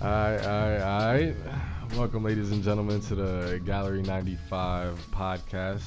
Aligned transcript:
Alright, 0.00 0.46
alright, 0.46 0.80
alright. 0.80 1.47
Welcome, 1.98 2.22
ladies 2.22 2.52
and 2.52 2.62
gentlemen, 2.62 3.00
to 3.00 3.16
the 3.16 3.60
Gallery 3.64 4.02
95 4.02 4.96
podcast. 5.10 5.82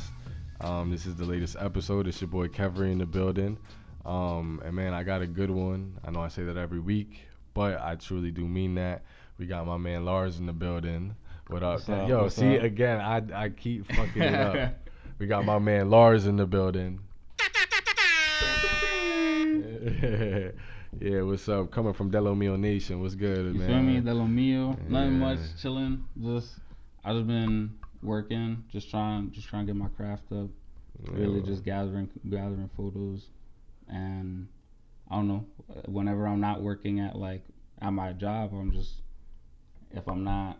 Um, 0.59 0.91
this 0.91 1.05
is 1.05 1.15
the 1.15 1.23
latest 1.23 1.55
episode. 1.57 2.05
It's 2.05 2.19
your 2.19 2.27
boy 2.27 2.49
Kevery 2.49 2.91
in 2.91 2.97
the 2.97 3.05
building. 3.05 3.57
Um, 4.03 4.61
and 4.65 4.75
man, 4.75 4.93
I 4.93 5.03
got 5.03 5.21
a 5.21 5.25
good 5.25 5.49
one. 5.49 5.97
I 6.03 6.11
know 6.11 6.19
I 6.19 6.27
say 6.27 6.43
that 6.43 6.57
every 6.57 6.81
week, 6.81 7.21
but 7.53 7.79
I 7.79 7.95
truly 7.95 8.29
do 8.29 8.45
mean 8.45 8.75
that. 8.75 9.03
We 9.37 9.45
got 9.45 9.65
my 9.65 9.77
man 9.77 10.03
Lars 10.03 10.37
in 10.37 10.47
the 10.47 10.53
building. 10.53 11.15
What 11.47 11.63
up? 11.63 11.75
What's 11.75 11.87
up? 11.87 12.09
Yo, 12.09 12.23
What's 12.23 12.35
see 12.35 12.57
up? 12.57 12.65
again, 12.65 12.99
I 12.99 13.45
I 13.45 13.49
keep 13.49 13.89
fucking 13.93 14.21
it 14.21 14.35
up. 14.35 14.73
We 15.17 15.27
got 15.27 15.45
my 15.45 15.59
man 15.59 15.89
Lars 15.89 16.25
in 16.25 16.35
the 16.35 16.45
building. 16.45 16.99
yeah, 20.99 21.21
what's 21.21 21.47
up? 21.49 21.71
Coming 21.71 21.93
from 21.93 22.11
Delomio 22.11 22.59
Nation. 22.59 23.01
What's 23.01 23.15
good, 23.15 23.53
You 23.53 23.59
man? 23.59 23.67
feel 23.67 23.81
me? 23.81 23.99
De 24.01 24.13
lo 24.13 24.25
mio. 24.27 24.77
Nothing 24.87 25.19
much. 25.19 25.39
Chilling. 25.61 26.03
Just 26.21 26.55
I 27.03 27.13
just 27.13 27.27
been 27.27 27.71
working, 28.03 28.63
just 28.69 28.89
trying, 28.89 29.31
just 29.31 29.47
trying 29.47 29.65
to 29.65 29.73
get 29.73 29.79
my 29.79 29.87
craft 29.89 30.31
up. 30.31 30.49
Really, 31.11 31.39
Yeah. 31.39 31.45
just 31.45 31.63
gathering, 31.63 32.09
gathering 32.29 32.69
photos, 32.75 33.29
and 33.87 34.47
I 35.09 35.15
don't 35.15 35.27
know. 35.27 35.45
Whenever 35.87 36.27
I'm 36.27 36.41
not 36.41 36.61
working 36.61 36.99
at 36.99 37.15
like 37.15 37.43
at 37.81 37.91
my 37.91 38.13
job, 38.13 38.51
I'm 38.53 38.71
just 38.71 39.01
if 39.91 40.07
I'm 40.07 40.23
not 40.23 40.59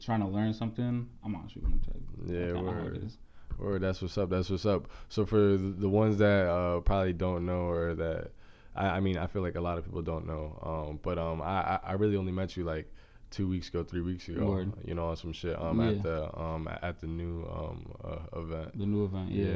trying 0.00 0.20
to 0.20 0.26
learn 0.26 0.52
something, 0.52 1.08
I'm 1.24 1.32
not 1.32 1.50
shooting. 1.50 1.80
Type. 1.86 2.02
Yeah, 2.26 2.38
That's 2.40 2.52
kinda 2.54 2.72
how 2.72 2.78
word. 2.82 2.96
it 2.96 3.02
is. 3.04 3.18
Word, 3.58 3.82
that's 3.82 4.02
what's 4.02 4.18
up. 4.18 4.28
That's 4.30 4.50
what's 4.50 4.66
up. 4.66 4.88
So 5.08 5.24
for 5.24 5.38
the 5.56 5.74
the 5.78 5.88
ones 5.88 6.18
that 6.18 6.46
uh, 6.48 6.80
probably 6.80 7.12
don't 7.14 7.46
know, 7.46 7.62
or 7.68 7.94
that 7.94 8.32
I, 8.74 8.86
I 8.86 9.00
mean, 9.00 9.18
I 9.18 9.26
feel 9.26 9.42
like 9.42 9.56
a 9.56 9.60
lot 9.60 9.78
of 9.78 9.84
people 9.84 10.02
don't 10.02 10.26
know. 10.26 10.58
Um, 10.62 11.00
but 11.02 11.18
um, 11.18 11.42
I 11.42 11.60
I 11.76 11.80
I 11.84 11.92
really 11.94 12.16
only 12.16 12.32
met 12.32 12.56
you 12.56 12.64
like 12.64 12.92
two 13.30 13.46
weeks 13.46 13.68
ago, 13.68 13.84
three 13.84 14.00
weeks 14.00 14.26
ago. 14.28 14.44
Word. 14.44 14.72
You 14.84 14.94
know, 14.94 15.06
on 15.06 15.16
some 15.16 15.32
shit. 15.32 15.56
Um, 15.60 15.80
Yeah. 15.80 15.90
at 15.90 16.02
the 16.02 16.38
um 16.38 16.68
at 16.82 17.00
the 17.00 17.06
new 17.06 17.44
um 17.46 17.92
uh, 18.04 18.40
event. 18.40 18.76
The 18.78 18.86
new 18.86 19.04
event, 19.04 19.30
yeah. 19.30 19.46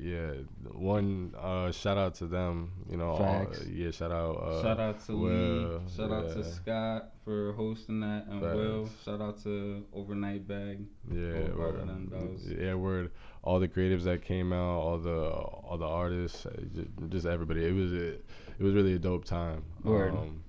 Yeah, 0.00 0.32
yeah. 0.32 0.70
One 0.72 1.34
uh, 1.38 1.70
shout 1.72 1.96
out 1.98 2.14
to 2.16 2.26
them. 2.26 2.72
You 2.90 2.96
know, 2.98 3.10
all, 3.10 3.46
yeah. 3.70 3.90
Shout 3.90 4.12
out. 4.12 4.36
Uh, 4.36 4.62
Shout 4.62 4.80
out 4.80 5.00
to 5.06 5.16
Will, 5.16 5.30
Lee. 5.30 5.80
Shout 5.96 6.10
out 6.12 6.28
to. 6.32 6.44
Scott 6.44 7.10
for 7.24 7.52
hosting 7.52 8.00
that, 8.00 8.26
and 8.28 8.40
Will. 8.40 8.88
Shout 9.04 9.20
out 9.20 9.42
to 9.44 9.84
Overnight 9.94 10.46
Bag. 10.48 10.80
Yeah, 11.10 11.48
All 11.52 11.58
word. 11.58 11.80
them, 11.88 12.08
that 12.10 12.30
was- 12.32 12.50
yeah, 12.50 12.74
word. 12.74 13.12
All 13.44 13.58
the 13.60 13.68
creatives 13.68 14.04
that 14.04 14.22
came 14.22 14.52
out, 14.52 14.78
all 14.78 14.98
the 14.98 15.18
all 15.30 15.76
the 15.78 15.86
artists, 15.86 16.46
uh, 16.46 16.52
just 17.08 17.26
everybody. 17.26 17.64
It 17.64 17.74
was 17.74 17.92
a, 17.92 18.14
it 18.58 18.62
was 18.62 18.74
really 18.74 18.94
a 18.94 18.98
dope 18.98 19.24
time. 19.24 19.64
Word. 19.84 20.14
Um, 20.14 20.42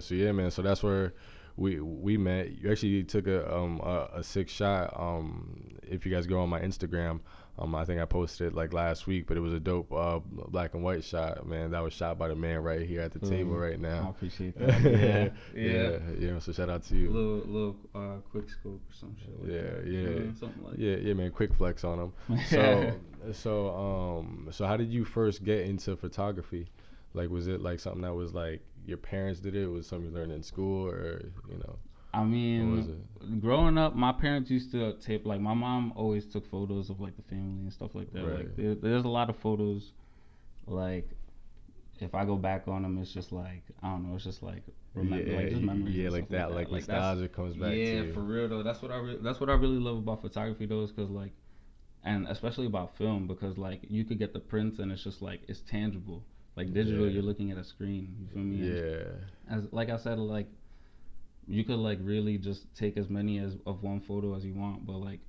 so 0.00 0.14
yeah, 0.14 0.32
man. 0.32 0.50
So 0.50 0.62
that's 0.62 0.82
where 0.82 1.14
we 1.56 1.80
we 1.80 2.16
met. 2.16 2.50
You 2.52 2.70
actually 2.70 3.04
took 3.04 3.26
a 3.26 3.54
um 3.54 3.80
a, 3.82 4.08
a 4.16 4.22
sick 4.22 4.48
shot. 4.48 4.94
Um, 4.98 5.78
if 5.82 6.04
you 6.06 6.12
guys 6.12 6.26
go 6.26 6.40
on 6.40 6.48
my 6.48 6.60
Instagram, 6.60 7.20
um, 7.58 7.74
I 7.74 7.84
think 7.84 8.00
I 8.00 8.04
posted 8.04 8.48
it 8.48 8.54
like 8.54 8.72
last 8.72 9.06
week, 9.08 9.26
but 9.26 9.36
it 9.36 9.40
was 9.40 9.52
a 9.52 9.58
dope 9.58 9.92
uh 9.92 10.20
black 10.20 10.74
and 10.74 10.82
white 10.84 11.02
shot, 11.02 11.46
man. 11.46 11.70
That 11.72 11.80
was 11.82 11.92
shot 11.92 12.18
by 12.18 12.28
the 12.28 12.36
man 12.36 12.62
right 12.62 12.86
here 12.86 13.00
at 13.00 13.12
the 13.12 13.18
table 13.18 13.52
Mm, 13.54 13.60
right 13.60 13.74
I 13.74 13.76
now. 13.76 14.10
appreciate 14.10 14.56
that. 14.58 14.80
Yeah, 14.82 15.28
yeah, 15.54 15.72
yeah. 15.72 15.98
yeah. 16.32 16.38
So 16.38 16.52
shout 16.52 16.70
out 16.70 16.84
to 16.84 16.96
you. 16.96 17.10
little, 17.10 17.36
little 17.46 17.76
uh, 17.94 18.20
quick 18.30 18.48
scope 18.50 18.80
or 18.88 18.92
some 18.94 19.16
shit. 19.18 19.40
Like 19.40 19.50
Yeah, 19.50 19.62
that. 19.62 19.86
yeah. 19.86 20.30
Uh, 20.30 20.34
something 20.38 20.64
like 20.64 20.74
Yeah, 20.78 20.96
yeah, 20.96 21.14
man. 21.14 21.30
Quick 21.32 21.54
flex 21.54 21.82
on 21.84 21.98
them. 21.98 22.38
So, 22.48 22.92
so, 23.32 23.70
um, 23.76 24.48
so 24.52 24.64
how 24.66 24.76
did 24.76 24.92
you 24.92 25.04
first 25.04 25.42
get 25.42 25.60
into 25.60 25.96
photography? 25.96 26.68
Like, 27.14 27.30
was 27.30 27.46
it 27.46 27.60
like 27.60 27.80
something 27.80 28.02
that 28.02 28.14
was 28.14 28.34
like 28.34 28.60
your 28.86 28.98
parents 28.98 29.40
did 29.40 29.54
it? 29.54 29.66
Was 29.66 29.86
it 29.86 29.88
something 29.88 30.10
you 30.10 30.14
learned 30.14 30.32
in 30.32 30.42
school, 30.42 30.88
or 30.88 31.22
you 31.48 31.58
know? 31.58 31.78
I 32.14 32.24
mean, 32.24 33.04
growing 33.40 33.76
up, 33.76 33.94
my 33.94 34.12
parents 34.12 34.50
used 34.50 34.72
to 34.72 34.94
tape. 34.94 35.26
Like 35.26 35.40
my 35.40 35.54
mom 35.54 35.92
always 35.94 36.26
took 36.26 36.50
photos 36.50 36.90
of 36.90 37.00
like 37.00 37.16
the 37.16 37.22
family 37.22 37.62
and 37.62 37.72
stuff 37.72 37.94
like 37.94 38.12
that. 38.12 38.24
Right. 38.24 38.36
Like 38.38 38.56
there, 38.56 38.74
there's 38.74 39.04
a 39.04 39.08
lot 39.08 39.28
of 39.28 39.36
photos. 39.36 39.92
Like 40.66 41.10
if 42.00 42.14
I 42.14 42.24
go 42.24 42.36
back 42.36 42.68
on 42.68 42.82
them, 42.82 42.98
it's 42.98 43.12
just 43.12 43.32
like 43.32 43.62
I 43.82 43.88
don't 43.88 44.08
know. 44.08 44.16
It's 44.16 44.24
just 44.24 44.42
like 44.42 44.62
remember, 44.94 45.30
yeah, 45.30 45.36
like 45.36 45.48
just 45.50 45.62
memories. 45.62 45.96
yeah, 45.96 46.10
like 46.10 46.28
that, 46.30 46.52
like, 46.52 46.68
that's- 46.70 46.88
nostalgia 46.88 47.28
comes 47.28 47.56
back 47.56 47.74
yeah, 47.74 48.00
to 48.00 48.06
you. 48.06 48.12
for 48.12 48.20
real 48.20 48.48
though. 48.48 48.62
That's 48.62 48.80
what 48.80 48.90
I 48.90 48.98
re- 48.98 49.18
that's 49.20 49.40
what 49.40 49.50
I 49.50 49.54
really 49.54 49.78
love 49.78 49.98
about 49.98 50.22
photography 50.22 50.66
though, 50.66 50.82
is 50.82 50.92
because 50.92 51.10
like, 51.10 51.32
and 52.04 52.26
especially 52.28 52.66
about 52.66 52.96
film 52.96 53.26
because 53.26 53.58
like 53.58 53.80
you 53.88 54.04
could 54.04 54.18
get 54.18 54.32
the 54.32 54.40
prints 54.40 54.78
and 54.78 54.90
it's 54.90 55.04
just 55.04 55.20
like 55.20 55.40
it's 55.48 55.60
tangible. 55.60 56.24
Like 56.58 56.72
digital, 56.74 57.06
Yeah. 57.06 57.12
you're 57.12 57.22
looking 57.30 57.52
at 57.52 57.58
a 57.58 57.62
screen. 57.62 58.04
You 58.20 58.26
feel 58.34 58.42
me? 58.42 58.56
Yeah, 58.56 59.54
as 59.54 59.62
like 59.70 59.90
I 59.90 59.96
said, 59.96 60.18
like 60.18 60.48
you 61.46 61.62
could 61.68 61.78
like 61.78 62.00
really 62.02 62.36
just 62.36 62.62
take 62.74 62.96
as 62.96 63.08
many 63.08 63.38
as 63.38 63.52
of 63.64 63.82
one 63.84 64.00
photo 64.00 64.34
as 64.34 64.44
you 64.44 64.54
want, 64.54 64.84
but 64.84 64.98
like 65.08 65.20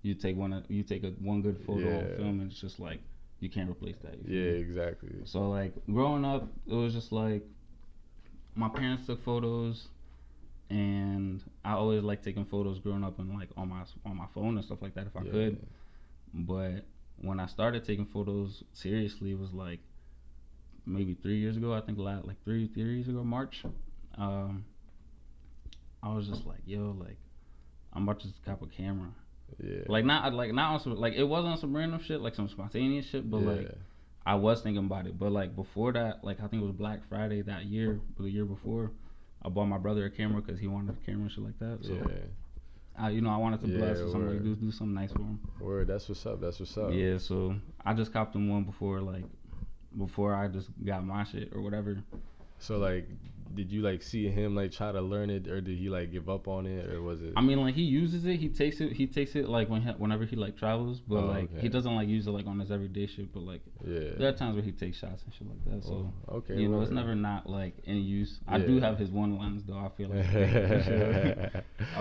you 0.00 0.14
take 0.14 0.36
one 0.44 0.52
uh, 0.54 0.62
you 0.68 0.82
take 0.82 1.04
a 1.04 1.10
one 1.32 1.42
good 1.42 1.58
photo 1.66 1.90
Yeah. 2.08 2.16
film 2.16 2.40
and 2.40 2.50
it's 2.50 2.58
just 2.60 2.80
like 2.80 3.00
you 3.40 3.50
can't 3.50 3.68
replace 3.70 3.98
that. 4.02 4.14
yeah, 4.26 4.52
me? 4.52 4.58
exactly. 4.66 5.10
So 5.24 5.50
like 5.50 5.74
growing 5.92 6.24
up, 6.24 6.48
it 6.66 6.72
was 6.74 6.94
just 6.94 7.12
like 7.12 7.44
my 8.54 8.70
parents 8.70 9.06
took 9.06 9.22
photos, 9.22 9.88
and 10.70 11.42
I 11.64 11.72
always 11.72 12.02
liked 12.02 12.24
taking 12.24 12.46
photos 12.46 12.78
growing 12.80 13.04
up 13.04 13.18
and 13.18 13.34
like 13.38 13.50
on 13.58 13.68
my 13.68 13.82
on 14.06 14.16
my 14.16 14.26
phone 14.34 14.56
and 14.56 14.64
stuff 14.64 14.80
like 14.80 14.94
that 14.94 15.06
if 15.06 15.14
I 15.16 15.22
Yeah. 15.24 15.32
could. 15.32 15.66
But 16.32 16.86
when 17.20 17.38
I 17.40 17.46
started 17.46 17.84
taking 17.84 18.06
photos 18.06 18.64
seriously, 18.72 19.32
it 19.32 19.38
was 19.38 19.52
like 19.52 19.80
maybe 20.88 21.14
three 21.22 21.38
years 21.38 21.56
ago. 21.56 21.72
I 21.72 21.80
think 21.80 21.98
like 21.98 22.42
three 22.44 22.68
three 22.68 22.96
years 22.96 23.08
ago, 23.08 23.22
March. 23.22 23.62
Um, 24.16 24.64
I 26.02 26.14
was 26.14 26.26
just 26.26 26.46
like, 26.46 26.60
yo, 26.66 26.96
like 26.98 27.16
I'm 27.92 28.02
about 28.04 28.20
to 28.20 28.28
just 28.28 28.44
cop 28.44 28.62
a 28.62 28.66
camera. 28.66 29.08
Yeah, 29.62 29.80
Like 29.88 30.04
not 30.04 30.32
like 30.34 30.52
not 30.52 30.74
on 30.74 30.80
some 30.80 30.96
like 30.96 31.14
it 31.14 31.24
wasn't 31.24 31.52
on 31.52 31.58
some 31.58 31.74
random 31.76 32.00
shit, 32.06 32.20
like 32.20 32.34
some 32.34 32.48
spontaneous 32.48 33.06
shit, 33.06 33.30
but 33.30 33.40
yeah. 33.40 33.48
like 33.48 33.70
I 34.26 34.34
was 34.34 34.60
thinking 34.60 34.84
about 34.84 35.06
it, 35.06 35.18
but 35.18 35.32
like 35.32 35.56
before 35.56 35.92
that, 35.92 36.22
like 36.22 36.38
I 36.40 36.48
think 36.48 36.62
it 36.62 36.66
was 36.66 36.74
Black 36.74 37.00
Friday 37.08 37.42
that 37.42 37.64
year, 37.64 38.00
or 38.18 38.24
the 38.24 38.30
year 38.30 38.44
before, 38.44 38.90
I 39.42 39.48
bought 39.48 39.66
my 39.66 39.78
brother 39.78 40.04
a 40.04 40.10
camera 40.10 40.42
because 40.42 40.60
he 40.60 40.66
wanted 40.66 40.96
a 41.00 41.06
camera 41.06 41.22
and 41.22 41.30
shit 41.32 41.44
like 41.44 41.58
that. 41.60 41.78
So, 41.82 41.94
yeah. 41.94 42.18
I, 43.00 43.10
you 43.10 43.20
know, 43.22 43.30
I 43.30 43.36
wanted 43.38 43.60
to 43.62 43.68
bless 43.68 43.96
Yeah, 43.98 44.10
somebody, 44.10 44.34
word. 44.34 44.44
do 44.44 44.56
do 44.56 44.70
something 44.72 44.94
nice 44.94 45.12
for 45.12 45.20
him. 45.20 45.38
Word, 45.60 45.86
that's 45.86 46.08
what's 46.08 46.26
up. 46.26 46.40
That's 46.40 46.58
what's 46.60 46.76
up. 46.76 46.90
Yeah, 46.92 47.16
so 47.18 47.54
I 47.86 47.94
just 47.94 48.12
copped 48.12 48.34
him 48.34 48.50
one 48.50 48.64
before 48.64 49.00
like, 49.00 49.24
before 49.98 50.34
I 50.34 50.48
just 50.48 50.68
got 50.84 51.04
my 51.04 51.24
shit 51.24 51.52
or 51.54 51.60
whatever. 51.60 51.98
So 52.60 52.78
like, 52.78 53.08
did 53.54 53.70
you 53.72 53.80
like 53.82 54.02
see 54.02 54.28
him 54.28 54.54
like 54.54 54.72
try 54.72 54.90
to 54.92 55.00
learn 55.00 55.30
it, 55.30 55.46
or 55.48 55.60
did 55.60 55.78
he 55.78 55.88
like 55.88 56.10
give 56.12 56.28
up 56.28 56.48
on 56.48 56.66
it, 56.66 56.90
or 56.90 57.00
was 57.02 57.22
it? 57.22 57.32
I 57.36 57.40
mean, 57.40 57.60
like 57.60 57.74
he 57.76 57.82
uses 57.82 58.26
it, 58.26 58.36
he 58.36 58.48
takes 58.48 58.80
it, 58.80 58.92
he 58.92 59.06
takes 59.06 59.36
it 59.36 59.48
like 59.48 59.70
when 59.70 59.80
he, 59.80 59.88
whenever 59.92 60.24
he 60.24 60.34
like 60.36 60.56
travels, 60.58 61.00
but 61.00 61.18
Oh, 61.22 61.26
like 61.26 61.44
okay. 61.52 61.60
he 61.60 61.68
doesn't 61.68 61.94
like 61.94 62.08
use 62.08 62.26
it 62.26 62.30
like 62.32 62.46
on 62.46 62.58
his 62.58 62.70
everyday 62.72 63.06
shit. 63.06 63.32
But 63.32 63.44
like 63.44 63.60
yeah. 63.86 64.10
there 64.18 64.28
are 64.28 64.32
times 64.32 64.54
where 64.56 64.64
he 64.64 64.72
takes 64.72 64.98
shots 64.98 65.22
and 65.24 65.32
shit 65.32 65.46
like 65.48 65.64
that. 65.66 65.84
So. 65.86 66.12
Oh, 66.28 66.36
okay. 66.38 66.56
you 66.56 66.68
know, 66.68 66.80
it's 66.82 66.90
never 66.90 67.14
not 67.14 67.48
like 67.48 67.74
in 67.84 67.96
use. 68.02 68.40
I 68.48 68.58
do 68.58 68.80
have 68.80 68.98
his 68.98 69.10
one 69.10 69.38
lens 69.38 69.62
though. 69.66 69.78
I 69.78 69.88
feel 69.96 70.08
like 70.10 70.26
I've 70.26 70.34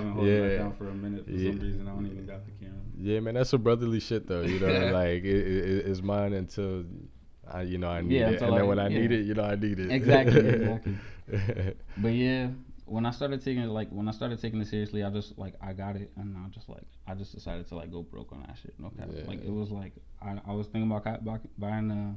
been 0.03 0.11
holding 0.13 0.33
Yeah. 0.33 0.47
that 0.49 0.57
down 0.57 0.75
for 0.75 0.89
a 0.89 0.93
minute 0.93 1.25
for 1.25 1.31
Yeah. 1.31 1.51
some 1.51 1.59
reason. 1.59 1.87
I 1.87 1.91
don't 1.91 2.05
even 2.07 2.25
got 2.25 2.41
the 2.45 2.51
camera. 2.65 2.81
Yeah, 2.99 3.19
man, 3.19 3.35
that's 3.35 3.53
a 3.53 3.57
brotherly 3.59 3.99
shit 3.99 4.27
though. 4.27 4.41
You 4.41 4.59
know, 4.59 4.67
like 4.91 5.23
it, 5.23 5.47
it, 5.47 5.85
it's 5.87 6.01
mine 6.01 6.33
until 6.33 6.83
I, 7.51 7.61
you 7.63 7.77
know, 7.77 7.89
I 7.89 8.01
need 8.01 8.19
Yeah, 8.19 8.29
it, 8.29 8.41
and 8.41 8.55
then 8.57 8.67
when 8.67 8.79
I 8.79 8.87
need 8.87 9.11
it, 9.11 9.25
you 9.25 9.33
know, 9.33 9.43
I 9.43 9.55
need 9.55 9.79
it. 9.79 9.91
Exactly, 9.91 10.39
exactly. 10.47 10.97
But 11.97 12.09
yeah, 12.13 12.49
when 12.85 13.05
I 13.05 13.11
started 13.11 13.43
taking 13.43 13.63
it 13.63 13.67
like 13.67 13.89
when 13.89 14.07
I 14.07 14.11
started 14.11 14.41
taking 14.41 14.61
it 14.61 14.67
seriously, 14.67 15.03
I 15.03 15.09
just 15.09 15.37
like 15.37 15.55
I 15.61 15.73
got 15.73 15.95
it 15.95 16.11
and 16.15 16.35
I 16.37 16.47
just 16.49 16.69
like 16.69 16.83
I 17.05 17.13
just 17.15 17.33
decided 17.33 17.67
to 17.69 17.75
like 17.75 17.91
go 17.91 18.03
broke 18.03 18.31
on 18.31 18.41
that 18.47 18.57
shit. 18.61 18.73
No 18.79 18.89
cap. 18.89 19.09
Yeah. 19.13 19.23
Like 19.27 19.43
it 19.43 19.51
was 19.51 19.71
like 19.71 19.93
I, 20.21 20.39
I 20.47 20.53
was 20.53 20.67
thinking 20.67 20.89
about 20.91 21.23
buying 21.57 21.91
a 21.91 22.15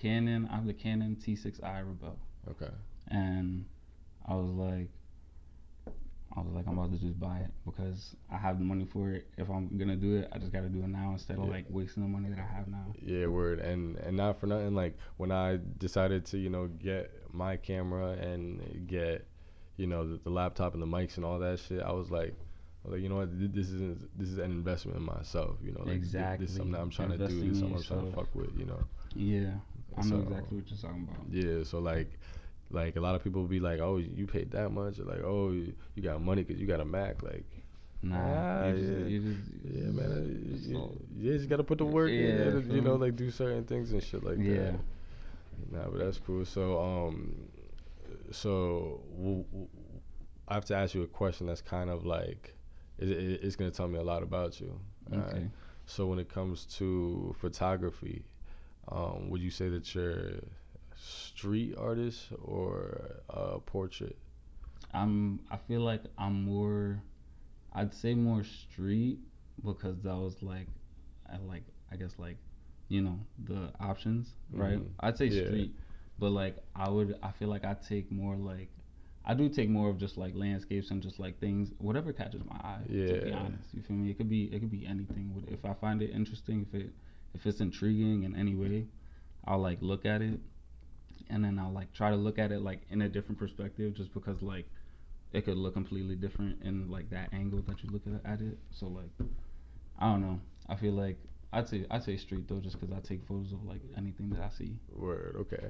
Canon. 0.00 0.48
I 0.50 0.56
have 0.56 0.66
the 0.66 0.74
Canon 0.74 1.16
T6i 1.16 1.62
Rebel, 1.62 2.18
okay. 2.50 2.72
and 3.08 3.64
I 4.26 4.34
was 4.34 4.50
like. 4.50 4.88
I 6.36 6.40
was 6.40 6.54
like, 6.54 6.66
I'm 6.66 6.78
about 6.78 6.92
to 6.92 6.98
just 6.98 7.18
buy 7.20 7.38
it 7.38 7.50
because 7.66 8.16
I 8.30 8.36
have 8.38 8.58
the 8.58 8.64
money 8.64 8.86
for 8.86 9.10
it. 9.10 9.26
If 9.36 9.50
I'm 9.50 9.76
gonna 9.76 9.96
do 9.96 10.16
it, 10.16 10.28
I 10.32 10.38
just 10.38 10.52
gotta 10.52 10.68
do 10.68 10.78
it 10.82 10.88
now 10.88 11.12
instead 11.12 11.38
of 11.38 11.44
Yeah. 11.44 11.50
like 11.50 11.66
wasting 11.68 12.02
the 12.02 12.08
money 12.08 12.30
that 12.30 12.38
I 12.38 12.56
have 12.56 12.68
now. 12.68 12.86
Yeah, 13.00 13.26
word. 13.26 13.60
And 13.60 13.96
and 13.98 14.16
not 14.16 14.40
for 14.40 14.46
nothing, 14.46 14.74
like 14.74 14.96
when 15.18 15.30
I 15.30 15.58
decided 15.78 16.24
to, 16.26 16.38
you 16.38 16.48
know, 16.48 16.68
get 16.68 17.10
my 17.32 17.56
camera 17.56 18.12
and 18.12 18.86
get, 18.86 19.26
you 19.76 19.86
know, 19.86 20.08
the, 20.08 20.18
the 20.18 20.30
laptop 20.30 20.74
and 20.74 20.82
the 20.82 20.86
mics 20.86 21.16
and 21.16 21.24
all 21.24 21.38
that 21.38 21.58
shit, 21.58 21.82
I 21.82 21.92
was 21.92 22.10
like, 22.10 22.34
like 22.84 23.00
you 23.00 23.08
know 23.08 23.16
what, 23.16 23.28
this 23.54 23.68
is 23.68 23.98
this 24.16 24.28
is 24.28 24.38
an 24.38 24.50
investment 24.50 24.96
in 24.98 25.04
myself. 25.04 25.56
You 25.62 25.72
know, 25.72 25.80
like 25.84 25.96
Exactly. 25.96 26.46
This 26.46 26.52
is 26.52 26.56
something 26.56 26.72
that 26.72 26.80
I'm 26.80 26.90
trying 26.90 27.10
to 27.10 27.18
do. 27.18 27.24
This 27.24 27.32
is 27.34 27.58
something 27.58 27.76
I'm 27.76 27.82
trying 27.82 28.10
to 28.10 28.16
fuck 28.16 28.34
with. 28.34 28.56
You 28.56 28.64
know. 28.66 28.80
Yeah, 29.14 29.50
I 29.98 30.02
know 30.02 30.08
So, 30.08 30.16
exactly 30.22 30.58
what 30.58 30.70
you're 30.70 30.78
talking 30.78 31.08
about. 31.08 31.26
Yeah, 31.30 31.64
so 31.64 31.78
like, 31.78 32.18
like 32.72 32.96
a 32.96 33.00
lot 33.00 33.14
of 33.14 33.22
people 33.22 33.42
will 33.42 33.48
be 33.48 33.60
like, 33.60 33.80
"Oh, 33.80 33.96
you 33.98 34.26
paid 34.26 34.50
that 34.52 34.70
much," 34.70 34.98
or 34.98 35.04
like, 35.04 35.22
"Oh, 35.24 35.50
you 35.52 35.72
you 35.94 36.02
got 36.02 36.20
money 36.22 36.42
because 36.42 36.60
you 36.60 36.66
got 36.66 36.80
a 36.80 36.84
Mac." 36.84 37.22
Like, 37.22 37.44
Nah, 38.02 38.16
Ah, 38.16 38.66
you 38.66 38.72
just, 38.80 38.92
yeah. 38.92 39.04
you 39.06 39.20
just, 39.20 39.40
yeah, 39.64 39.90
man, 39.90 40.10
uh, 40.10 40.20
you, 40.26 40.98
you 41.16 41.32
just 41.38 41.48
gotta 41.48 41.62
put 41.62 41.78
the 41.78 41.84
work 41.84 42.10
Yeah, 42.10 42.58
in, 42.58 42.70
you 42.74 42.80
know, 42.80 42.96
like 42.96 43.14
do 43.16 43.30
certain 43.30 43.64
things 43.64 43.92
and 43.92 44.02
shit 44.02 44.24
like 44.24 44.38
Yeah. 44.38 44.72
that. 44.72 44.80
Nah, 45.70 45.88
but 45.88 45.98
that's 45.98 46.18
cool. 46.18 46.44
So, 46.44 46.80
um, 46.82 47.48
so 48.30 49.02
w- 49.16 49.44
w- 49.52 49.68
I 50.48 50.54
have 50.54 50.64
to 50.66 50.76
ask 50.76 50.94
you 50.94 51.02
a 51.02 51.06
question 51.06 51.46
that's 51.46 51.60
kind 51.62 51.90
of 51.90 52.04
like, 52.04 52.54
it, 52.98 53.08
it, 53.10 53.44
it's 53.44 53.56
gonna 53.56 53.70
tell 53.70 53.88
me 53.88 53.98
a 53.98 54.02
lot 54.02 54.22
about 54.22 54.60
you. 54.60 54.78
okay. 55.12 55.46
So 55.86 56.06
when 56.06 56.18
it 56.18 56.28
comes 56.28 56.64
to 56.78 57.34
photography, 57.38 58.24
um, 58.88 59.30
would 59.30 59.40
you 59.40 59.50
say 59.50 59.68
that 59.68 59.94
you're 59.94 60.40
street 60.96 61.74
artist 61.78 62.28
or 62.42 63.16
a 63.28 63.58
portrait? 63.60 64.16
I'm. 64.92 65.40
I 65.50 65.56
feel 65.56 65.80
like 65.80 66.02
I'm 66.18 66.42
more. 66.44 67.00
I'd 67.72 67.94
say 67.94 68.14
more 68.14 68.44
street 68.44 69.18
because 69.64 70.02
that 70.02 70.16
was 70.16 70.36
like, 70.42 70.66
I 71.32 71.36
like. 71.38 71.64
I 71.90 71.96
guess 71.96 72.12
like, 72.18 72.36
you 72.88 73.02
know, 73.02 73.18
the 73.44 73.70
options, 73.80 74.28
right? 74.50 74.78
Mhm. 74.78 74.88
I'd 75.00 75.16
say 75.18 75.26
Yeah. 75.26 75.44
street, 75.46 75.74
but 76.18 76.30
like 76.30 76.56
I 76.74 76.88
would. 76.88 77.18
I 77.22 77.30
feel 77.32 77.48
like 77.48 77.64
I 77.64 77.74
take 77.74 78.10
more 78.12 78.36
like. 78.36 78.68
I 79.24 79.34
do 79.34 79.48
take 79.48 79.68
more 79.68 79.88
of 79.88 79.98
just 79.98 80.16
like 80.18 80.34
landscapes 80.34 80.90
and 80.90 81.00
just 81.00 81.20
like 81.20 81.38
things, 81.38 81.72
whatever 81.78 82.12
catches 82.12 82.44
my 82.44 82.56
eye. 82.56 82.80
Yeah. 82.88 83.06
To 83.18 83.24
be 83.24 83.32
honest, 83.32 83.72
you 83.72 83.80
feel 83.82 83.96
me? 83.96 84.10
It 84.10 84.18
could 84.18 84.28
be. 84.28 84.44
It 84.44 84.60
could 84.60 84.70
be 84.70 84.84
anything. 84.86 85.44
If 85.48 85.64
I 85.64 85.74
find 85.74 86.02
it 86.02 86.10
interesting, 86.10 86.66
if 86.68 86.74
it, 86.80 86.90
if 87.34 87.46
it's 87.46 87.60
intriguing 87.60 88.24
in 88.24 88.34
any 88.34 88.54
way, 88.54 88.86
I'll 89.46 89.60
like 89.60 89.78
look 89.80 90.04
at 90.04 90.22
it, 90.22 90.40
and 91.30 91.44
then 91.44 91.58
I'll 91.58 91.72
like 91.72 91.92
try 91.92 92.10
to 92.10 92.16
look 92.16 92.38
at 92.38 92.52
it 92.52 92.60
like 92.62 92.80
in 92.90 93.02
a 93.02 93.08
different 93.08 93.38
perspective, 93.38 93.94
just 93.94 94.12
because 94.14 94.42
like 94.42 94.66
it 95.32 95.44
could 95.44 95.56
look 95.56 95.74
completely 95.74 96.14
different 96.14 96.62
in 96.62 96.90
like 96.90 97.08
that 97.10 97.32
angle 97.32 97.62
that 97.66 97.82
you 97.82 97.90
look 97.90 98.02
at, 98.06 98.30
at 98.30 98.40
it. 98.40 98.58
So 98.70 98.86
like, 98.86 99.10
I 99.98 100.10
don't 100.10 100.20
know. 100.20 100.40
I 100.68 100.76
feel 100.76 100.92
like 100.92 101.18
I'd 101.52 101.68
say 101.68 101.86
I'd 101.90 102.02
say 102.04 102.16
street 102.16 102.48
though, 102.48 102.60
just 102.60 102.78
because 102.80 102.94
I 102.94 103.00
take 103.00 103.24
photos 103.26 103.52
of 103.52 103.64
like 103.64 103.80
anything 103.96 104.30
that 104.30 104.40
I 104.42 104.48
see. 104.50 104.76
Word, 104.94 105.36
okay. 105.40 105.68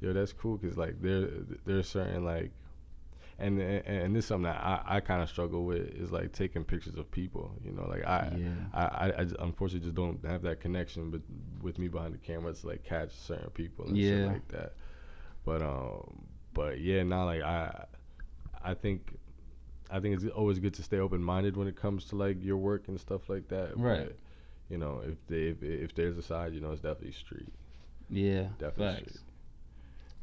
Yo, 0.00 0.12
that's 0.12 0.32
cool 0.32 0.56
because 0.56 0.76
like 0.76 1.00
there 1.00 1.28
there's 1.64 1.88
certain 1.88 2.24
like, 2.24 2.50
and 3.38 3.60
and, 3.60 3.86
and 3.86 4.16
this 4.16 4.24
is 4.24 4.28
something 4.28 4.50
that 4.50 4.60
I, 4.60 4.96
I 4.96 5.00
kind 5.00 5.22
of 5.22 5.28
struggle 5.28 5.64
with 5.64 5.88
is 5.94 6.10
like 6.10 6.32
taking 6.32 6.64
pictures 6.64 6.96
of 6.96 7.08
people. 7.10 7.52
You 7.64 7.72
know, 7.72 7.86
like 7.88 8.04
I 8.04 8.32
yeah. 8.36 8.48
I, 8.74 8.82
I, 8.82 9.12
I 9.20 9.24
just, 9.24 9.36
unfortunately 9.38 9.86
just 9.86 9.94
don't 9.94 10.24
have 10.26 10.42
that 10.42 10.60
connection 10.60 11.10
but 11.10 11.20
with 11.62 11.78
me 11.78 11.86
behind 11.88 12.14
the 12.14 12.18
camera 12.18 12.52
to 12.52 12.66
like 12.66 12.84
catch 12.84 13.12
certain 13.12 13.50
people 13.50 13.86
and 13.86 13.96
shit 13.96 14.20
Yeah. 14.22 14.26
like 14.26 14.48
that. 14.48 14.74
But 15.44 15.62
um 15.62 16.26
but 16.54 16.80
yeah, 16.80 17.02
now 17.02 17.24
like 17.24 17.42
I 17.42 17.86
I 18.62 18.74
think 18.74 19.16
I 19.90 20.00
think 20.00 20.14
it's 20.14 20.24
always 20.34 20.58
good 20.58 20.74
to 20.74 20.82
stay 20.82 20.98
open 20.98 21.22
minded 21.22 21.56
when 21.56 21.68
it 21.68 21.76
comes 21.76 22.04
to 22.06 22.16
like 22.16 22.42
your 22.42 22.56
work 22.56 22.88
and 22.88 22.98
stuff 22.98 23.28
like 23.28 23.48
that. 23.48 23.76
Right. 23.76 24.06
But, 24.06 24.16
you 24.70 24.78
know, 24.78 25.02
if 25.04 25.16
they 25.26 25.48
if, 25.48 25.62
if 25.62 25.94
there's 25.94 26.16
a 26.16 26.22
side, 26.22 26.54
you 26.54 26.60
know, 26.60 26.70
it's 26.72 26.80
definitely 26.80 27.12
street. 27.12 27.52
Yeah. 28.08 28.48
Definitely 28.58 29.04
Facts. 29.04 29.12
street. 29.12 29.24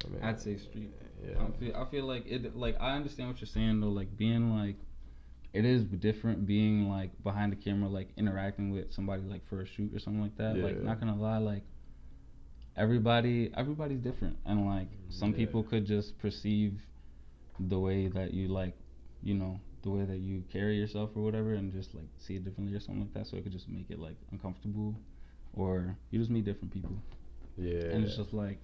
I 0.06 0.07
mean, 0.10 0.24
I'd 0.24 0.39
say 0.39 0.57
street. 0.57 0.92
yeah. 1.24 1.36
I 1.44 1.51
feel 1.60 1.75
I 1.75 1.86
feel 1.86 2.06
like 2.06 2.25
it 2.25 2.56
like 2.56 2.77
I 2.80 2.95
understand 2.95 3.30
what 3.30 3.42
you're 3.42 3.48
saying 3.48 3.81
though, 3.81 3.89
like 3.89 4.16
being 4.18 4.56
like 4.56 4.75
it 5.51 5.66
is 5.66 5.83
different 5.83 6.45
being 6.45 6.88
like 6.88 7.12
behind 7.24 7.51
the 7.51 7.56
camera, 7.57 7.89
like 7.89 8.10
interacting 8.18 8.71
with 8.71 8.94
somebody 8.94 9.24
like 9.24 9.45
for 9.50 9.62
a 9.62 9.66
shoot 9.66 9.94
or 9.94 10.00
something 10.00 10.21
like 10.21 10.38
that. 10.38 10.57
Like 10.57 10.77
Yeah. 10.77 10.83
not 10.83 11.00
gonna 11.00 11.16
lie, 11.19 11.38
like 11.39 11.63
everybody 12.79 13.51
everybody's 13.55 13.99
different 13.99 14.35
and 14.45 14.65
like 14.65 14.87
some 15.09 15.31
Yeah. 15.31 15.37
people 15.41 15.61
could 15.63 15.85
just 15.85 16.17
perceive 16.19 16.73
the 17.59 17.79
way 17.79 18.07
that 18.07 18.33
you 18.33 18.47
like 18.47 18.75
you 19.21 19.33
know, 19.33 19.59
the 19.83 19.89
way 19.89 20.05
that 20.05 20.19
you 20.19 20.43
carry 20.49 20.77
yourself 20.77 21.09
or 21.15 21.21
whatever 21.21 21.51
and 21.53 21.73
just 21.73 21.93
like 21.93 22.07
see 22.17 22.35
it 22.37 22.43
differently 22.45 22.73
or 22.73 22.79
something 22.79 23.01
like 23.01 23.13
that. 23.13 23.27
So 23.27 23.35
it 23.37 23.43
could 23.43 23.51
just 23.51 23.67
make 23.67 23.87
it 23.89 23.99
like 23.99 24.15
uncomfortable 24.31 24.95
or 25.53 25.97
you 26.09 26.19
just 26.19 26.31
meet 26.31 26.45
different 26.45 26.71
people 26.71 26.95
Yeah. 27.57 27.91
and 27.93 28.03
it's 28.05 28.15
just 28.15 28.33
like 28.33 28.59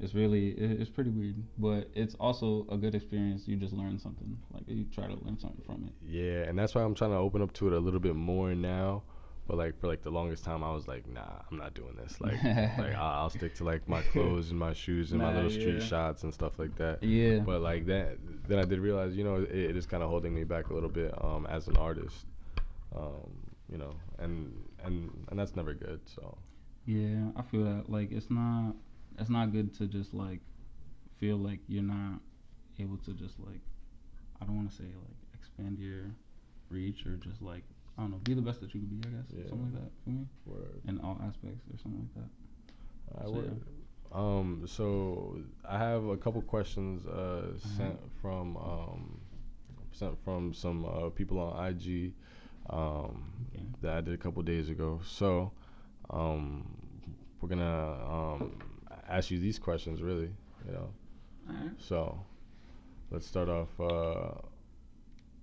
it's 0.00 0.14
really 0.14 0.44
it, 0.62 0.80
it's 0.80 0.90
pretty 0.90 1.10
weird 1.10 1.36
but 1.58 1.90
it's 1.94 2.14
also 2.26 2.66
a 2.70 2.76
good 2.78 2.94
experience 2.94 3.46
you 3.46 3.56
just 3.56 3.72
learn 3.74 3.98
something 3.98 4.38
like 4.52 4.62
you 4.68 4.84
try 4.94 5.06
to 5.06 5.16
learn 5.24 5.38
something 5.38 5.62
from 5.66 5.84
it 5.88 5.92
Yeah, 6.18 6.48
and 6.48 6.58
that's 6.58 6.74
why 6.74 6.82
I'm 6.82 6.94
trying 6.94 7.10
to 7.10 7.16
open 7.18 7.42
up 7.42 7.52
to 7.54 7.66
it 7.68 7.72
a 7.74 7.78
little 7.78 8.00
bit 8.00 8.16
more 8.16 8.54
now. 8.54 9.02
But 9.46 9.58
like 9.58 9.78
for 9.78 9.88
like 9.88 10.02
the 10.02 10.10
longest 10.10 10.42
time, 10.44 10.64
I 10.64 10.72
was 10.72 10.88
like, 10.88 11.06
nah, 11.06 11.42
I'm 11.50 11.58
not 11.58 11.74
doing 11.74 11.94
this. 11.96 12.18
Like, 12.20 12.42
like 12.44 12.94
I'll, 12.94 13.22
I'll 13.24 13.30
stick 13.30 13.54
to 13.56 13.64
like 13.64 13.86
my 13.88 14.00
clothes 14.02 14.50
and 14.50 14.58
my 14.58 14.72
shoes 14.72 15.12
and 15.12 15.20
my 15.20 15.30
Nah, 15.30 15.36
little 15.36 15.50
street 15.50 15.80
yeah. 15.80 15.86
shots 15.86 16.22
and 16.22 16.32
stuff 16.32 16.58
like 16.58 16.74
that. 16.76 17.02
yeah 17.02 17.40
But 17.40 17.60
like 17.60 17.86
that, 17.86 18.16
then 18.48 18.58
I 18.58 18.64
did 18.64 18.78
realize, 18.78 19.14
you 19.16 19.24
know, 19.24 19.36
it, 19.36 19.50
it 19.50 19.76
is 19.76 19.84
kind 19.86 20.02
of 20.02 20.08
holding 20.08 20.34
me 20.34 20.44
back 20.44 20.70
a 20.70 20.74
little 20.74 20.88
bit 20.88 21.12
um, 21.22 21.46
as 21.46 21.68
an 21.68 21.76
artist. 21.76 22.24
Um, 22.96 23.30
you 23.70 23.78
know, 23.78 23.94
and 24.18 24.52
and 24.84 25.26
and 25.30 25.38
that's 25.38 25.56
never 25.56 25.74
good. 25.74 26.00
So 26.06 26.36
yeah 26.86 27.30
i 27.34 27.40
feel 27.40 27.64
that 27.64 27.88
like 27.88 28.12
it's 28.12 28.30
not 28.30 28.74
it's 29.18 29.30
not 29.30 29.50
good 29.52 29.72
to 29.72 29.86
just 29.86 30.12
like 30.12 30.40
feel 31.18 31.38
like 31.38 31.58
you're 31.66 31.82
not 31.82 32.20
able 32.78 32.98
to 32.98 33.14
just 33.14 33.40
like 33.40 33.60
i 34.42 34.44
don't 34.44 34.54
want 34.54 34.68
to 34.68 34.76
say 34.76 34.84
like 34.84 35.16
expand 35.32 35.78
your 35.78 36.10
reach 36.68 37.06
or 37.06 37.16
just 37.16 37.40
like 37.40 37.62
i 37.98 38.02
don't 38.02 38.10
know 38.10 38.18
be 38.24 38.34
the 38.34 38.42
best 38.42 38.60
that 38.60 38.74
you 38.74 38.80
could 38.80 38.90
be 38.90 39.08
i 39.08 39.10
guess 39.10 39.26
Yeah. 39.36 39.48
something 39.48 39.72
like 39.72 39.82
that 39.82 39.90
for 40.04 40.10
me 40.10 40.26
word. 40.46 40.80
in 40.88 40.98
all 41.00 41.18
aspects 41.26 41.64
or 41.72 41.78
something 41.78 42.00
like 42.00 42.14
that 42.24 42.30
I 43.20 43.24
So, 43.26 43.30
would. 43.32 43.62
Um, 44.12 44.62
so 44.66 45.38
I 45.68 45.78
have 45.78 46.04
a 46.06 46.16
couple 46.16 46.40
questions 46.42 47.06
uh, 47.06 47.58
sent 47.76 47.98
from 48.20 48.56
um, 48.56 49.20
sent 49.92 50.16
from 50.24 50.52
some 50.54 50.84
uh, 50.84 51.10
people 51.10 51.38
on 51.38 51.66
IG 51.68 52.12
um, 52.70 53.24
Okay. 53.54 53.64
that 53.82 53.92
I 53.98 54.00
did 54.00 54.14
a 54.14 54.16
couple 54.16 54.42
days 54.42 54.68
ago. 54.70 55.00
So 55.04 55.52
um, 56.10 56.76
we're 57.40 57.48
gonna 57.48 57.92
um, 58.08 58.58
ask 59.08 59.30
you 59.30 59.38
these 59.38 59.58
questions, 59.58 60.00
really. 60.02 60.30
You 60.66 60.72
know. 60.72 60.88
all 61.48 61.54
right 61.54 61.70
So 61.78 62.18
let's 63.10 63.26
start 63.26 63.48
off. 63.48 63.68
Uh, 63.78 64.40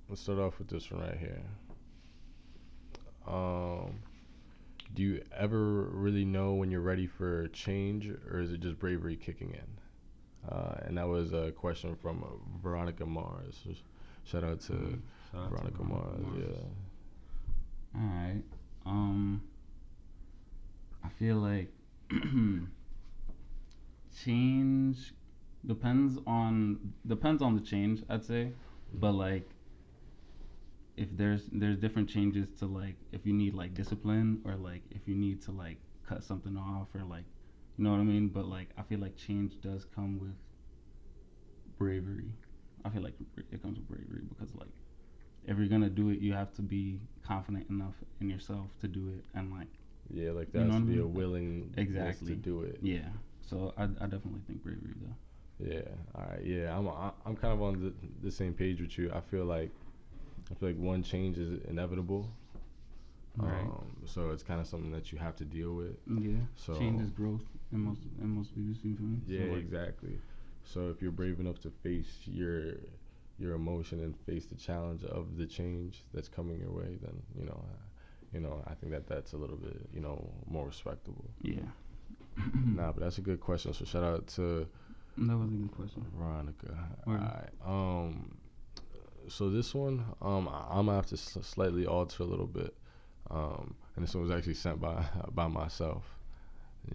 let's 0.10 0.22
start 0.22 0.40
off 0.40 0.58
with 0.60 0.68
this 0.70 0.90
one 0.92 1.02
right 1.02 1.18
here. 1.18 1.42
Um, 3.28 4.00
do 4.94 5.04
you 5.04 5.24
ever 5.38 5.84
really 5.84 6.26
know 6.26 6.54
when 6.54 6.70
you're 6.72 6.82
ready 6.82 7.08
for 7.08 7.48
change, 7.50 8.10
or 8.30 8.40
is 8.42 8.52
it 8.52 8.60
just 8.62 8.80
bravery 8.80 9.16
kicking 9.16 9.52
in? 9.52 10.50
Uh, 10.50 10.76
and 10.86 10.98
that 10.98 11.08
was 11.08 11.34
a 11.34 11.52
question 11.52 11.96
from 11.96 12.24
uh, 12.24 12.28
Veronica 12.62 13.06
Mars. 13.06 13.64
Shout 14.24 14.44
out 14.44 14.60
to 14.62 14.74
Mm, 14.74 15.02
Shout 15.32 15.42
out 15.42 15.50
to 15.56 15.56
Veronica 15.56 15.84
Mars. 15.84 16.26
Yeah. 16.38 16.46
All 17.96 18.02
right. 18.02 18.44
Um, 18.86 19.42
I 21.04 21.10
feel 21.10 21.38
like 21.38 21.72
change 24.24 25.14
depends 25.66 26.18
on 26.28 26.94
depends 27.08 27.42
on 27.42 27.56
the 27.56 27.62
change. 27.62 28.04
I'd 28.10 28.24
say, 28.24 28.52
but 28.94 29.14
like 29.14 29.50
if 31.04 31.10
there's 31.18 31.44
there's 31.62 31.78
different 31.86 32.08
changes 32.16 32.48
to 32.60 32.66
like 32.82 32.96
if 33.12 33.22
you 33.28 33.34
need 33.34 33.54
like 33.62 33.72
discipline 33.82 34.30
or 34.46 34.56
like 34.70 34.84
if 34.98 35.02
you 35.10 35.16
need 35.26 35.38
to 35.48 35.52
like 35.64 35.78
cut 36.10 36.24
something 36.24 36.56
off 36.58 36.88
or 36.98 37.04
like 37.16 37.26
you 37.78 37.84
know 37.84 37.92
what 37.92 38.00
I 38.00 38.04
mean. 38.04 38.28
But 38.38 38.46
like 38.58 38.70
I 38.78 38.84
feel 38.84 39.00
like 39.06 39.16
change 39.28 39.52
does 39.62 39.84
come 39.96 40.20
with 40.20 40.38
bravery. 41.78 42.32
I 42.86 42.90
feel 42.90 43.02
like 43.02 43.14
it 43.52 43.62
comes 43.62 43.78
with 43.80 43.88
bravery 43.88 44.24
because 44.30 44.54
like 44.56 44.70
if 45.46 45.58
you're 45.58 45.68
gonna 45.68 45.90
do 45.90 46.10
it, 46.10 46.20
you 46.20 46.34
have 46.34 46.54
to 46.56 46.62
be 46.62 47.00
confident 47.26 47.70
enough 47.70 47.96
in 48.20 48.30
yourself 48.30 48.68
to 48.82 48.88
do 48.88 49.10
it, 49.18 49.24
and 49.34 49.52
like 49.52 49.68
Yeah, 50.10 50.32
like 50.32 50.48
You 50.54 50.60
there 50.60 50.66
know 50.66 50.74
has 50.74 50.82
to 50.82 50.86
what 50.88 50.92
I 50.92 50.96
be 50.96 51.02
a 51.02 51.08
willing 51.08 51.74
Exactly. 51.78 52.30
to 52.30 52.36
do 52.36 52.62
it. 52.62 52.80
yeah. 52.82 53.10
So 53.50 53.74
I, 53.78 53.84
I 53.84 54.06
definitely 54.14 54.42
think 54.48 54.64
bravery 54.64 54.94
though. 55.02 55.16
Yeah. 55.74 55.82
All 56.16 56.26
right. 56.30 56.44
Yeah. 56.44 56.78
I'm 56.78 56.88
I- 56.88 57.12
I'm 57.26 57.36
kind 57.36 57.54
of 57.54 57.62
on 57.62 57.74
the, 57.82 57.94
the 58.24 58.32
same 58.32 58.54
page 58.54 58.82
with 58.82 58.98
you. 58.98 59.12
I 59.14 59.22
feel 59.22 59.46
like 59.46 59.72
I 60.52 60.54
feel 60.56 60.70
like 60.70 60.78
one 60.78 61.04
change 61.04 61.38
is 61.38 61.60
inevitable. 61.68 62.30
Right. 63.38 63.62
Um, 63.62 63.86
so 64.06 64.32
it's 64.32 64.44
kind 64.44 64.60
of 64.60 64.68
something 64.68 64.92
that 64.92 65.12
you 65.12 65.18
have 65.18 65.36
to 65.38 65.46
deal 65.46 65.74
with. 65.74 65.96
Yeah. 66.08 66.36
So 66.56 66.78
Change 66.78 67.02
is 67.02 67.12
growth 67.12 67.44
in 67.72 67.80
most 67.80 68.02
in 68.22 68.30
most 68.30 68.58
videos. 68.58 68.84
You 68.84 68.96
feel 68.96 69.06
me? 69.06 69.18
So, 69.26 69.34
yeah, 69.34 69.54
like, 69.54 69.62
exactly. 69.62 70.20
So 70.64 70.90
if 70.90 71.02
you're 71.02 71.12
brave 71.12 71.40
enough 71.40 71.60
to 71.62 71.72
face 71.84 72.20
your 72.26 72.74
your 73.40 73.56
emotion 73.56 74.02
and 74.02 74.16
face 74.26 74.46
the 74.46 74.56
challenge 74.56 75.04
of 75.06 75.38
the 75.38 75.46
change 75.46 76.04
that's 76.14 76.28
coming 76.28 76.60
your 76.60 76.72
way, 76.72 76.98
then 77.02 77.22
you 77.38 77.46
know, 77.46 77.64
uh, 77.64 77.78
you 78.34 78.42
know, 78.42 78.62
I 78.68 78.74
think 78.76 78.92
that 78.92 79.08
that's 79.08 79.34
a 79.34 79.38
little 79.38 79.58
bit 79.58 79.78
you 79.94 80.02
know 80.02 80.30
more 80.48 80.66
respectable. 80.68 81.30
Yeah. 81.42 81.62
Nah, 82.66 82.92
but 82.92 83.02
that's 83.02 83.18
a 83.18 83.22
good 83.22 83.40
question. 83.40 83.74
So 83.74 83.86
shout 83.86 84.04
out 84.04 84.28
to 84.36 84.68
That 85.18 85.38
was 85.38 85.52
a 85.52 85.56
good 85.56 85.72
question. 85.72 86.06
Veronica. 86.16 86.90
Word. 87.06 87.20
Alright. 87.20 87.50
Um. 87.66 88.38
So 89.28 89.50
this 89.50 89.74
one, 89.74 90.06
um, 90.22 90.48
I'm 90.50 90.86
gonna 90.88 90.96
have 90.96 91.08
to 91.08 91.16
s- 91.16 91.38
slightly 91.42 91.86
alter 91.86 92.24
a 92.24 92.26
little 92.26 92.48
bit. 92.48 92.74
Um, 93.30 93.76
and 93.96 94.04
this 94.06 94.14
one 94.14 94.24
was 94.24 94.32
actually 94.32 94.56
sent 94.56 94.80
by 94.82 95.04
by 95.34 95.48
myself. 95.48 96.04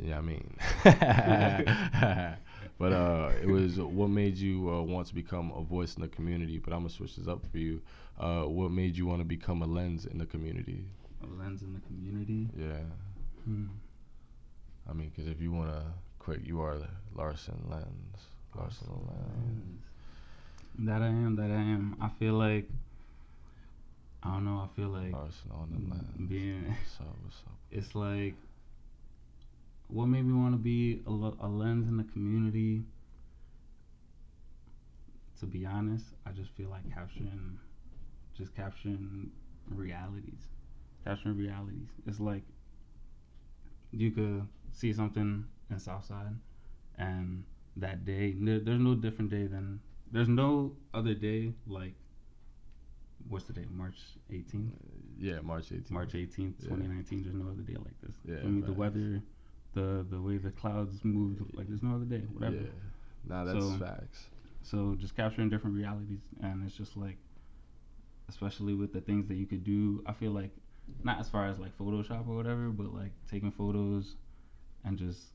Yeah, 0.01 0.19
I 0.19 0.21
mean. 0.21 0.57
but 2.79 2.93
uh, 2.93 3.33
it 3.41 3.47
was 3.49 3.79
what 3.79 4.09
made 4.11 4.37
you 4.37 4.69
uh, 4.71 4.83
want 4.83 5.07
to 5.09 5.15
become 5.15 5.53
a 5.53 5.63
voice 5.63 5.95
in 5.97 6.03
the 6.03 6.09
community. 6.09 6.59
But 6.59 6.73
I'm 6.73 6.81
gonna 6.81 6.91
switch 6.91 7.17
this 7.17 7.29
up 7.29 7.45
for 7.51 7.59
you. 7.59 7.81
Uh, 8.19 8.43
what 8.45 8.71
made 8.71 8.97
you 8.97 9.07
want 9.07 9.21
to 9.21 9.25
become 9.25 9.63
a 9.63 9.67
lens 9.67 10.07
in 10.07 10.19
the 10.19 10.27
community? 10.27 10.85
A 11.23 11.27
lens 11.43 11.63
in 11.63 11.73
the 11.75 11.81
community. 11.81 12.49
Yeah, 12.59 12.83
Hmm. 13.45 13.67
I 14.89 14.93
mean, 14.93 15.11
because 15.15 15.29
if 15.31 15.41
you 15.41 15.53
wanna 15.53 15.83
quick, 16.19 16.41
you 16.45 16.61
are 16.61 16.79
Larson 17.15 17.61
Lens. 17.71 18.27
Larson 18.57 18.89
Lens. 19.07 19.83
That 20.79 21.03
I 21.03 21.07
am. 21.09 21.37
That 21.37 21.51
I 21.51 21.61
am. 21.61 21.97
I 22.01 22.09
feel 22.19 22.35
like. 22.35 22.69
I 24.23 24.33
don't 24.35 24.45
know. 24.45 24.69
I 24.71 24.77
feel 24.77 24.89
like 24.89 25.13
oh, 25.15 25.19
Larson 25.19 25.51
on 25.53 25.71
the 25.71 25.91
lens. 25.95 26.29
being. 26.29 26.65
What's 26.69 27.01
up? 27.01 27.17
What's 27.23 27.37
up? 27.47 27.53
It's 27.71 27.95
like. 27.95 28.35
What 29.89 30.07
made 30.07 30.25
me 30.25 30.33
want 30.35 30.53
to 30.55 30.59
be 30.59 31.03
a, 31.07 31.11
a 31.11 31.49
lens 31.49 31.89
in 31.89 31.97
the 31.97 32.05
community? 32.05 32.83
To 35.41 35.47
be 35.47 35.65
honest, 35.67 36.07
I 36.27 36.31
just 36.31 36.51
feel 36.53 36.71
like 36.71 36.91
capturing, 36.93 37.59
just 38.37 38.55
capturing 38.57 39.31
realities, 39.69 40.49
capturing 41.05 41.37
realities. 41.37 41.89
It's 42.07 42.19
like 42.21 42.43
you 43.93 44.11
could 44.11 44.47
see 44.73 44.93
something 44.93 45.45
in 45.71 45.79
Southside, 45.79 46.35
and 46.99 47.45
that 47.77 48.05
day, 48.05 48.33
there- 48.33 48.61
there's 48.61 48.81
no 48.81 48.95
different 48.95 49.31
day 49.31 49.47
than 49.47 49.81
there's 50.13 50.29
no 50.29 50.73
other 50.95 51.15
day 51.15 51.53
like. 51.67 51.95
What's 53.29 53.47
the 53.47 53.53
day? 53.55 53.65
March 53.73 53.97
18th. 54.31 54.71
Yeah, 55.19 55.41
March 55.43 55.71
18th. 55.71 55.91
March 55.91 56.13
18th, 56.13 56.55
Yeah. 56.61 56.69
2019. 56.69 57.23
There's 57.25 57.35
no 57.35 57.51
other 57.51 57.63
day 57.63 57.75
like 57.75 58.01
this. 58.01 58.15
Yeah, 58.25 58.37
I 58.37 58.45
mean, 58.45 58.61
the 58.61 58.73
weather, 58.73 59.21
the 59.75 60.07
the 60.09 60.21
way 60.21 60.37
the 60.39 60.53
clouds 60.53 61.05
move, 61.05 61.41
like 61.55 61.67
there's 61.67 61.83
no 61.83 61.97
other 61.97 62.05
day. 62.05 62.21
Whatever. 62.33 62.57
Yeah. 62.57 62.69
Nah, 63.27 63.45
that's 63.45 63.59
So- 63.65 63.79
facts. 63.79 64.27
So 64.63 64.95
just 64.97 65.17
capturing 65.17 65.49
different 65.49 65.75
realities, 65.77 66.21
and 66.41 66.65
it's 66.65 66.77
just 66.77 66.97
like, 66.97 67.17
especially 68.29 68.75
with 68.75 68.93
the 68.93 69.01
things 69.01 69.27
that 69.29 69.35
you 69.37 69.47
could 69.47 69.65
do. 69.65 70.03
I 70.07 70.13
feel 70.13 70.33
like, 70.33 70.51
not 71.05 71.19
as 71.21 71.29
far 71.29 71.47
as 71.47 71.59
like 71.59 71.77
Photoshop 71.79 72.29
or 72.29 72.37
whatever, 72.37 72.71
but 72.71 72.93
like 72.95 73.13
taking 73.29 73.51
photos, 73.51 74.15
and 74.85 74.97
just 74.99 75.33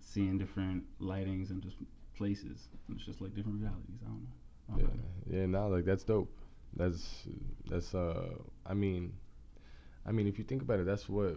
seeing 0.00 0.38
different 0.38 0.84
lightings 1.00 1.50
and 1.50 1.62
just 1.62 1.76
places. 2.16 2.68
And 2.88 2.96
it's 2.96 3.06
just 3.06 3.20
like 3.20 3.34
different 3.34 3.60
realities. 3.60 4.00
I 4.04 4.08
don't 4.08 4.22
know. 4.22 4.28
I 4.68 4.72
don't 4.72 4.80
Yeah, 4.80 4.86
know. 4.96 5.40
yeah, 5.40 5.46
nah, 5.46 5.66
like 5.66 5.84
that's 5.84 6.04
dope. 6.04 6.32
That's 6.76 7.26
that's 7.68 7.94
uh, 7.94 8.34
I 8.66 8.74
mean, 8.74 9.12
I 10.04 10.12
mean, 10.12 10.26
if 10.26 10.38
you 10.38 10.44
think 10.44 10.62
about 10.62 10.80
it, 10.80 10.86
that's 10.86 11.08
what 11.08 11.36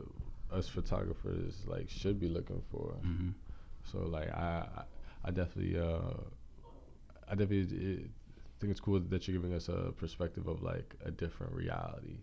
us 0.52 0.68
photographers 0.68 1.64
like 1.68 1.90
should 1.90 2.20
be 2.20 2.28
looking 2.28 2.62
for. 2.72 2.96
Mhm. 3.04 3.34
So 3.84 4.00
like 4.00 4.30
I, 4.30 4.68
I, 5.24 5.32
definitely 5.32 5.80
uh, 5.80 6.14
I 7.28 7.36
definitely 7.36 8.04
uh, 8.04 8.08
think 8.60 8.72
it's 8.72 8.80
cool 8.80 9.00
that 9.00 9.28
you're 9.28 9.38
giving 9.40 9.56
us 9.56 9.70
a 9.70 9.94
perspective 9.96 10.48
of 10.48 10.62
like 10.62 10.96
a 11.06 11.12
different 11.12 11.54
reality, 11.54 12.18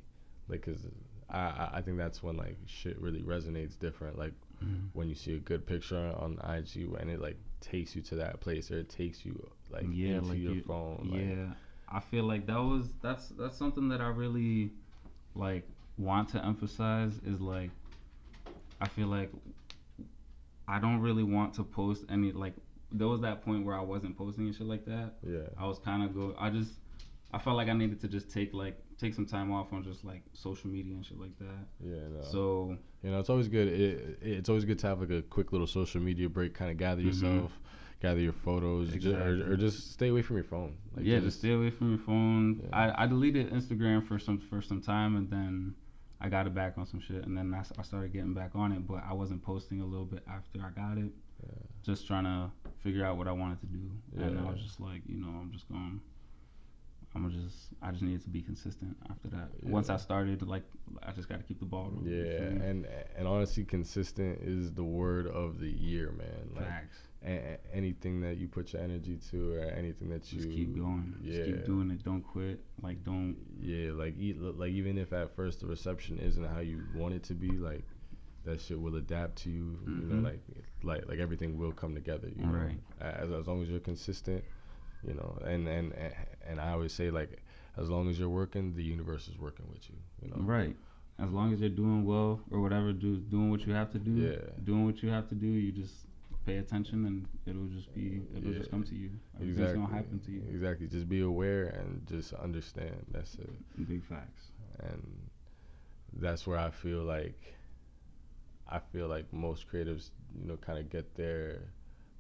like 0.48 0.64
because 0.64 0.86
I 1.30 1.70
I 1.74 1.82
think 1.82 1.96
that's 1.98 2.22
when 2.22 2.36
like 2.36 2.56
shit 2.66 3.00
really 3.00 3.22
resonates 3.22 3.78
different. 3.78 4.18
Like 4.18 4.34
Mhm. 4.64 4.88
when 4.94 5.08
you 5.08 5.14
see 5.14 5.34
a 5.36 5.38
good 5.38 5.66
picture 5.66 6.14
on 6.18 6.38
IG 6.42 6.88
and 6.98 7.10
it 7.10 7.20
like 7.20 7.36
takes 7.60 7.94
you 7.94 8.02
to 8.02 8.16
that 8.16 8.40
place 8.40 8.70
or 8.70 8.78
it 8.78 8.88
takes 8.88 9.24
you 9.24 9.34
like 9.70 9.84
Yeah, 9.90 10.16
into 10.16 10.28
like 10.30 10.38
your 10.38 10.54
you- 10.54 10.62
phone. 10.62 11.08
like- 11.10 11.20
Yeah, 11.20 11.52
I 11.88 12.00
feel 12.00 12.24
like 12.24 12.46
that 12.46 12.58
was 12.58 12.88
that's 13.02 13.28
that's 13.30 13.56
something 13.56 13.88
that 13.90 14.00
I 14.00 14.08
really 14.08 14.70
like 15.34 15.68
want 15.98 16.28
to 16.30 16.44
emphasize 16.44 17.18
is 17.24 17.40
like 17.40 17.70
I 18.80 18.88
feel 18.88 19.08
like 19.08 19.30
I 20.68 20.78
don't 20.80 21.00
really 21.00 21.22
want 21.22 21.54
to 21.54 21.64
post 21.64 22.04
any 22.08 22.32
like 22.32 22.54
there 22.92 23.08
was 23.08 23.20
that 23.20 23.42
point 23.44 23.64
where 23.64 23.74
I 23.76 23.82
wasn't 23.82 24.16
posting 24.16 24.46
and 24.46 24.54
shit 24.54 24.66
like 24.66 24.84
that. 24.86 25.14
yeah. 25.22 25.48
I 25.58 25.66
was 25.66 25.78
kind 25.78 26.02
of 26.02 26.14
go 26.14 26.34
I 26.38 26.50
just 26.50 26.72
I 27.32 27.38
felt 27.38 27.56
like 27.56 27.68
I 27.68 27.72
needed 27.72 28.00
to 28.00 28.08
just 28.08 28.30
take 28.30 28.54
like 28.54 28.78
take 28.98 29.14
some 29.14 29.26
time 29.26 29.52
off 29.52 29.72
on 29.72 29.82
just 29.84 30.04
like 30.04 30.22
social 30.32 30.68
media 30.70 30.94
and 30.94 31.04
shit 31.04 31.18
like 31.20 31.36
that. 31.38 31.66
Yeah, 31.84 32.08
no. 32.14 32.22
So 32.22 32.76
you 33.02 33.10
know, 33.10 33.18
it's 33.20 33.30
always 33.30 33.48
good. 33.48 33.68
It, 33.68 33.80
it, 33.80 34.18
it's 34.22 34.48
always 34.48 34.64
good 34.64 34.78
to 34.80 34.86
have 34.88 35.00
like 35.00 35.10
a 35.10 35.22
quick 35.22 35.52
little 35.52 35.66
social 35.66 36.00
media 36.00 36.28
break, 36.28 36.54
kind 36.54 36.70
of 36.70 36.76
gather 36.76 37.02
Mhm. 37.02 37.06
yourself, 37.06 37.52
gather 38.00 38.20
your 38.20 38.32
photos, 38.32 38.92
ju- 38.94 39.14
or, 39.14 39.52
or 39.52 39.56
just 39.56 39.92
stay 39.92 40.08
away 40.08 40.22
from 40.22 40.36
your 40.36 40.44
phone. 40.44 40.76
yeah, 40.98 41.18
just 41.20 41.38
stay 41.38 41.52
away 41.52 41.70
from 41.70 41.90
your 41.90 41.98
phone. 42.00 42.60
Yeah. 42.62 42.76
I, 42.96 43.04
I 43.04 43.06
deleted 43.06 43.52
Instagram 43.52 44.06
for 44.06 44.18
some 44.18 44.38
for 44.38 44.60
some 44.62 44.80
time, 44.80 45.16
and 45.16 45.30
then 45.30 45.74
I 46.20 46.28
got 46.30 46.46
it 46.46 46.54
back 46.54 46.78
on 46.78 46.86
some 46.86 47.00
shit, 47.00 47.26
and 47.26 47.36
then 47.36 47.54
I 47.54 47.82
started 47.82 48.12
getting 48.12 48.32
back 48.34 48.52
on 48.54 48.72
it, 48.72 48.86
but 48.86 49.02
I 49.08 49.12
wasn't 49.12 49.42
posting 49.42 49.80
a 49.82 49.86
little 49.86 50.06
bit 50.06 50.22
after 50.28 50.60
I 50.60 50.70
got 50.70 50.96
it. 50.98 51.12
Yeah. 51.42 51.50
Just 51.82 52.06
trying 52.06 52.24
to 52.24 52.50
figure 52.82 53.04
out 53.04 53.18
what 53.18 53.28
I 53.28 53.32
wanted 53.32 53.60
to 53.60 53.66
do, 53.66 53.90
yeah. 54.16 54.24
and 54.24 54.38
I 54.40 54.50
was 54.50 54.60
just 54.62 54.80
like, 54.80 55.02
you 55.06 55.20
know, 55.20 55.28
I'm 55.28 55.52
just 55.52 55.68
going. 55.68 56.00
I'm 57.24 57.30
just. 57.30 57.68
I 57.82 57.90
just 57.90 58.02
needed 58.02 58.22
to 58.24 58.30
be 58.30 58.42
consistent 58.42 58.96
after 59.10 59.28
that. 59.28 59.48
Once 59.62 59.88
I 59.90 59.96
started, 59.96 60.42
like, 60.42 60.62
I 61.02 61.12
just 61.12 61.28
got 61.28 61.38
to 61.38 61.44
keep 61.44 61.58
the 61.60 61.64
ball 61.66 61.90
rolling. 61.90 62.06
Yeah, 62.12 62.66
and 62.68 62.86
and 63.16 63.26
honestly, 63.26 63.64
consistent 63.64 64.40
is 64.42 64.72
the 64.72 64.84
word 64.84 65.26
of 65.26 65.58
the 65.58 65.68
year, 65.70 66.12
man. 66.12 66.50
Like 66.54 66.66
facts. 66.66 66.98
a- 67.24 67.58
anything 67.74 68.20
that 68.20 68.36
you 68.36 68.48
put 68.48 68.72
your 68.72 68.82
energy 68.82 69.18
to, 69.30 69.54
or 69.54 69.60
anything 69.70 70.08
that 70.10 70.32
you 70.32 70.38
Just 70.40 70.50
keep 70.50 70.76
going. 70.76 71.14
Yeah, 71.22 71.32
Just 71.38 71.46
keep 71.46 71.64
doing 71.66 71.90
it. 71.90 72.04
Don't 72.04 72.22
quit. 72.22 72.60
Like, 72.82 73.02
don't. 73.04 73.36
yeah. 73.60 73.92
Like 73.92 74.18
e- 74.18 74.34
like 74.38 74.72
even 74.72 74.98
if 74.98 75.12
at 75.12 75.34
first 75.34 75.60
the 75.60 75.66
reception 75.66 76.18
isn't 76.18 76.44
how 76.44 76.60
you 76.60 76.82
want 76.94 77.14
it 77.14 77.22
to 77.24 77.34
be, 77.34 77.50
like 77.50 77.84
that 78.44 78.60
shit 78.60 78.80
will 78.80 78.94
adapt 78.96 79.36
to 79.36 79.50
you. 79.50 79.78
You 79.86 79.92
Mhm. 79.92 80.08
know, 80.10 80.28
like 80.28 80.40
like 80.82 81.08
like 81.08 81.18
everything 81.18 81.56
will 81.58 81.72
come 81.72 81.94
together. 81.94 82.28
You 82.28 82.46
know, 82.46 82.52
Right. 82.52 82.78
as 83.00 83.30
as 83.30 83.46
long 83.46 83.62
as 83.62 83.68
you're 83.68 83.80
consistent, 83.80 84.44
you 85.06 85.14
know. 85.14 85.38
And 85.44 85.66
and 85.68 85.92
and 86.48 86.60
I 86.60 86.70
always 86.72 86.92
say 86.92 87.10
like, 87.10 87.42
as 87.76 87.88
long 87.90 88.08
as 88.08 88.18
you're 88.18 88.28
working, 88.28 88.74
the 88.74 88.82
universe 88.84 89.28
is 89.28 89.38
working 89.38 89.66
with 89.70 89.88
you. 89.88 89.96
You 90.22 90.30
know. 90.30 90.36
Right. 90.42 90.76
As 91.18 91.30
long 91.30 91.52
as 91.52 91.60
you're 91.60 91.70
doing 91.70 92.04
well 92.04 92.40
or 92.50 92.60
whatever, 92.60 92.92
do 92.92 93.16
doing 93.16 93.50
what 93.50 93.66
you 93.66 93.72
have 93.72 93.90
to 93.92 93.98
do. 93.98 94.10
Yeah. 94.12 94.50
Doing 94.64 94.84
what 94.84 95.02
you 95.02 95.08
have 95.10 95.28
to 95.30 95.34
do, 95.34 95.46
you 95.46 95.72
just 95.72 95.94
pay 96.44 96.58
attention 96.58 97.06
and 97.06 97.26
it'll 97.46 97.66
just 97.74 97.92
be 97.94 98.22
it'll 98.36 98.50
Yeah. 98.52 98.58
just 98.58 98.70
come 98.70 98.84
to 98.84 98.94
you. 98.94 99.10
Everything's 99.34 99.58
Exactly. 99.58 99.80
gonna 99.82 99.94
happen 99.94 100.20
to 100.20 100.30
you. 100.30 100.42
Exactly. 100.50 100.86
Just 100.86 101.08
be 101.08 101.22
aware 101.22 101.68
and 101.68 102.06
just 102.06 102.34
understand. 102.34 103.06
That's 103.10 103.34
it. 103.36 103.88
Big 103.88 104.04
facts. 104.04 104.52
And 104.78 105.28
that's 106.12 106.46
where 106.46 106.58
I 106.58 106.70
feel 106.70 107.02
like 107.02 107.54
I 108.68 108.78
feel 108.78 109.08
like 109.08 109.32
most 109.32 109.68
creatives, 109.70 110.10
you 110.38 110.46
know, 110.46 110.56
kind 110.56 110.78
of 110.78 110.90
get 110.90 111.14
their 111.14 111.62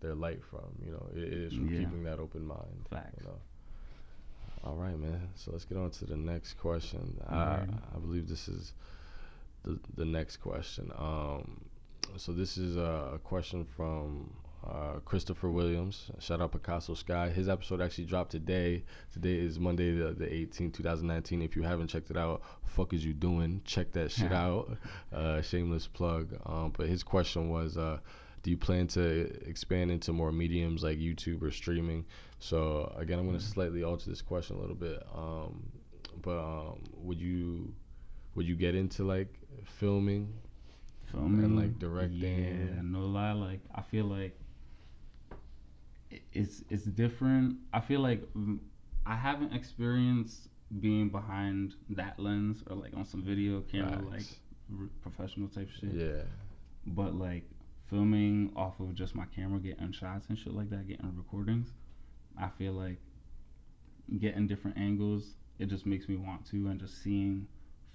their 0.00 0.14
light 0.14 0.42
from. 0.44 0.64
You 0.84 0.92
know, 0.92 1.06
it, 1.14 1.22
it 1.24 1.32
is 1.32 1.52
from 1.54 1.68
Yeah. 1.72 1.80
keeping 1.80 2.04
that 2.04 2.18
open 2.18 2.46
mind. 2.46 2.86
Facts. 2.90 3.14
You 3.20 3.26
know. 3.26 3.38
All 4.64 4.74
right, 4.76 4.98
man. 4.98 5.28
So 5.36 5.52
let's 5.52 5.64
get 5.64 5.78
on 5.78 5.90
to 5.90 6.04
the 6.06 6.16
next 6.16 6.54
question. 6.54 7.16
I, 7.28 7.34
Alrighty. 7.34 7.78
I 7.94 7.98
believe 7.98 8.28
this 8.28 8.48
is 8.48 8.72
the 9.62 9.78
the 9.96 10.04
next 10.04 10.38
question. 10.38 10.90
Um, 10.96 11.60
so 12.16 12.32
this 12.32 12.56
is 12.56 12.76
a, 12.76 13.12
a 13.14 13.18
question 13.18 13.64
from 13.76 14.32
uh, 14.66 14.98
Christopher 15.04 15.50
Williams. 15.50 16.10
Shout 16.18 16.40
out 16.40 16.52
Picasso 16.52 16.94
Sky. 16.94 17.28
His 17.28 17.48
episode 17.48 17.80
actually 17.80 18.04
dropped 18.06 18.30
today. 18.32 18.82
Today 19.12 19.34
is 19.38 19.58
Monday 19.60 19.96
the, 19.96 20.12
the 20.12 20.26
18th, 20.26 20.72
2019. 20.74 21.42
If 21.42 21.54
you 21.56 21.62
haven't 21.62 21.88
checked 21.88 22.10
it 22.10 22.16
out, 22.16 22.42
fuck 22.64 22.92
is 22.92 23.04
you 23.04 23.12
doing? 23.12 23.60
Check 23.64 23.92
that 23.92 24.10
shit 24.10 24.32
out. 24.46 24.76
Uh, 25.12 25.42
shameless 25.42 25.86
plug. 25.86 26.34
Um, 26.46 26.72
but 26.76 26.88
his 26.88 27.02
question 27.04 27.50
was, 27.50 27.76
uh, 27.76 27.98
do 28.46 28.52
you 28.52 28.56
plan 28.56 28.86
to 28.86 29.22
expand 29.44 29.90
into 29.90 30.12
more 30.12 30.30
mediums 30.30 30.84
like 30.84 30.98
YouTube 30.98 31.42
or 31.42 31.50
streaming? 31.50 32.04
So 32.38 32.94
again, 32.96 33.18
I'm 33.18 33.26
gonna 33.26 33.40
slightly 33.40 33.82
alter 33.82 34.08
this 34.08 34.22
question 34.22 34.54
a 34.54 34.60
little 34.60 34.76
bit. 34.76 35.02
Um, 35.12 35.68
but 36.22 36.38
um, 36.38 36.84
would 36.98 37.20
you 37.20 37.74
would 38.36 38.46
you 38.46 38.54
get 38.54 38.76
into 38.76 39.02
like 39.02 39.34
filming? 39.64 40.32
Filming 41.10 41.44
And, 41.44 41.56
like, 41.56 41.76
directing. 41.80 42.22
Yeah, 42.22 42.82
no 42.84 43.00
lie. 43.00 43.32
Like 43.32 43.62
I 43.74 43.82
feel 43.82 44.04
like 44.04 44.38
it's 46.32 46.62
it's 46.70 46.84
different. 46.84 47.56
I 47.72 47.80
feel 47.80 47.98
like 47.98 48.32
mm, 48.34 48.60
I 49.04 49.16
haven't 49.16 49.54
experienced 49.54 50.50
being 50.78 51.08
behind 51.08 51.74
that 51.90 52.20
lens 52.20 52.62
or 52.70 52.76
like 52.76 52.96
on 52.96 53.06
some 53.06 53.24
video 53.24 53.62
camera 53.62 54.00
like 54.08 54.22
professional 55.02 55.48
type 55.48 55.68
shit. 55.80 55.94
Yeah, 55.94 56.22
but 56.86 57.16
like 57.16 57.42
filming 57.90 58.52
off 58.56 58.80
of 58.80 58.94
just 58.94 59.14
my 59.14 59.24
camera, 59.34 59.58
getting 59.60 59.92
shots 59.92 60.26
and 60.28 60.38
shit 60.38 60.54
like 60.54 60.70
that, 60.70 60.86
getting 60.88 61.12
recordings, 61.16 61.72
I 62.38 62.48
feel 62.48 62.72
like 62.72 62.98
getting 64.18 64.46
different 64.46 64.76
angles, 64.78 65.34
it 65.58 65.66
just 65.66 65.86
makes 65.86 66.08
me 66.08 66.16
want 66.16 66.46
to, 66.50 66.68
and 66.68 66.78
just 66.80 67.02
seeing 67.02 67.46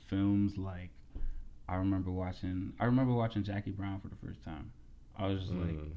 films 0.07 0.57
like 0.57 0.89
I 1.69 1.75
remember 1.75 2.11
watching, 2.11 2.73
I 2.79 2.85
remember 2.85 3.13
watching 3.13 3.43
Jackie 3.43 3.71
Brown 3.71 3.99
for 4.01 4.07
the 4.09 4.15
first 4.15 4.43
time. 4.43 4.71
I 5.17 5.27
was 5.27 5.41
just 5.41 5.53
like, 5.53 5.69
Mm. 5.71 5.91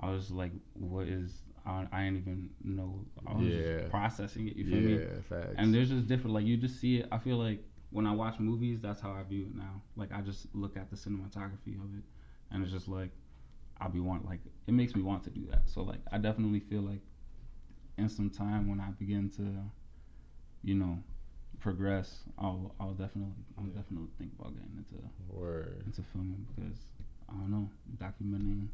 I 0.00 0.10
was 0.10 0.30
like, 0.30 0.52
what 0.74 1.08
is? 1.08 1.42
I, 1.66 1.86
I 1.92 2.04
didn't 2.04 2.16
even 2.18 2.50
know. 2.64 3.04
I 3.26 3.34
was 3.34 3.44
Yeah. 3.46 3.78
just 3.80 3.90
processing 3.90 4.48
it. 4.48 4.56
You 4.56 4.64
feel 4.64 4.80
me? 4.80 4.94
Yeah, 4.98 5.20
facts. 5.28 5.54
And 5.58 5.74
there's 5.74 5.90
just 5.90 6.06
different. 6.06 6.32
Like 6.32 6.46
you 6.46 6.56
just 6.56 6.80
see 6.80 6.96
it. 7.00 7.08
I 7.12 7.18
feel 7.18 7.36
like 7.36 7.62
when 7.90 8.06
I 8.06 8.14
watch 8.14 8.38
movies, 8.40 8.80
that's 8.80 9.00
how 9.02 9.12
I 9.12 9.22
view 9.24 9.42
it 9.44 9.54
now. 9.54 9.82
Like 9.96 10.10
I 10.12 10.22
just 10.22 10.46
look 10.54 10.78
at 10.78 10.88
the 10.90 10.96
cinematography 10.96 11.74
of 11.76 11.94
it, 11.98 12.04
and 12.50 12.62
it's 12.62 12.72
just 12.72 12.88
like 12.88 13.10
I'll 13.80 13.88
be 13.90 14.00
want 14.00 14.24
like 14.26 14.40
it 14.66 14.72
makes 14.74 14.94
me 14.94 15.02
want 15.02 15.24
to 15.24 15.30
do 15.30 15.46
that. 15.50 15.68
So 15.68 15.82
like 15.82 16.00
I 16.12 16.18
definitely 16.18 16.60
feel 16.60 16.82
like 16.82 17.00
in 17.98 18.08
some 18.08 18.30
time 18.30 18.68
when 18.68 18.80
I 18.80 18.90
begin 18.98 19.28
to, 19.36 19.42
you 20.62 20.74
know, 20.74 20.98
progress, 21.60 22.20
I'll 22.38 22.74
I'll 22.80 22.92
definitely 22.92 23.34
I'll 23.58 23.64
Yeah. 23.66 23.74
definitely 23.80 24.08
think 24.18 24.32
about 24.38 24.54
getting 24.54 24.76
into 24.76 25.02
Word. 25.28 25.82
into 25.86 26.02
filming 26.12 26.46
because 26.54 26.78
I 27.28 27.32
don't 27.34 27.50
know 27.50 27.70
documenting 27.98 28.68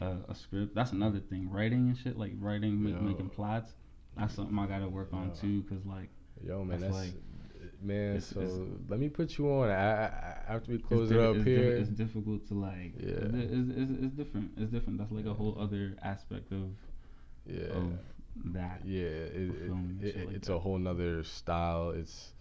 uh, 0.00 0.16
a 0.28 0.34
script. 0.34 0.74
That's 0.74 0.92
another 0.92 1.20
thing. 1.20 1.48
Writing 1.50 1.88
and 1.88 1.96
shit 1.98 2.18
like 2.18 2.32
writing, 2.38 2.82
make, 2.82 3.00
making 3.00 3.30
plots. 3.30 3.72
That's 4.16 4.34
something 4.34 4.58
I 4.58 4.66
gotta 4.66 4.88
work 4.88 5.12
on 5.12 5.32
too. 5.40 5.62
Cause 5.68 5.84
like 5.86 6.08
Yo, 6.44 6.58
man, 6.64 6.80
That's 6.80 6.82
that's, 6.82 6.94
like- 7.14 7.22
man. 7.82 8.16
it's- 8.16 8.26
so 8.26 8.40
it's- 8.40 8.58
let 8.88 9.00
me 9.00 9.08
put 9.08 9.38
you 9.38 9.48
on. 9.50 9.70
I, 9.70 10.06
I, 10.06 10.38
after 10.48 10.72
we 10.72 10.78
close 10.78 11.10
it 11.10 11.18
up 11.20 11.36
here. 11.36 11.76
it's 11.76 11.88
difficult 11.90 12.46
to 12.48 12.54
like. 12.54 12.94
Yeah. 12.98 13.10
It's, 13.10 13.70
it's, 13.70 13.90
it's, 14.02 14.14
different. 14.14 14.50
It's 14.56 14.70
different. 14.70 14.98
That's 14.98 15.12
like 15.12 15.26
a 15.26 15.34
whole 15.34 15.56
other 15.58 15.96
aspect 16.02 16.52
of 16.52 16.70
yeah, 17.46 17.64
of 17.66 17.92
that. 18.46 18.80
yeah. 18.84 19.00
It, 19.02 19.34
it, 19.34 20.04
it, 20.06 20.26
like 20.26 20.34
it's 20.36 20.48
that. 20.48 20.54
a 20.54 20.58
whole 20.58 20.78
nother 20.78 21.22
style. 21.24 21.90
It's 21.90 22.32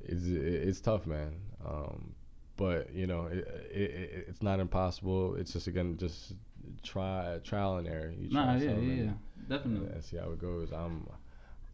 it's 0.00 0.24
it's 0.26 0.80
tough, 0.80 1.06
man. 1.06 1.34
Um, 1.66 2.14
but 2.56 2.92
you 2.94 3.06
know, 3.06 3.26
it, 3.26 3.38
it, 3.72 3.90
it, 3.90 4.24
it's 4.28 4.42
not 4.42 4.60
impossible. 4.60 5.36
It's 5.36 5.52
just 5.52 5.66
again, 5.66 5.96
just 5.96 6.34
try 6.82 7.38
trial 7.44 7.76
and 7.76 7.88
error. 7.88 8.12
You 8.18 8.30
try 8.30 8.44
Nah, 8.44 8.56
yeah, 8.56 8.72
yeah, 8.72 9.02
yeah, 9.04 9.10
definitely. 9.48 9.88
and 9.92 10.04
see 10.04 10.16
how 10.16 10.30
it 10.30 10.40
goes. 10.40 10.72
I'm 10.72 11.06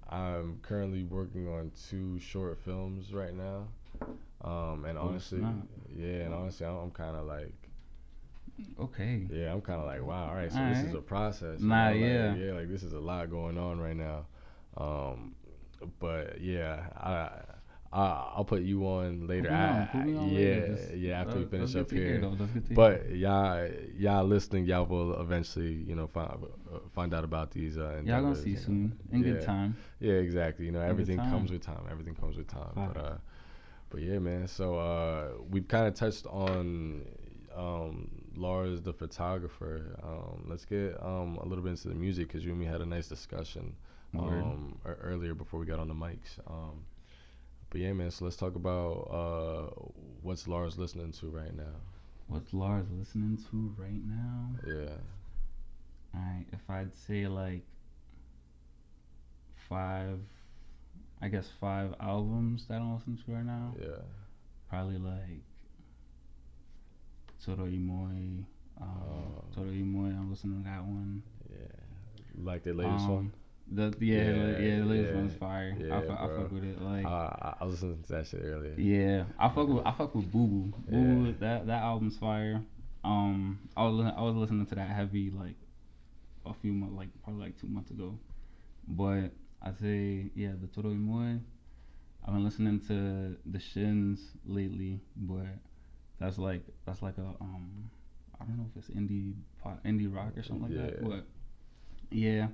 I'm 0.08 0.58
currently 0.62 1.04
working 1.04 1.48
on 1.48 1.72
two 1.88 2.18
short 2.18 2.58
films 2.64 3.12
right 3.12 3.34
now. 3.34 3.68
Um, 4.42 4.84
and 4.84 4.98
Oh, 4.98 5.08
honestly, 5.08 5.40
yeah, 5.96 6.24
and 6.26 6.34
honestly, 6.34 6.66
I'm, 6.66 6.76
I'm 6.76 6.90
kind 6.90 7.16
of 7.16 7.26
like, 7.26 7.54
Okay. 8.78 9.26
yeah, 9.32 9.52
I'm 9.52 9.60
kind 9.62 9.80
of 9.80 9.86
like, 9.86 10.02
wow, 10.04 10.28
all 10.28 10.34
right, 10.34 10.52
so 10.52 10.58
this 10.68 10.82
is 10.82 10.94
a 10.94 11.00
process. 11.00 11.60
you 11.60 11.68
Nah, 11.68 11.86
know, 11.90 11.96
like, 11.96 12.00
yeah. 12.00 12.34
yeah, 12.34 12.52
like 12.52 12.68
this 12.68 12.82
is 12.82 12.92
a 12.92 13.00
lot 13.00 13.30
going 13.30 13.56
on 13.58 13.80
right 13.80 13.96
now. 13.96 14.26
Um, 14.76 15.34
but 16.00 16.40
yeah, 16.40 16.86
I. 16.96 17.30
I, 17.94 18.32
I'll 18.34 18.44
put 18.44 18.62
you 18.62 18.84
on 18.86 19.26
later. 19.28 19.48
Put 19.48 19.52
on, 19.52 19.88
I- 19.92 20.04
me 20.04 20.16
on 20.16 20.28
yeah, 20.28 20.38
later. 20.38 20.66
Just- 20.76 20.94
yeah. 20.94 21.20
After 21.20 21.38
we 21.38 21.44
finish 21.44 21.76
up 21.76 21.90
here, 21.90 22.20
though. 22.20 22.34
That's 22.34 22.50
good 22.50 22.66
to 22.66 22.68
hear. 22.68 22.76
but 22.76 23.10
y'all, 23.10 23.68
y'all 23.96 24.24
listening, 24.24 24.64
y'all 24.64 24.84
will 24.84 25.20
eventually, 25.20 25.72
you 25.72 25.94
know, 25.94 26.08
find 26.08 26.30
uh, 26.72 26.78
find 26.92 27.14
out 27.14 27.22
about 27.22 27.52
these. 27.52 27.78
Uh, 27.78 28.00
y'all 28.04 28.22
gonna 28.22 28.34
see 28.34 28.56
soon 28.56 28.98
in 29.12 29.22
good 29.22 29.42
time. 29.42 29.76
Yeah, 30.00 30.14
exactly. 30.14 30.66
You 30.66 30.72
know, 30.72 30.80
Every 30.80 31.02
everything 31.02 31.18
comes 31.18 31.52
with 31.52 31.62
time. 31.62 31.86
Everything 31.90 32.14
comes 32.16 32.36
with 32.36 32.48
time. 32.48 32.72
But 32.74 32.96
uh, 32.96 33.16
but 33.90 34.02
yeah, 34.02 34.18
man. 34.18 34.48
So 34.48 34.76
uh, 34.76 35.28
we've 35.48 35.68
kind 35.68 35.86
of 35.86 35.94
touched 35.94 36.26
on 36.26 37.06
um, 37.54 38.10
Lars, 38.34 38.82
the 38.82 38.92
photographer. 38.92 39.98
Um, 40.02 40.46
let's 40.48 40.64
get 40.64 41.00
um 41.00 41.38
a 41.40 41.46
little 41.46 41.62
bit 41.62 41.70
into 41.70 41.88
the 41.88 41.94
music 41.94 42.26
because 42.26 42.44
you 42.44 42.50
and 42.50 42.58
me 42.60 42.66
had 42.66 42.80
a 42.80 42.86
nice 42.86 43.06
discussion 43.06 43.76
um 44.18 44.78
earlier 44.84 45.34
before 45.34 45.58
we 45.60 45.66
got 45.66 45.78
on 45.78 45.88
the 45.88 45.94
mics. 45.94 46.38
Um, 46.48 46.84
but 47.74 47.80
yeah, 47.80 47.92
man. 47.92 48.08
So 48.12 48.24
let's 48.24 48.36
talk 48.36 48.54
about 48.54 49.08
uh 49.10 49.88
what's 50.22 50.46
Lars 50.46 50.78
listening 50.78 51.10
to 51.18 51.26
right 51.26 51.52
now. 51.56 51.74
What's 52.28 52.54
Lars 52.54 52.86
listening 52.96 53.36
to 53.50 53.74
right 53.76 53.90
now? 54.06 54.50
Yeah. 54.64 54.94
Alright, 56.16 56.46
if 56.52 56.60
I'd 56.70 56.94
say 56.96 57.26
like 57.26 57.62
five, 59.68 60.20
I 61.20 61.26
guess 61.26 61.48
five 61.60 61.94
albums 61.98 62.64
that 62.68 62.76
I'm 62.76 62.94
listening 62.94 63.18
to 63.26 63.32
right 63.32 63.44
now, 63.44 63.74
Yeah. 63.76 64.02
probably 64.70 64.98
like 64.98 65.42
Toro 67.44 67.64
y 67.64 67.76
Moi. 67.76 68.44
Um, 68.80 68.88
Oh. 69.10 69.44
Toro 69.52 69.66
y 69.66 69.82
Moi, 69.82 70.10
I'm 70.10 70.30
listening 70.30 70.62
to 70.62 70.68
that 70.70 70.84
one. 70.84 71.24
Yeah. 71.50 71.66
Like 72.40 72.62
the 72.62 72.72
latest 72.72 73.06
Um, 73.06 73.14
one. 73.14 73.32
The 73.70 73.94
yeah, 73.98 74.16
yeah, 74.16 74.24
Yeah, 74.24 74.58
yeah 74.58 74.78
the 74.80 74.84
latest 74.84 75.12
yeah, 75.12 75.18
one's 75.18 75.34
fire. 75.36 75.76
yeah, 75.78 75.96
I, 75.98 76.00
fu- 76.02 76.12
I 76.12 76.26
fuck 76.36 76.52
with 76.52 76.64
it. 76.64 76.82
Like 76.82 77.06
Uh, 77.06 77.54
I, 77.60 77.64
was 77.64 77.82
listening 77.82 78.02
to 78.02 78.12
that 78.12 78.26
shit 78.26 78.40
earlier. 78.44 78.74
Yeah, 78.76 79.24
I 79.38 79.48
fuck 79.48 79.68
with 79.68 79.84
I 79.86 79.92
fuck 79.92 80.14
with 80.14 80.30
Boo 80.30 80.46
Boo. 80.46 80.72
Boo 80.88 81.24
Boo, 81.24 81.34
that 81.40 81.66
that 81.66 81.82
album's 81.82 82.16
fire. 82.18 82.62
Um, 83.04 83.58
I 83.76 83.84
was 83.84 84.12
I 84.16 84.20
was 84.20 84.34
listening 84.34 84.66
to 84.66 84.74
that 84.74 84.88
heavy 84.88 85.30
like 85.30 85.56
a 86.46 86.52
few 86.54 86.72
months, 86.72 86.94
like 86.96 87.08
probably 87.22 87.42
like 87.42 87.60
two 87.60 87.66
months 87.68 87.90
ago. 87.90 88.18
But 88.86 89.30
I 89.62 89.72
say 89.72 90.30
yeah, 90.34 90.52
the 90.60 90.66
Toro 90.66 90.94
y. 90.94 91.38
I've 92.26 92.32
been 92.32 92.44
listening 92.44 92.80
to 92.88 93.36
the 93.50 93.58
Shins 93.60 94.20
lately, 94.46 95.00
but 95.16 95.46
that's 96.18 96.38
like 96.38 96.62
that's 96.86 97.02
like 97.02 97.18
a 97.18 97.26
um 97.40 97.90
I 98.40 98.44
don't 98.44 98.58
know 98.58 98.66
if 98.70 98.76
it's 98.76 98.90
indie 98.90 99.34
pop, 99.62 99.82
indie 99.84 100.14
rock 100.14 100.36
or 100.36 100.42
something 100.42 100.74
like 100.76 100.96
that. 100.96 101.04
But 101.04 101.24
yeah, 102.10 102.48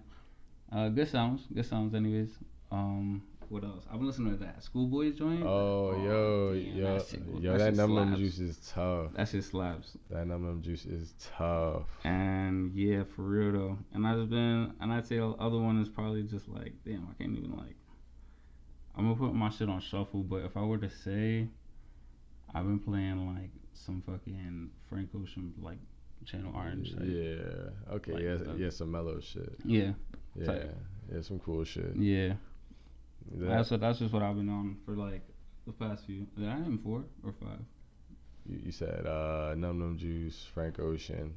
uh, 0.73 0.89
good 0.89 1.09
sounds, 1.09 1.47
good 1.55 1.67
sounds. 1.67 1.95
Anyways, 1.95 2.31
um, 2.71 3.23
what 3.49 3.65
else? 3.65 3.85
I've 3.91 3.99
been 3.99 4.07
listening 4.07 4.33
to 4.39 4.45
that 4.45 4.63
Schoolboy 4.63 5.11
joint. 5.13 5.43
Oh, 5.45 5.93
yo, 6.05 6.55
damn, 6.55 6.77
yo, 6.77 6.95
that 6.99 7.07
shit- 7.09 7.21
yo, 7.41 7.53
that 7.53 7.59
that 7.59 7.65
shit 7.71 7.77
Numb 7.77 7.95
Numb 7.95 8.17
Juice 8.17 8.39
is 8.39 8.59
tough. 8.73 9.13
That 9.15 9.29
shit 9.29 9.43
slaps. 9.45 9.97
That 10.11 10.27
Numb 10.27 10.43
Numb 10.47 10.63
Juice 10.63 10.87
is 10.87 11.15
tough. 11.37 11.87
And 12.05 12.73
yeah, 12.75 13.03
for 13.17 13.23
real 13.23 13.53
though. 13.53 13.79
And 13.93 14.07
I've 14.07 14.31
been, 14.31 14.73
and 14.81 14.93
I'd 14.93 15.07
say 15.07 15.17
the 15.17 15.27
other 15.31 15.59
one 15.59 15.81
is 15.83 15.89
probably 15.89 16.23
just 16.23 16.49
like, 16.49 16.75
damn, 16.85 17.09
I 17.11 17.15
can't 17.23 17.37
even 17.37 17.57
like. 17.57 17.75
I'm 18.97 19.05
gonna 19.05 19.17
put 19.17 19.35
my 19.35 19.51
shit 19.51 19.69
on 19.69 19.81
shuffle, 19.81 20.23
but 20.23 20.45
if 20.45 20.57
I 20.57 20.63
were 20.63 20.79
to 20.79 20.91
say, 20.91 21.49
I've 22.55 22.65
been 22.65 22.79
playing 22.81 23.35
like 23.35 23.51
some 23.73 24.03
fucking 24.03 24.71
Frank 24.89 25.09
Ocean 25.17 25.55
like 25.61 25.79
Channel 26.25 26.53
Orange. 26.55 26.93
type. 26.93 27.03
Yeah. 27.07 27.95
Okay. 27.95 28.13
Like 28.13 28.23
yeah. 28.23 28.35
the- 28.37 28.57
Yeah. 28.59 28.71
Some 28.71 28.91
mellow 28.93 29.19
shit. 29.21 29.55
Yeah, 29.65 29.93
Yeah. 30.37 30.47
Type. 30.47 30.77
Yeah. 31.13 31.21
Some 31.23 31.39
cool 31.41 31.65
shit. 31.65 31.95
yeah. 31.97 32.35
That- 33.33 33.49
That's 33.49 33.71
what. 33.71 33.81
That's 33.81 33.99
just 33.99 34.13
what 34.13 34.23
I've 34.23 34.37
been 34.37 34.49
on 34.49 34.77
for 34.85 34.93
like 34.95 35.23
the 35.67 35.73
past 35.73 36.07
few. 36.07 36.27
I 36.39 36.41
name 36.59 36.79
four 36.83 37.05
or 37.25 37.33
five? 37.41 37.59
you, 38.47 38.59
you 38.65 38.73
said 38.73 39.07
uh, 39.07 39.55
Numb 39.57 39.79
Numb 39.79 39.99
Juice, 39.99 40.47
Frank 40.55 40.79
Ocean, 40.81 41.35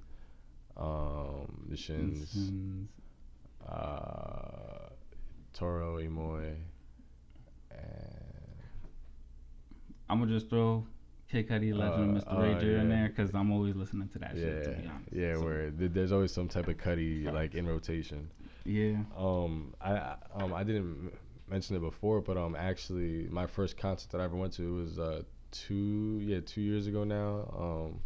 um, 0.78 1.66
the 1.70 1.76
Shins, 1.78 2.32
Shins. 2.32 2.88
uh, 3.68 4.90
Toro 5.54 5.96
y 5.98 6.08
Moi, 6.08 6.40
and 7.72 7.80
I'm 10.10 10.20
gonna 10.20 10.32
just 10.32 10.50
throw 10.50 10.86
Kid 11.30 11.50
Cudi, 11.50 11.74
Legend, 11.76 12.18
Uh, 12.18 12.22
Mr. 12.22 12.42
Ray 12.42 12.54
uh, 12.56 12.60
J 12.60 12.76
in 12.80 12.90
there 12.90 13.10
because 13.10 13.34
I'm 13.34 13.52
always 13.52 13.76
listening 13.76 14.10
to 14.10 14.20
that 14.20 14.36
yeah, 14.36 14.42
shit. 14.44 14.64
To 14.64 14.70
be 14.82 14.88
honest. 14.88 15.10
yeah. 15.14 15.34
So, 15.36 15.44
where 15.44 15.72
th- 15.72 15.92
there's 15.94 16.12
always 16.12 16.32
some 16.32 16.48
type 16.48 16.68
of 16.68 16.78
Cudi 16.78 17.32
like 17.32 17.56
in 17.56 17.68
rotation. 17.68 18.30
Yeah. 18.66 18.98
Um, 19.18 19.74
I 19.82 20.16
um 20.34 20.54
I 20.54 20.64
didn't 20.64 21.12
mention 21.50 21.76
it 21.76 21.82
before, 21.82 22.22
but 22.22 22.38
um 22.38 22.56
actually 22.56 23.28
my 23.30 23.48
first 23.48 23.78
concert 23.78 24.12
that 24.12 24.22
I 24.22 24.26
ever 24.26 24.36
went 24.36 24.54
to 24.54 24.76
was 24.76 25.00
uh 25.00 25.24
two 25.52 26.20
yeah 26.24 26.40
two 26.46 26.62
years 26.62 26.88
ago 26.88 27.04
now 27.04 27.54
um 27.58 28.00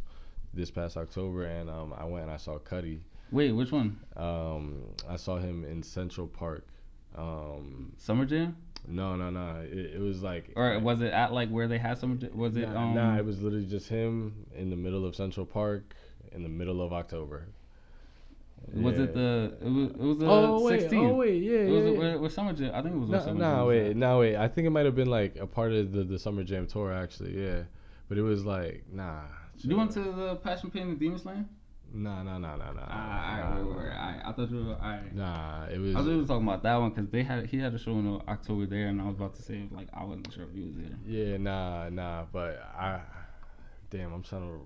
this 0.53 0.69
past 0.71 0.97
October 0.97 1.43
and 1.45 1.69
um 1.69 1.93
I 1.97 2.03
went 2.05 2.23
and 2.23 2.31
I 2.31 2.37
saw 2.37 2.57
Cudi 2.57 2.99
Wait, 3.31 3.51
which 3.51 3.71
one? 3.71 3.99
um 4.15 4.83
I 5.07 5.15
saw 5.15 5.37
him 5.37 5.63
in 5.63 5.83
Central 5.83 6.27
Park 6.27 6.67
um 7.15 7.93
Summer 7.97 8.25
Jam? 8.25 8.57
no 8.87 9.15
no 9.15 9.29
no 9.29 9.61
it, 9.63 9.95
it 9.95 9.99
was 9.99 10.23
like 10.23 10.51
Or 10.55 10.79
was 10.79 11.01
it 11.01 11.13
at 11.13 11.31
like 11.33 11.49
where 11.49 11.67
they 11.67 11.77
had 11.77 11.97
some? 11.97 12.19
Was 12.33 12.55
it 12.57 12.69
nah, 12.69 12.81
um? 12.83 12.95
nah 12.95 13.17
it 13.17 13.25
was 13.25 13.41
literally 13.41 13.65
just 13.65 13.87
him 13.87 14.45
in 14.55 14.69
the 14.69 14.75
middle 14.75 15.05
of 15.05 15.15
Central 15.15 15.45
Park 15.45 15.95
in 16.31 16.43
the 16.43 16.49
middle 16.49 16.81
of 16.81 16.91
October 16.93 17.47
Was 18.73 18.99
it 18.99 19.13
the? 19.13 19.57
It 19.61 19.69
was. 19.69 19.89
It 19.91 19.97
was 19.97 20.17
the 20.17 20.25
oh 20.27 20.61
wait 20.63 20.81
16. 20.81 20.99
oh 21.05 21.15
wait 21.15 21.41
yeah 21.41 21.51
It 21.59 21.69
was 21.71 21.83
yeah, 21.85 21.89
a- 22.15 22.21
yeah. 22.21 22.27
Summer 22.27 22.53
Jam. 22.53 22.71
I 22.73 22.81
think 22.81 22.95
it 22.95 22.99
was 22.99 23.09
No, 23.09 23.19
Summer 23.19 23.33
no, 23.39 23.45
Jam. 23.55 23.65
wait, 23.67 23.95
no, 23.95 24.19
wait. 24.19 24.35
I 24.35 24.47
think 24.47 24.67
it 24.67 24.69
might 24.71 24.85
have 24.85 24.95
been 24.95 25.09
like 25.09 25.35
a 25.37 25.47
part 25.47 25.71
of 25.71 25.91
the, 25.91 26.03
the 26.03 26.19
Summer 26.19 26.43
Jam 26.43 26.67
tour, 26.67 26.91
actually. 26.93 27.41
Yeah, 27.41 27.61
but 28.09 28.17
it 28.17 28.23
was 28.23 28.45
like, 28.45 28.83
nah. 28.91 29.21
You 29.59 29.77
went 29.77 29.91
to 29.91 30.01
the 30.01 30.35
Passion 30.35 30.69
Pain 30.69 30.83
and 30.83 30.99
Demon 30.99 31.17
Slayin'? 31.17 31.45
Nah, 31.93 32.21
nah, 32.21 32.37
nah, 32.37 32.57
nah, 32.57 32.71
nah. 32.73 32.81
Ah, 32.87 33.37
nah, 33.39 33.55
wait, 33.55 33.63
nah, 33.63 33.71
alright. 33.81 34.21
I 34.25 34.31
thought 34.33 34.51
you 34.51 34.57
were. 34.57 34.77
Nah, 35.13 35.65
it 35.71 35.79
was. 35.79 35.95
I 35.95 35.99
was. 35.99 36.05
thought 36.05 36.11
you 36.11 36.21
were 36.21 36.27
talking 36.27 36.47
about 36.47 36.63
that 36.63 36.75
one 36.75 36.89
because 36.89 37.09
they 37.09 37.23
had 37.23 37.45
he 37.47 37.57
had 37.57 37.73
a 37.73 37.79
show 37.79 37.91
in 37.93 38.21
October 38.27 38.65
there, 38.65 38.87
and 38.87 39.01
I 39.01 39.05
was 39.05 39.15
about 39.15 39.35
to 39.35 39.41
say 39.41 39.63
like 39.71 39.87
I 39.93 40.03
wasn't 40.03 40.31
sure 40.33 40.43
if 40.43 40.53
he 40.53 40.61
was 40.63 40.73
there. 40.75 40.97
Yeah, 41.07 41.37
nah, 41.37 41.87
nah. 41.89 42.25
But 42.31 42.61
I, 42.77 42.99
damn, 43.89 44.13
I'm 44.13 44.21
trying 44.21 44.41
to. 44.41 44.59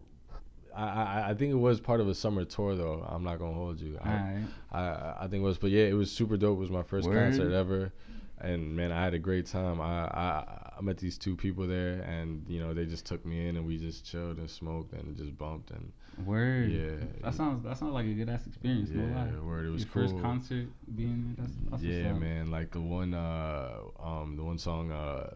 I, 0.75 0.83
I 0.85 1.29
I 1.29 1.33
think 1.33 1.51
it 1.51 1.57
was 1.57 1.79
part 1.79 1.99
of 2.01 2.07
a 2.07 2.15
summer 2.15 2.45
tour 2.45 2.75
though. 2.75 3.05
I'm 3.07 3.23
not 3.23 3.39
gonna 3.39 3.53
hold 3.53 3.79
you. 3.79 3.97
I, 4.01 4.09
Alright. 4.09 4.43
I 4.71 5.15
I 5.21 5.27
think 5.29 5.41
it 5.41 5.45
was, 5.45 5.57
but 5.57 5.69
yeah, 5.71 5.83
it 5.85 5.93
was 5.93 6.11
super 6.11 6.37
dope. 6.37 6.57
It 6.57 6.61
was 6.61 6.69
my 6.69 6.83
first 6.83 7.07
Word. 7.07 7.15
concert 7.33 7.51
ever, 7.53 7.91
and 8.39 8.75
man, 8.75 8.91
I 8.91 9.03
had 9.03 9.13
a 9.13 9.19
great 9.19 9.45
time. 9.47 9.81
I 9.81 10.05
I 10.05 10.73
I 10.77 10.81
met 10.81 10.97
these 10.97 11.17
two 11.17 11.35
people 11.35 11.67
there, 11.67 12.01
and 12.01 12.43
you 12.47 12.59
know 12.59 12.73
they 12.73 12.85
just 12.85 13.05
took 13.05 13.25
me 13.25 13.47
in, 13.47 13.57
and 13.57 13.65
we 13.65 13.77
just 13.77 14.05
chilled 14.05 14.37
and 14.37 14.49
smoked 14.49 14.93
and 14.93 15.15
just 15.17 15.37
bumped 15.37 15.71
and 15.71 15.91
Word. 16.25 16.69
yeah. 16.71 17.05
That 17.23 17.33
sounds 17.33 17.63
that 17.63 17.77
sounds 17.77 17.93
like 17.93 18.05
a 18.05 18.13
good 18.13 18.29
ass 18.29 18.45
experience. 18.47 18.89
yeah, 18.91 19.01
no 19.05 19.15
lie. 19.15 19.45
word. 19.47 19.65
It 19.65 19.69
was 19.69 19.83
Your 19.83 19.91
cool. 19.93 20.03
first 20.09 20.21
concert 20.21 20.67
being 20.95 21.35
there. 21.37 21.45
That's, 21.45 21.57
that's 21.71 21.83
yeah, 21.83 22.13
man. 22.13 22.51
Like 22.51 22.71
the 22.71 22.81
one, 22.81 23.13
uh, 23.13 23.79
um, 23.99 24.35
the 24.37 24.43
one 24.43 24.57
song, 24.57 24.91
uh, 24.91 25.35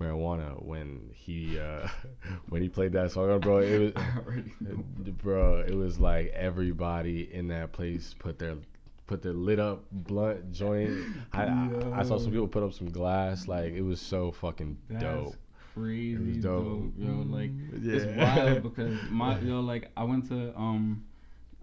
marijuana. 0.00 0.62
When 0.64 1.10
he, 1.14 1.58
uh, 1.58 1.88
when 2.48 2.62
he 2.62 2.68
played 2.68 2.92
that 2.92 3.12
song, 3.12 3.38
bro, 3.40 3.58
it 3.58 3.78
was, 3.78 3.92
I 3.96 4.18
already 4.18 4.52
know. 4.60 4.84
bro, 5.22 5.60
it 5.60 5.74
was 5.74 5.98
like 6.00 6.32
everybody 6.34 7.32
in 7.32 7.48
that 7.48 7.72
place 7.72 8.14
put 8.18 8.38
their, 8.38 8.56
put 9.06 9.22
their 9.22 9.32
lit 9.32 9.58
up 9.60 9.84
blunt 9.92 10.52
joint. 10.52 10.92
I, 11.32 11.44
I, 11.44 12.00
I 12.00 12.02
saw 12.02 12.18
some 12.18 12.30
people 12.32 12.48
put 12.48 12.62
up 12.62 12.72
some 12.72 12.90
glass. 12.90 13.48
Like 13.48 13.72
it 13.72 13.82
was 13.82 14.00
so 14.00 14.32
fucking 14.32 14.76
That's 14.90 15.02
dope. 15.02 15.34
crazy 15.74 16.40
dope. 16.40 16.64
dope. 16.64 16.92
yo. 16.98 17.12
Like 17.26 17.50
Yeah. 17.80 17.94
it's 17.96 18.16
wild 18.18 18.62
because 18.74 18.96
my 19.10 19.38
yo 19.40 19.60
like 19.60 19.90
I 19.96 20.04
went 20.04 20.28
to 20.28 20.56
um 20.58 21.04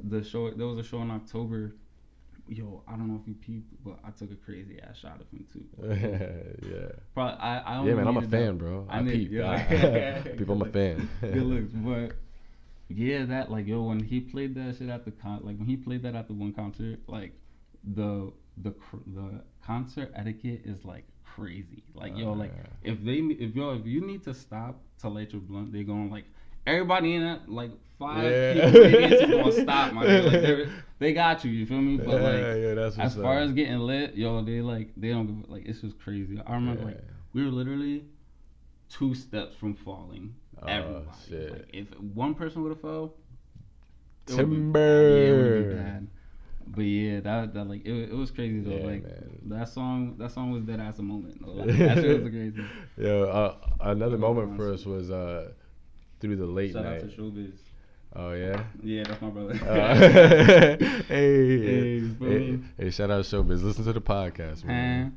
the 0.04 0.24
show. 0.24 0.50
There 0.52 0.68
was 0.68 0.78
a 0.80 0.84
show 0.84 1.02
in 1.02 1.12
October. 1.12 1.74
Yo, 2.54 2.84
I 2.86 2.98
don't 2.98 3.08
know 3.08 3.18
if 3.22 3.26
you 3.26 3.34
peeped, 3.34 3.74
but 3.82 3.98
I 4.04 4.10
took 4.12 4.30
a 4.30 4.36
crazy 4.36 4.78
ass 4.82 4.98
shot 4.98 5.22
of 5.22 5.28
him 5.32 5.46
too. 5.54 5.64
yeah. 6.70 6.90
Probably 7.14 7.40
I. 7.40 7.60
I 7.60 7.78
only 7.78 7.92
Yeah, 7.92 7.96
man, 7.98 8.08
I'm 8.10 8.18
a 8.18 8.22
fan, 8.28 8.58
bro. 8.58 8.86
I, 8.90 8.98
I 8.98 9.02
need- 9.04 9.12
peep. 9.14 9.32
yeah. 9.32 10.22
People, 10.38 10.56
I'm 10.62 10.68
a 10.68 10.72
fan. 10.72 11.10
Good 11.22 11.44
looks, 11.44 11.72
but 11.74 12.12
yeah, 12.90 13.24
that 13.24 13.50
like 13.50 13.68
yo 13.68 13.84
when 13.84 14.04
he 14.04 14.20
played 14.20 14.54
that 14.56 14.76
shit 14.78 14.90
at 14.90 15.06
the 15.06 15.12
con 15.12 15.40
like 15.44 15.58
when 15.58 15.66
he 15.68 15.78
played 15.78 16.04
that 16.04 16.14
at 16.14 16.28
the 16.28 16.34
one 16.34 16.52
concert 16.52 17.00
like 17.08 17.32
the 17.96 18.34
the 18.58 18.74
the 19.08 19.42
concert 19.66 20.12
etiquette 20.14 20.64
is 20.66 20.84
like 20.84 21.06
crazy 21.24 21.84
like 21.96 22.18
yo 22.18 22.32
Oh, 22.32 22.34
like 22.34 22.52
uh. 22.52 22.68
if 22.84 23.02
they 23.06 23.20
if 23.46 23.56
yo 23.56 23.72
if 23.80 23.86
you 23.86 24.02
need 24.06 24.26
to 24.26 24.34
stop 24.34 24.82
to 25.00 25.08
light 25.08 25.32
your 25.32 25.42
blunt 25.42 25.72
they're 25.72 25.86
going 25.86 26.10
like 26.12 26.26
everybody 26.68 27.16
in 27.16 27.24
that 27.24 27.50
like 27.50 27.72
five 28.00 28.24
Yeah. 28.32 28.54
people 28.72 28.82
is 28.84 29.30
gonna 29.32 29.52
stop 29.64 29.94
my 29.94 30.04
like 30.06 30.32
they're- 31.00 31.14
got 31.14 31.44
you 31.44 31.52
you 31.52 31.66
feel 31.66 31.82
me 31.82 31.98
but 31.98 32.08
yeah, 32.10 32.14
like 32.22 32.62
yeah, 32.62 32.74
that's 32.76 32.98
as 33.00 33.16
far 33.16 33.38
up. 33.40 33.44
as 33.48 33.52
getting 33.54 33.80
lit 33.80 34.16
yo 34.16 34.44
they 34.44 34.62
like 34.62 34.90
they 34.96 35.10
don't 35.10 35.26
give 35.42 35.50
like 35.50 35.66
it's 35.66 35.82
just 35.82 36.00
crazy 36.00 36.40
I 36.46 36.54
remember 36.54 36.86
like 36.86 37.02
we 37.34 37.44
were 37.44 37.50
literally 37.52 38.04
two 38.90 39.16
steps 39.16 39.56
from 39.56 39.74
falling 39.76 40.36
Oh, 40.64 40.68
everybody. 40.68 41.06
shit. 41.28 41.52
Like 41.52 41.70
if 41.74 41.88
one 42.00 42.36
person 42.36 42.62
would 42.62 42.70
have 42.70 42.82
fell, 42.82 43.16
it 44.28 44.36
Timber. 44.36 44.80
yeah, 44.80 45.24
it 45.32 45.32
would 45.58 45.70
be 45.70 45.74
bad. 45.76 46.08
But 46.68 46.82
yeah, 46.84 47.20
that 47.22 47.54
that 47.56 47.66
like 47.68 47.84
it, 47.84 48.10
it 48.12 48.14
was 48.16 48.30
crazy 48.30 48.60
though. 48.60 48.76
Yeah, 48.78 48.86
like 48.86 49.04
man. 49.04 49.40
that 49.46 49.70
song, 49.70 50.18
that 50.20 50.30
song 50.32 50.52
was 50.52 50.62
dead 50.62 50.80
ass 50.80 51.00
a 51.00 51.02
moment. 51.02 51.42
Like, 51.48 51.76
that 51.80 51.98
shit 51.98 52.22
was 52.22 52.32
crazy. 52.32 52.64
Yo, 52.98 53.24
uh, 53.24 53.56
another 53.80 54.20
moment 54.20 54.56
for 54.56 54.72
us 54.72 54.86
was 54.86 55.10
uh, 55.10 55.50
through 56.22 56.38
the 56.38 56.46
late 56.46 56.74
Shout 56.74 56.86
night. 56.86 57.04
out 57.04 57.10
to 57.10 57.16
Showbiz. 57.18 57.52
Oh 58.16 58.34
yeah. 58.34 58.64
Yeah, 58.84 59.04
that's 59.04 59.22
my 59.22 59.30
brother. 59.30 59.54
Uh, 59.66 59.96
hey, 59.96 60.78
Hey, 61.08 62.00
bro. 62.02 62.30
hey, 62.30 62.60
hey, 62.78 62.90
shout 62.92 63.10
out 63.12 63.24
to 63.26 63.36
Showbiz. 63.36 63.64
Listen 63.64 63.84
to 63.86 63.94
the 63.94 64.02
podcast, 64.02 64.64
man. 64.66 65.16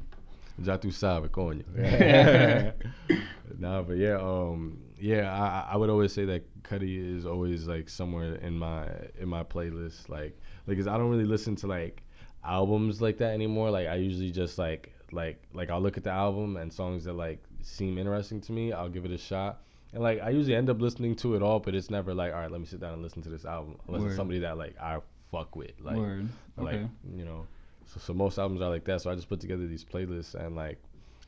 Já 0.62 0.80
tu 0.80 0.90
sabe, 0.92 1.28
coño. 1.28 1.64
nah, 3.58 3.82
but 3.82 3.96
yeah, 3.96 4.16
um, 4.20 4.78
yeah, 4.98 5.30
I, 5.32 5.72
I 5.72 5.76
would 5.76 5.90
always 5.90 6.12
say 6.12 6.24
that 6.26 6.44
Cudi 6.62 7.16
is 7.16 7.26
always 7.26 7.66
like 7.66 7.88
somewhere 7.88 8.36
in 8.36 8.56
my 8.58 8.86
in 9.18 9.28
my 9.28 9.42
playlist, 9.42 10.08
like, 10.08 10.38
like, 10.66 10.76
cause 10.78 10.86
I 10.86 10.96
don't 10.96 11.10
really 11.10 11.24
listen 11.24 11.56
to 11.56 11.66
like 11.66 12.02
albums 12.44 13.02
like 13.02 13.18
that 13.18 13.32
anymore. 13.32 13.70
Like, 13.70 13.88
I 13.88 13.96
usually 13.96 14.30
just 14.30 14.56
like 14.58 14.92
like 15.12 15.42
like 15.52 15.70
I'll 15.70 15.80
look 15.82 15.96
at 15.96 16.04
the 16.04 16.10
album 16.12 16.56
and 16.56 16.72
songs 16.72 17.04
that 17.04 17.14
like 17.14 17.42
seem 17.62 17.98
interesting 17.98 18.40
to 18.42 18.52
me. 18.52 18.72
I'll 18.72 18.88
give 18.88 19.04
it 19.04 19.10
a 19.10 19.18
shot. 19.18 19.60
And 19.92 20.02
like 20.02 20.20
I 20.20 20.30
usually 20.30 20.56
end 20.56 20.70
up 20.70 20.80
listening 20.80 21.14
to 21.16 21.34
it 21.36 21.42
all, 21.42 21.60
but 21.60 21.74
it's 21.74 21.90
never 21.90 22.14
like, 22.14 22.32
all 22.32 22.40
right, 22.40 22.50
let 22.50 22.60
me 22.60 22.66
sit 22.66 22.80
down 22.80 22.94
and 22.94 23.02
listen 23.02 23.22
to 23.22 23.28
this 23.28 23.44
album, 23.44 23.76
unless 23.86 24.00
Word. 24.02 24.08
it's 24.08 24.16
somebody 24.16 24.40
that 24.40 24.58
like 24.58 24.76
I 24.80 24.98
fuck 25.30 25.54
with, 25.56 25.72
like, 25.80 25.96
Word. 25.96 26.28
like 26.56 26.74
Okay. 26.76 26.86
you 27.16 27.24
know 27.24 27.46
so, 27.86 28.00
so 28.00 28.14
most 28.14 28.38
albums 28.38 28.62
are 28.62 28.70
like 28.70 28.84
that 28.84 29.00
so 29.02 29.10
i 29.10 29.14
just 29.14 29.28
put 29.28 29.40
together 29.40 29.66
these 29.66 29.84
playlists 29.84 30.34
and 30.34 30.54
like 30.56 30.78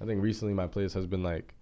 i 0.00 0.04
think 0.06 0.22
recently 0.22 0.54
my 0.54 0.66
playlist 0.68 0.94
has 0.94 1.06
been 1.06 1.22
like 1.24 1.52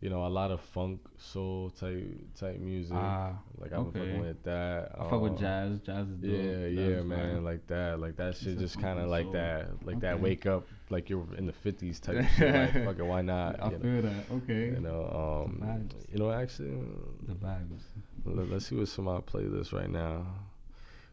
you 0.00 0.08
know 0.08 0.24
a 0.24 0.28
lot 0.28 0.50
of 0.52 0.60
funk 0.60 1.00
soul 1.18 1.68
type 1.70 2.06
type 2.38 2.58
music 2.60 2.96
Ah, 2.96 3.32
like 3.58 3.72
i've 3.72 3.92
been 3.92 4.00
okay. 4.02 4.10
fucking 4.12 4.20
with 4.20 4.42
that 4.44 4.92
I 4.98 5.10
fuck 5.10 5.20
with 5.20 5.32
um, 5.32 5.38
jazz. 5.38 5.80
Jazz 5.80 6.08
is 6.08 6.16
dope. 6.18 6.30
yeah 6.30 6.68
Jazz 6.68 6.72
yeah 6.96 7.00
man 7.02 7.44
like 7.44 7.66
that 7.66 8.00
like 8.00 8.16
that 8.16 8.36
shit 8.36 8.52
It's 8.52 8.60
just 8.60 8.80
kind 8.80 8.98
of 9.00 9.08
like 9.10 9.24
soul. 9.24 9.32
that 9.32 9.68
like 9.84 10.00
that 10.00 10.20
wake 10.20 10.46
up 10.46 10.66
like 10.90 11.10
you're 11.10 11.26
in 11.36 11.46
the 11.46 11.52
50s 11.52 12.00
type 12.00 12.16
of 12.18 12.28
shit 12.36 12.54
like 12.54 12.84
fucking 12.84 13.06
why 13.08 13.22
not 13.22 13.60
I 13.62 13.66
you 13.66 13.72
know, 13.72 13.78
feel 13.78 14.02
that. 14.02 14.24
Okay. 14.32 14.64
you 14.74 14.80
know 14.80 15.44
um 15.46 15.90
you 16.12 16.18
know 16.18 16.30
actually 16.32 16.78
The 17.26 17.34
vibes. 17.34 17.82
let, 18.24 18.50
us 18.52 18.66
see 18.66 18.76
what's 18.76 18.98
on 18.98 19.04
my 19.06 19.20
playlist 19.20 19.72
right 19.72 19.90
now 19.90 20.26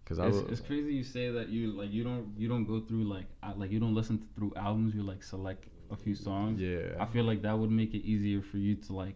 because 0.04 0.20
i 0.20 0.28
It's, 0.28 0.38
was 0.38 0.52
it's 0.60 0.62
crazy 0.62 0.94
you 0.94 1.04
say 1.04 1.30
that 1.32 1.50
you 1.50 1.72
like 1.72 1.92
you 1.92 2.04
don't 2.04 2.28
you 2.38 2.48
don't 2.48 2.66
go 2.66 2.80
through 2.80 3.04
like 3.06 3.26
I, 3.44 3.54
like 3.54 3.72
you 3.72 3.80
don't 3.80 3.96
listen 3.96 4.20
to, 4.20 4.26
through 4.36 4.54
albums 4.56 4.96
you 4.96 5.04
like 5.04 5.24
select 5.24 5.66
a 5.92 5.96
few 5.96 6.16
songs. 6.16 6.60
yeah 6.60 6.96
I 7.00 7.06
feel 7.06 7.26
like 7.26 7.42
that 7.44 7.58
would 7.60 7.70
make 7.72 7.94
it 7.94 8.04
easier 8.06 8.42
for 8.42 8.58
you 8.58 8.76
to 8.76 8.94
like 8.94 9.16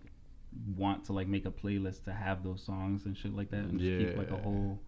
want 0.75 1.05
to 1.05 1.13
like 1.13 1.27
make 1.27 1.45
a 1.45 1.51
playlist 1.51 2.03
to 2.05 2.11
have 2.13 2.43
those 2.43 2.61
songs 2.63 3.05
and 3.05 3.15
shit 3.17 3.35
like 3.35 3.49
that 3.51 3.59
and 3.61 3.79
just 3.79 3.97
keep 3.99 4.17
like 4.17 4.29
a 4.31 4.37
whole 4.37 4.79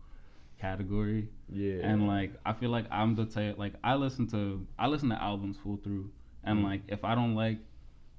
category. 0.62 1.28
yeah 1.50 1.80
And 1.90 2.08
like 2.08 2.32
I 2.46 2.54
feel 2.54 2.70
like 2.78 2.86
I'm 2.92 3.16
the 3.16 3.26
type 3.26 3.58
like 3.58 3.74
I 3.84 3.96
listen 3.96 4.28
to 4.28 4.66
I 4.78 4.88
listen 4.88 5.10
to 5.10 5.22
albums 5.22 5.58
full 5.64 5.78
through 5.84 6.06
and 6.44 6.60
Mm. 6.60 6.64
like 6.70 6.82
if 6.88 7.04
I 7.04 7.14
don't 7.16 7.36
like 7.36 7.60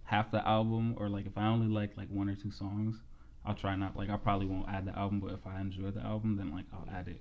half 0.05 0.31
the 0.31 0.43
album 0.47 0.95
or 0.99 1.09
like 1.09 1.27
if 1.27 1.37
I 1.39 1.47
only 1.55 1.69
like 1.81 1.97
like 1.97 2.09
one 2.21 2.29
or 2.29 2.35
two 2.45 2.51
songs, 2.51 3.01
I'll 3.47 3.55
try 3.65 3.75
not 3.77 3.97
like 3.97 4.11
I 4.11 4.17
probably 4.17 4.47
won't 4.47 4.69
add 4.69 4.85
the 4.87 4.97
album, 4.99 5.21
but 5.21 5.33
if 5.39 5.45
I 5.47 5.61
enjoy 5.61 5.91
the 5.99 6.05
album, 6.13 6.37
then 6.37 6.51
like 6.57 6.67
I'll 6.73 6.89
add 6.99 7.09
it. 7.09 7.21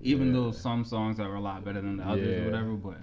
Even 0.00 0.32
though 0.32 0.50
some 0.52 0.84
songs 0.84 1.18
are 1.20 1.34
a 1.34 1.40
lot 1.40 1.64
better 1.64 1.80
than 1.80 1.96
the 1.96 2.04
others 2.04 2.36
Yeah. 2.36 2.42
or 2.42 2.44
whatever, 2.50 2.72
but 2.88 2.98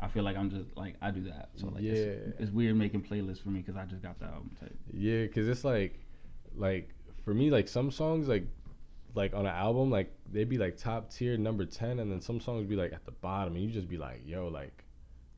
I 0.00 0.08
feel 0.08 0.24
like 0.24 0.36
I'm 0.36 0.50
just 0.50 0.68
like 0.76 0.94
I 1.00 1.10
do 1.10 1.22
that. 1.24 1.50
So 1.54 1.68
like 1.68 1.82
Yeah. 1.82 1.92
it's, 1.92 2.40
it's 2.42 2.50
weird 2.50 2.76
making 2.76 3.02
playlists 3.02 3.42
for 3.42 3.50
me 3.50 3.60
because 3.60 3.76
I 3.76 3.84
just 3.86 4.02
got 4.02 4.18
the 4.18 4.26
album 4.26 4.50
type. 4.60 4.76
Yeah, 4.92 5.26
cause 5.28 5.46
it's 5.48 5.64
like, 5.64 5.94
like 6.54 6.90
for 7.24 7.32
me, 7.34 7.50
like 7.50 7.68
some 7.68 7.90
songs 7.90 8.28
like, 8.28 8.46
like 9.16 9.34
on 9.34 9.46
an 9.46 9.54
album, 9.54 9.90
like 9.90 10.12
they'd 10.30 10.48
be 10.48 10.58
like 10.58 10.76
top 10.76 11.10
tier, 11.10 11.36
number 11.36 11.64
ten, 11.64 11.98
and 11.98 12.12
then 12.12 12.20
some 12.20 12.40
songs 12.40 12.68
be 12.68 12.76
like 12.76 12.92
at 12.92 13.04
the 13.04 13.12
bottom, 13.12 13.56
and 13.56 13.64
you 13.64 13.70
just 13.70 13.88
be 13.88 13.96
like, 13.96 14.22
yo, 14.24 14.46
like, 14.46 14.84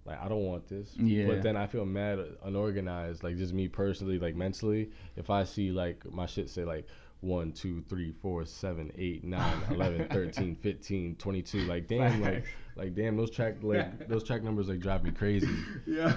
like 0.05 0.21
I 0.21 0.29
don't 0.29 0.45
want 0.45 0.69
this. 0.69 0.95
Yeah. 0.97 1.27
But 1.29 1.43
then 1.43 1.57
I 1.57 1.67
feel 1.67 1.87
mad, 1.87 2.19
unorganized, 2.45 3.23
like 3.25 3.39
just 3.39 3.55
me 3.55 3.69
personally, 3.69 4.19
like 4.19 4.37
mentally, 4.37 4.91
if 5.17 5.31
I 5.31 5.45
see 5.45 5.71
like 5.71 6.05
my 6.13 6.27
shit 6.27 6.51
say 6.51 6.65
like. 6.65 6.87
1, 7.21 7.53
2, 7.53 7.85
3, 7.89 8.13
4, 8.23 8.45
7, 8.45 8.93
8, 8.97 9.25
9, 9.25 9.63
11, 9.71 10.09
13, 10.11 10.57
15, 10.57 11.17
22. 11.17 11.61
Like, 11.63 11.89
damn, 11.89 12.21
like, 12.21 12.45
like, 12.77 12.95
damn, 12.95 13.17
those 13.17 13.31
track, 13.31 13.57
like, 13.63 14.09
those 14.09 14.25
track 14.25 14.43
numbers, 14.43 14.69
like, 14.69 14.81
drive 14.81 15.05
me 15.05 15.11
crazy. 15.11 15.49
Yeah. 15.87 16.15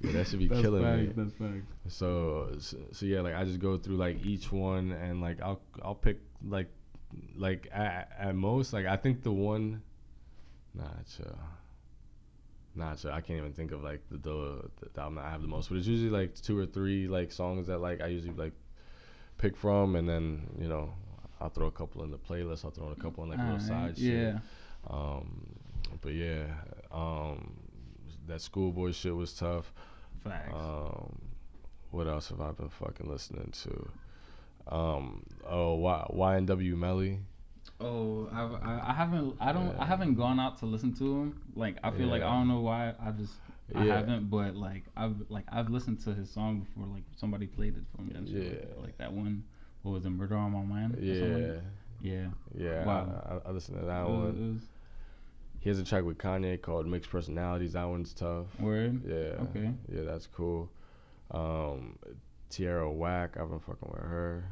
yeah, 0.00 0.12
that 0.12 0.26
should 0.28 0.38
be 0.38 0.48
that's 0.48 0.62
killing 0.62 0.82
facts, 0.82 1.16
me. 1.16 1.24
That's 1.24 1.34
facts. 1.34 1.74
So, 1.88 2.54
so 2.58 2.78
so 2.92 3.04
yeah, 3.04 3.20
like 3.20 3.34
I 3.34 3.44
just 3.44 3.58
go 3.58 3.76
through 3.76 3.96
like 3.96 4.24
each 4.24 4.50
one 4.50 4.92
and 4.92 5.20
like 5.20 5.42
I'll 5.42 5.60
I'll 5.82 5.94
pick 5.94 6.20
like 6.48 6.70
like 7.36 7.68
at, 7.72 8.10
at 8.18 8.34
most 8.34 8.72
like 8.72 8.86
I 8.86 8.96
think 8.96 9.22
the 9.22 9.32
one 9.32 9.82
nah 10.74 10.84
chill 11.16 11.26
uh, 11.26 11.36
nah 12.74 12.94
chill 12.94 13.10
uh, 13.10 13.14
I 13.14 13.20
can't 13.20 13.38
even 13.38 13.52
think 13.52 13.72
of 13.72 13.82
like 13.82 14.00
the 14.10 14.18
the, 14.80 14.90
the 14.94 15.00
album 15.00 15.16
that 15.16 15.24
I 15.24 15.30
have 15.30 15.42
the 15.42 15.48
most 15.48 15.68
but 15.68 15.78
it's 15.78 15.86
usually 15.86 16.10
like 16.10 16.34
two 16.34 16.56
or 16.56 16.66
three 16.66 17.08
like 17.08 17.32
songs 17.32 17.66
that 17.66 17.78
like 17.78 18.00
I 18.00 18.06
usually 18.06 18.34
like 18.34 18.52
pick 19.40 19.56
from 19.56 19.96
and 19.96 20.08
then 20.08 20.46
you 20.60 20.68
know 20.68 20.92
I'll 21.40 21.48
throw 21.48 21.66
a 21.66 21.70
couple 21.70 22.02
in 22.04 22.10
the 22.10 22.18
playlist 22.18 22.64
I'll 22.64 22.70
throw 22.70 22.86
in 22.88 22.92
a 22.92 23.02
couple 23.02 23.24
in 23.24 23.30
like 23.30 23.38
little 23.38 23.52
Alright, 23.54 23.96
side 23.96 23.96
shit 23.98 24.04
yeah. 24.34 24.38
um 24.88 25.46
but 26.02 26.12
yeah 26.12 26.44
um 26.92 27.54
that 28.26 28.40
schoolboy 28.40 28.92
shit 28.92 29.14
was 29.16 29.32
tough 29.32 29.72
Facts. 30.22 30.52
um, 30.54 31.18
what 31.90 32.06
else 32.06 32.28
have 32.28 32.40
I 32.40 32.52
been 32.52 32.68
fucking 32.68 33.10
listening 33.10 33.52
to? 33.64 33.88
Um, 34.72 35.24
oh, 35.48 35.74
y- 35.76 36.06
YNW 36.12 36.76
Melly. 36.76 37.18
Oh, 37.80 38.28
I've, 38.32 38.52
I 38.62 38.82
I 38.88 38.92
haven't 38.92 39.34
I 39.40 39.52
don't 39.52 39.68
Yeah. 39.74 39.82
I 39.82 39.86
haven't 39.86 40.14
gone 40.14 40.38
out 40.38 40.58
to 40.58 40.66
listen 40.66 40.94
to 40.96 41.04
him. 41.04 41.40
Like 41.56 41.78
I 41.82 41.90
feel 41.90 42.06
like 42.06 42.22
I 42.22 42.30
don't 42.30 42.46
know 42.46 42.60
why 42.60 42.92
I 43.04 43.10
just 43.10 43.32
I 43.74 43.84
Yeah. 43.84 43.96
haven't, 43.96 44.30
but 44.30 44.56
like 44.56 44.84
I've 44.96 45.16
like 45.28 45.44
I've 45.50 45.70
listened 45.70 46.00
to 46.04 46.14
his 46.14 46.30
song 46.30 46.60
before. 46.60 46.86
Like 46.86 47.04
somebody 47.16 47.46
played 47.46 47.76
it 47.76 47.84
for 47.94 48.02
me. 48.02 48.14
Like, 48.14 48.28
Yeah. 48.28 48.48
that. 48.50 48.80
like 48.82 48.98
that 48.98 49.12
one. 49.12 49.44
What 49.82 49.92
was 49.92 50.04
it? 50.06 50.10
Murder 50.10 50.36
on 50.36 50.52
My 50.52 50.62
Mind. 50.62 50.98
Yeah. 51.00 51.60
Yeah. 52.02 52.26
yeah. 52.54 52.84
Wow. 52.84 53.40
I, 53.44 53.48
I, 53.48 53.52
listened 53.52 53.78
to 53.80 53.86
that 53.86 54.02
It 54.02 54.08
one. 54.10 54.52
was 54.54 54.62
He 55.60 55.68
has 55.70 55.78
a 55.78 55.84
track 55.84 56.04
with 56.04 56.18
Kanye 56.18 56.60
called 56.60 56.86
Mixed 56.86 57.10
Personalities. 57.10 57.72
That 57.74 57.84
one's 57.88 58.12
tough. 58.14 58.46
word. 58.60 59.02
Yeah. 59.06 59.42
Okay. 59.48 59.72
Yeah, 59.92 60.02
that's 60.02 60.26
cool. 60.26 60.70
Um, 61.30 61.98
Tierra 62.48 62.90
Whack. 62.90 63.36
I've 63.38 63.48
been 63.50 63.60
fucking 63.60 63.88
with 63.92 64.02
her. 64.02 64.44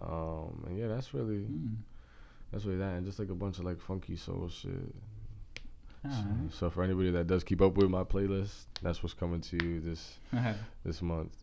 Um, 0.00 0.64
and 0.66 0.78
yeah, 0.78 0.86
that's 0.88 1.12
really 1.12 1.44
Hmm. 1.44 1.74
that's 2.50 2.64
really 2.64 2.78
that, 2.78 2.94
and 2.96 3.04
just 3.04 3.18
like 3.18 3.28
a 3.28 3.34
bunch 3.34 3.58
of 3.58 3.64
like 3.64 3.80
funky 3.80 4.16
soul 4.16 4.48
shit. 4.48 4.94
Alright. 6.04 6.52
So 6.52 6.70
for 6.70 6.82
anybody 6.82 7.10
that 7.10 7.26
does 7.26 7.44
keep 7.44 7.60
up 7.60 7.76
with 7.76 7.90
my 7.90 8.04
playlist, 8.04 8.64
that's 8.82 9.02
what's 9.02 9.14
coming 9.14 9.40
to 9.42 9.58
you 9.62 9.80
this 9.80 10.18
this 10.84 11.02
month. 11.02 11.36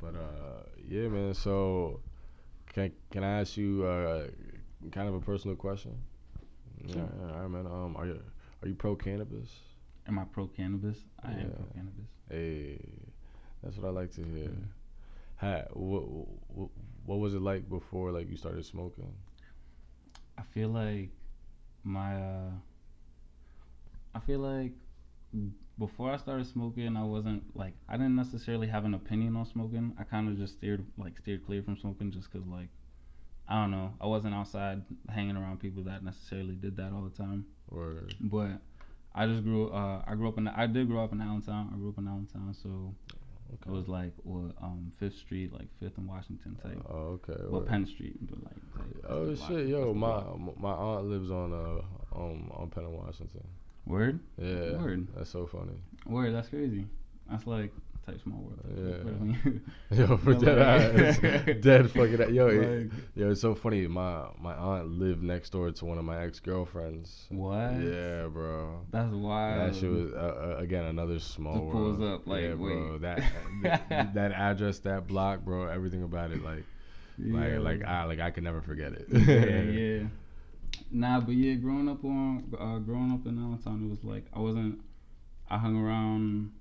But 0.00 0.14
uh, 0.14 0.62
yeah, 0.88 1.08
man. 1.08 1.34
So, 1.34 2.00
can 2.72 2.92
can 3.10 3.24
I 3.24 3.40
ask 3.40 3.56
you 3.56 3.84
uh, 3.84 4.28
kind 4.92 5.08
of 5.08 5.14
a 5.14 5.20
personal 5.20 5.56
question? 5.56 5.96
Sure. 6.90 7.02
Yeah, 7.02 7.34
all 7.34 7.42
right, 7.42 7.50
man. 7.50 7.66
Um, 7.66 7.96
are 7.96 8.06
you 8.06 8.20
are 8.62 8.68
you 8.68 8.74
pro 8.74 8.94
cannabis? 8.96 9.50
Am 10.06 10.18
I 10.18 10.24
pro 10.24 10.46
cannabis? 10.46 10.98
I 11.22 11.32
am 11.32 11.50
pro 11.50 11.66
cannabis. 11.74 12.06
Hey, 12.30 12.78
that's 13.62 13.76
what 13.76 13.88
I 13.88 13.90
like 13.90 14.12
to 14.14 14.22
hear. 14.22 14.50
Ha, 15.36 15.62
what, 15.72 16.02
what 16.48 16.68
what 17.04 17.18
was 17.18 17.34
it 17.34 17.42
like 17.42 17.68
before 17.68 18.10
like 18.12 18.30
you 18.30 18.36
started 18.36 18.64
smoking? 18.64 19.12
I 20.38 20.42
feel 20.54 20.68
like 20.68 21.10
my 21.84 22.14
uh 22.14 22.50
I 24.14 24.20
feel 24.20 24.40
like 24.40 24.72
before 25.78 26.10
I 26.10 26.16
started 26.16 26.46
smoking 26.46 26.96
I 26.96 27.04
wasn't 27.04 27.56
like 27.56 27.74
I 27.88 27.96
didn't 27.96 28.16
necessarily 28.16 28.66
have 28.66 28.84
an 28.84 28.94
opinion 28.94 29.36
on 29.36 29.46
smoking. 29.46 29.94
I 29.98 30.04
kind 30.04 30.28
of 30.28 30.36
just 30.36 30.54
steered 30.54 30.84
like 30.98 31.18
steered 31.18 31.44
clear 31.46 31.62
from 31.62 31.76
smoking 31.76 32.10
just 32.10 32.30
cuz 32.30 32.46
like 32.46 32.68
I 33.48 33.62
don't 33.62 33.72
know. 33.72 33.94
I 34.00 34.06
wasn't 34.06 34.34
outside 34.34 34.82
hanging 35.08 35.36
around 35.36 35.58
people 35.58 35.82
that 35.84 36.04
necessarily 36.04 36.54
did 36.54 36.76
that 36.76 36.92
all 36.92 37.02
the 37.02 37.16
time. 37.16 37.46
Or 37.68 38.04
But 38.20 38.60
I 39.14 39.26
just 39.26 39.42
grew 39.42 39.68
uh 39.70 40.02
I 40.06 40.14
grew 40.14 40.28
up 40.28 40.38
in 40.38 40.48
I 40.48 40.66
did 40.66 40.88
grow 40.88 41.02
up 41.04 41.12
in 41.12 41.20
Allentown. 41.20 41.70
I 41.72 41.76
grew 41.76 41.90
up 41.90 41.98
in 41.98 42.06
Allentown, 42.06 42.54
so 42.54 42.94
it 43.52 43.70
was 43.70 43.88
like 43.88 44.12
what 44.22 44.54
um 44.62 44.92
5th 45.00 45.18
Street, 45.18 45.52
like 45.52 45.68
5th 45.82 45.98
and 45.98 46.08
Washington 46.08 46.56
type. 46.62 46.80
oh, 46.88 47.18
okay. 47.18 47.42
well, 47.48 47.60
word. 47.60 47.68
Penn 47.68 47.86
Street, 47.86 48.16
but 48.20 48.42
like 48.44 48.54
type, 48.76 49.04
Oh 49.08 49.34
block- 49.34 49.48
shit, 49.48 49.58
that's 49.58 49.70
yo, 49.70 49.94
my 49.94 50.22
my 50.56 50.72
aunt 50.72 51.06
lives 51.06 51.30
on 51.30 51.52
uh 51.52 52.16
um 52.16 52.50
on 52.52 52.70
Penn 52.70 52.84
and 52.84 52.94
Washington. 52.94 53.46
Word? 53.90 54.20
Yeah, 54.38 54.76
Word. 54.78 55.06
that's 55.16 55.30
so 55.30 55.46
funny. 55.46 55.76
Word, 56.06 56.34
that's 56.34 56.48
crazy. 56.48 56.86
That's 57.30 57.46
like 57.46 57.72
type 58.06 58.20
small 58.22 58.40
world. 58.40 58.60
Yeah. 58.74 59.02
But 59.04 59.12
I 59.12 59.18
mean, 59.24 59.62
Yo, 59.90 60.16
for 60.16 60.34
dead 60.44 60.58
ass, 60.58 61.18
dead 61.60 61.90
fucking. 61.90 62.20
a- 62.20 62.28
Yo, 62.30 62.48
it, 62.48 62.82
like, 62.82 62.92
yo, 63.14 63.30
it's 63.30 63.40
so 63.40 63.54
funny. 63.54 63.86
My 63.86 64.24
my 64.40 64.54
aunt 64.54 64.88
lived 64.98 65.22
next 65.22 65.50
door 65.50 65.70
to 65.70 65.84
one 65.84 65.98
of 65.98 66.04
my 66.04 66.22
ex 66.24 66.40
girlfriends. 66.40 67.26
what? 67.28 67.72
Yeah, 67.80 68.26
bro. 68.28 68.80
That's 68.90 69.12
wild. 69.12 69.74
That 69.74 69.78
shit 69.78 69.90
was 69.90 70.12
uh, 70.12 70.56
uh, 70.58 70.62
again 70.62 70.84
another 70.84 71.18
small 71.18 71.54
Just 71.60 71.72
pulls 71.72 72.00
up, 72.02 72.26
like, 72.26 72.42
yeah, 72.42 72.54
bro. 72.54 72.92
wait. 72.92 73.02
That, 73.02 73.22
that 73.90 74.14
that 74.14 74.32
address, 74.32 74.78
that 74.80 75.06
block, 75.06 75.40
bro. 75.44 75.66
Everything 75.66 76.02
about 76.02 76.30
it, 76.30 76.42
like 76.42 76.64
yeah. 77.18 77.58
like 77.58 77.80
like 77.80 77.84
I 77.88 78.04
like 78.04 78.20
I 78.20 78.30
could 78.30 78.44
never 78.44 78.62
forget 78.62 78.92
it. 78.92 79.06
yeah, 79.10 79.62
yeah. 79.62 80.02
Nah, 80.92 81.20
but 81.20 81.34
yeah, 81.34 81.54
growing 81.54 81.88
up 81.88 82.04
on 82.04 82.52
uh, 82.58 82.78
growing 82.78 83.12
up 83.12 83.24
in 83.26 83.38
Allentown, 83.38 83.84
it 83.84 83.90
was 83.90 84.02
like 84.02 84.26
I 84.32 84.40
wasn't. 84.40 84.80
I 85.48 85.58
hung 85.58 85.76
around. 85.76 86.52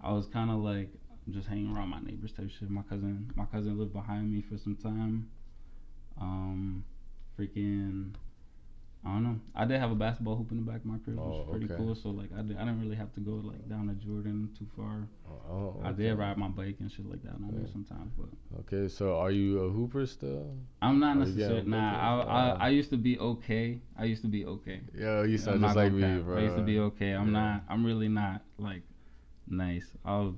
I 0.00 0.12
was 0.12 0.26
kind 0.26 0.50
of 0.50 0.58
like 0.58 0.90
just 1.30 1.48
hanging 1.48 1.74
around 1.74 1.90
my 1.90 2.00
neighbors 2.00 2.32
type 2.32 2.50
shit. 2.50 2.70
My 2.70 2.82
cousin, 2.82 3.30
my 3.34 3.44
cousin 3.46 3.78
lived 3.78 3.92
behind 3.92 4.32
me 4.32 4.42
for 4.42 4.56
some 4.56 4.76
time. 4.76 5.28
Um, 6.20 6.84
freaking. 7.38 8.14
I 9.04 9.08
don't 9.14 9.24
know. 9.24 9.40
I 9.56 9.64
did 9.64 9.80
have 9.80 9.90
a 9.90 9.96
basketball 9.96 10.36
hoop 10.36 10.52
in 10.52 10.58
the 10.64 10.70
back 10.70 10.80
of 10.80 10.84
my 10.84 10.96
crib, 10.98 11.16
which 11.16 11.24
was 11.26 11.44
Oh, 11.48 11.50
pretty 11.50 11.66
okay. 11.66 11.74
cool. 11.76 11.94
So 11.96 12.10
like, 12.10 12.30
I, 12.38 12.42
did, 12.42 12.56
I 12.56 12.60
didn't 12.60 12.80
really 12.80 12.94
have 12.94 13.12
to 13.14 13.20
go 13.20 13.32
like 13.42 13.68
down 13.68 13.88
to 13.88 13.94
Jordan 13.94 14.48
too 14.56 14.66
far. 14.76 15.08
Oh, 15.28 15.40
oh 15.50 15.80
I 15.82 15.90
did 15.90 16.16
ride 16.16 16.38
my 16.38 16.46
bike 16.46 16.76
and 16.78 16.90
shit 16.90 17.10
like 17.10 17.20
that 17.24 17.34
on 17.34 17.48
there 17.50 17.62
Yeah. 17.66 17.72
sometimes, 17.72 18.12
but 18.16 18.28
Okay, 18.60 18.86
so 18.86 19.16
are 19.18 19.32
you 19.32 19.58
a 19.58 19.70
hooper 19.70 20.06
still? 20.06 20.54
I'm 20.80 21.00
not 21.00 21.16
Oh, 21.16 21.20
necessarily. 21.20 21.62
Nah, 21.66 22.24
I. 22.28 22.50
I. 22.50 22.56
I 22.66 22.68
used 22.68 22.90
to 22.90 22.96
be 22.96 23.18
okay. 23.18 23.80
I 23.98 24.04
used 24.04 24.22
to 24.22 24.28
be 24.28 24.46
okay. 24.46 24.80
Yo, 24.94 25.24
you 25.24 25.36
sound 25.36 25.60
just 25.62 25.74
like 25.74 25.92
me, 25.92 26.18
bro. 26.20 26.38
I 26.38 26.42
used 26.42 26.56
to 26.56 26.62
be 26.62 26.78
okay. 26.78 27.10
I'm 27.10 27.32
Yeah. 27.32 27.40
not. 27.40 27.64
I'm 27.68 27.84
really 27.84 28.08
not 28.08 28.42
like 28.56 28.82
nice. 29.48 29.86
I'll 30.04 30.36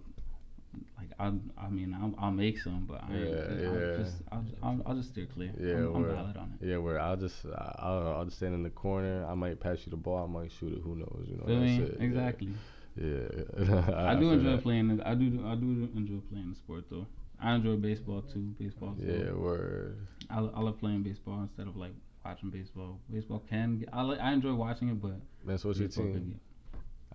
I. 1.18 1.32
I 1.58 1.68
mean, 1.68 1.96
I'll, 2.00 2.14
I'll 2.18 2.30
make 2.32 2.58
some, 2.58 2.86
but 2.88 3.02
I, 3.02 3.14
yeah, 3.14 3.68
I'll, 3.68 3.80
yeah. 3.80 3.96
just 3.96 4.16
I'll, 4.32 4.44
I'll, 4.62 4.82
I'll 4.86 4.94
just 4.96 5.10
steer 5.10 5.26
clear. 5.26 5.52
Yeah, 5.58 5.74
I'm, 5.74 5.96
I'm 5.96 6.02
word. 6.02 6.14
valid 6.14 6.36
on 6.36 6.58
it. 6.60 6.66
Yeah, 6.66 6.78
where 6.78 7.00
I'll 7.00 7.16
just 7.16 7.36
I'll 7.78 8.14
I'll 8.16 8.24
just 8.24 8.36
stand 8.38 8.54
in 8.54 8.62
the 8.62 8.70
corner. 8.70 9.26
I 9.26 9.34
might 9.34 9.60
pass 9.60 9.78
you 9.84 9.90
the 9.90 9.96
ball. 9.96 10.24
I 10.24 10.26
might 10.26 10.52
shoot 10.52 10.72
it. 10.72 10.80
Who 10.82 10.96
knows? 10.96 11.26
You 11.28 11.36
know. 11.36 11.44
Feel 11.46 11.60
that's 11.60 11.70
me? 11.70 11.82
it. 11.82 11.96
Exactly. 12.00 12.48
Yeah. 12.96 13.92
I, 13.96 14.14
do 14.14 14.30
enjoy 14.30 14.50
that. 14.52 14.62
playing. 14.62 14.96
the- 14.96 15.08
I 15.08 15.14
do. 15.14 15.44
I 15.46 15.54
do 15.56 15.88
enjoy 15.96 16.20
playing 16.30 16.50
the 16.50 16.56
sport 16.56 16.84
though. 16.90 17.06
I 17.40 17.54
enjoy 17.54 17.76
baseball 17.76 18.22
too. 18.22 18.54
Baseball. 18.58 18.94
Yeah, 18.98 19.32
word. 19.32 20.06
I, 20.30 20.38
I 20.38 20.60
love 20.60 20.78
playing 20.78 21.02
baseball 21.02 21.42
instead 21.42 21.66
of 21.66 21.76
like 21.76 21.92
watching 22.24 22.50
baseball. 22.50 23.00
Baseball 23.12 23.42
can. 23.48 23.80
Get, 23.80 23.88
I. 23.92 24.02
I 24.02 24.32
enjoy 24.32 24.54
watching 24.54 24.88
it, 24.88 25.00
but 25.00 25.20
Man, 25.44 25.58
so 25.58 25.68
what's 25.68 25.80
your 25.80 25.88
team? 25.88 26.40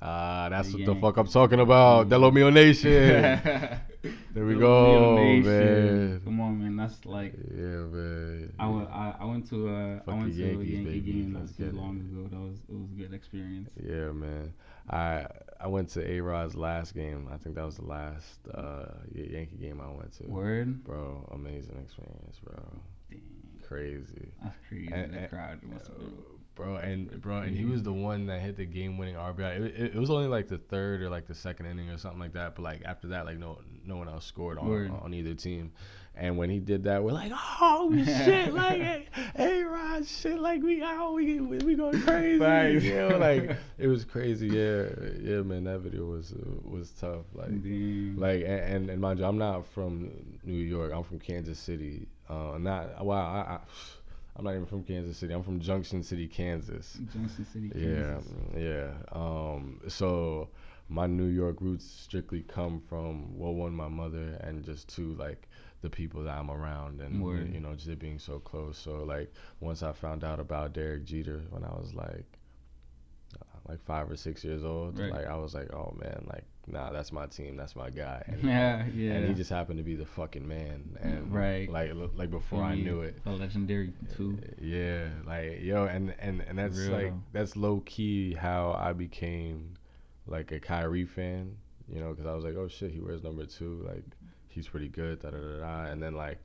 Ah, 0.01 0.47
that's 0.49 0.71
The 0.71 0.77
what 0.77 0.85
the 0.85 1.01
fuck 1.01 1.17
I'm 1.17 1.27
talking 1.27 1.59
about. 1.59 2.09
Delomio 2.09 2.51
Nation. 2.53 3.79
There 4.33 4.45
we 4.45 4.55
go, 4.55 5.17
man. 5.17 6.21
Come 6.23 6.39
on, 6.39 6.59
man. 6.61 6.77
That's 6.77 7.03
like 7.05 7.33
Yeah, 7.33 7.83
man. 7.91 8.53
I 8.57 8.67
went. 8.69 8.89
I, 8.89 9.15
I 9.19 9.25
went 9.25 9.49
to 9.49 9.67
a. 9.67 10.01
I 10.07 10.13
went 10.13 10.33
to 10.33 10.39
Yankees, 10.39 10.69
a 10.69 10.71
Yankee 10.71 10.99
baby. 10.99 11.11
game 11.11 11.33
Let's 11.37 11.59
not 11.59 11.71
too 11.71 11.75
long 11.75 11.99
ago. 11.99 12.29
That 12.31 12.39
was 12.39 12.57
it 12.69 12.73
was 12.75 12.91
a 12.91 12.95
good 13.01 13.13
experience. 13.13 13.69
Yeah, 13.75 14.11
man. 14.13 14.53
I 14.89 15.25
I 15.59 15.67
went 15.67 15.89
to 15.89 16.09
A 16.09 16.21
Rod's 16.21 16.55
last 16.55 16.93
game. 16.95 17.27
I 17.33 17.37
think 17.37 17.55
that 17.55 17.65
was 17.65 17.75
the 17.75 17.85
last 17.85 18.39
uh, 18.53 18.85
Yankee 19.13 19.57
game 19.57 19.81
I 19.81 19.91
went 19.91 20.13
to. 20.19 20.27
Word. 20.27 20.81
Bro, 20.85 21.27
amazing 21.33 21.77
experience, 21.83 22.39
bro. 22.41 22.63
Dang, 23.09 23.19
Crazy. 23.67 24.31
that's 24.41 24.55
crazy. 24.69 24.89
And- 24.93 25.13
the 25.13 25.19
and- 25.19 25.29
crowd 25.29 25.59
must 25.63 25.87
have 25.87 25.97
been. 25.97 26.13
Bro, 26.59 26.75
and 26.75 27.21
bro, 27.21 27.37
and 27.37 27.55
he 27.55 27.63
was 27.63 27.83
the 27.83 27.93
one 27.93 28.25
that 28.25 28.41
hit 28.41 28.57
the 28.57 28.65
game-winning 28.65 29.15
RBI. 29.15 29.61
It, 29.61 29.61
it, 29.61 29.95
it 29.95 29.95
was 29.95 30.09
only 30.09 30.27
like 30.27 30.49
the 30.49 30.57
third 30.57 31.01
or 31.01 31.09
like 31.09 31.25
the 31.25 31.33
second 31.33 31.67
inning 31.67 31.89
or 31.89 31.97
something 31.97 32.19
like 32.19 32.33
that. 32.33 32.55
But 32.55 32.63
like 32.63 32.81
after 32.83 33.07
that, 33.07 33.25
like 33.25 33.37
no 33.37 33.59
no 33.85 33.95
one 33.95 34.09
else 34.09 34.25
scored 34.25 34.57
on 34.57 34.67
Word. 34.67 34.91
on 34.91 35.13
either 35.13 35.33
team. 35.35 35.71
And 36.15 36.37
when 36.37 36.49
he 36.49 36.59
did 36.59 36.83
that, 36.83 37.01
we're 37.01 37.13
like, 37.13 37.31
oh 37.33 37.93
shit, 38.05 38.53
like 38.53 38.81
hey, 38.81 39.07
hey 39.37 39.63
Rod, 39.63 40.05
shit, 40.05 40.37
like 40.37 40.61
we 40.61 40.83
out, 40.83 41.13
we 41.13 41.39
we, 41.39 41.75
going 41.75 42.01
crazy. 42.05 42.87
You 42.87 42.95
know, 42.95 43.17
like 43.17 43.55
it 43.77 43.87
was 43.87 44.03
crazy. 44.03 44.47
Yeah, 44.47 44.87
yeah, 45.17 45.41
man, 45.43 45.63
that 45.63 45.79
video 45.79 46.07
was 46.07 46.33
was 46.65 46.91
tough. 46.91 47.23
Like 47.33 47.63
Dang. 47.63 48.17
like 48.17 48.41
and, 48.41 48.49
and 48.49 48.89
and 48.89 48.99
mind 48.99 49.19
you, 49.19 49.25
I'm 49.25 49.37
not 49.37 49.65
from 49.67 50.11
New 50.43 50.57
York. 50.57 50.91
I'm 50.93 51.03
from 51.03 51.19
Kansas 51.19 51.57
City. 51.57 52.05
Uh, 52.27 52.57
not 52.59 53.05
wow. 53.05 53.15
I, 53.15 53.53
I, 53.53 53.59
I'm 54.39 54.45
not 54.45 54.53
even 54.53 54.65
from 54.65 54.83
Kansas 54.83 55.17
City. 55.17 55.33
I'm 55.33 55.43
from 55.43 55.59
Junction 55.59 56.01
City, 56.01 56.25
Kansas. 56.27 56.97
Junction 57.13 57.45
City, 57.51 57.71
Yeah, 57.75 58.13
Kansas. 58.13 58.31
yeah. 58.57 58.91
Um, 59.11 59.81
so 59.89 60.47
my 60.87 61.07
New 61.07 61.25
York 61.27 61.57
roots 61.59 61.85
strictly 61.85 62.41
come 62.43 62.81
from 62.87 63.37
well, 63.37 63.53
one, 63.53 63.73
my 63.73 63.89
mother, 63.89 64.37
and 64.41 64.63
just 64.63 64.87
two, 64.87 65.13
like 65.15 65.47
the 65.81 65.89
people 65.89 66.23
that 66.23 66.37
I'm 66.37 66.49
around, 66.49 67.01
and 67.01 67.21
Word. 67.21 67.53
you 67.53 67.59
know, 67.59 67.75
just 67.75 67.99
being 67.99 68.17
so 68.17 68.39
close. 68.39 68.77
So 68.77 69.03
like 69.03 69.31
once 69.59 69.83
I 69.83 69.91
found 69.91 70.23
out 70.23 70.39
about 70.39 70.71
Derek 70.73 71.03
Jeter 71.03 71.41
when 71.49 71.63
I 71.65 71.69
was 71.71 71.93
like 71.93 72.25
uh, 73.41 73.57
like 73.67 73.83
five 73.85 74.09
or 74.09 74.15
six 74.15 74.43
years 74.43 74.63
old, 74.63 74.97
Right. 74.97 75.11
like 75.11 75.27
I 75.27 75.35
was 75.35 75.53
like, 75.53 75.73
oh 75.73 75.93
man, 75.99 76.25
like 76.31 76.45
nah, 76.71 76.91
that's 76.91 77.11
my 77.11 77.25
team, 77.27 77.57
that's 77.57 77.75
my 77.75 77.89
guy. 77.89 78.23
And, 78.27 78.43
Yeah, 78.43 78.85
yeah. 78.95 79.11
and 79.13 79.27
he 79.27 79.33
just 79.33 79.49
happened 79.49 79.77
to 79.77 79.83
be 79.83 79.95
the 79.95 80.05
fucking 80.05 80.47
man, 80.47 80.97
and 81.01 81.33
Right. 81.33 81.69
like 81.69 81.91
like 82.15 82.31
before 82.31 82.63
I 82.63 82.75
knew 82.75 83.01
it. 83.01 83.15
A 83.25 83.31
legendary 83.31 83.93
too. 84.15 84.37
Yeah, 84.61 85.09
like 85.25 85.61
yo, 85.61 85.85
and 85.85 86.13
and 86.19 86.41
and 86.41 86.57
that's 86.57 86.77
Real 86.77 86.91
like 86.91 87.13
that's 87.33 87.55
low 87.55 87.81
key 87.85 88.33
how 88.33 88.73
I 88.79 88.93
became 88.93 89.73
like 90.27 90.51
a 90.51 90.59
Kyrie 90.59 91.05
fan, 91.05 91.57
you 91.87 91.99
know, 91.99 92.11
because 92.11 92.25
I 92.25 92.33
was 92.33 92.43
like, 92.43 92.55
oh 92.55 92.67
shit, 92.67 92.91
he 92.91 92.99
wears 92.99 93.23
number 93.23 93.45
two, 93.45 93.83
like 93.87 94.03
he's 94.47 94.67
pretty 94.67 94.89
good, 94.89 95.21
da 95.21 95.31
da 95.31 95.37
da 95.37 95.57
da, 95.59 95.91
and 95.91 96.01
then 96.01 96.13
like 96.15 96.39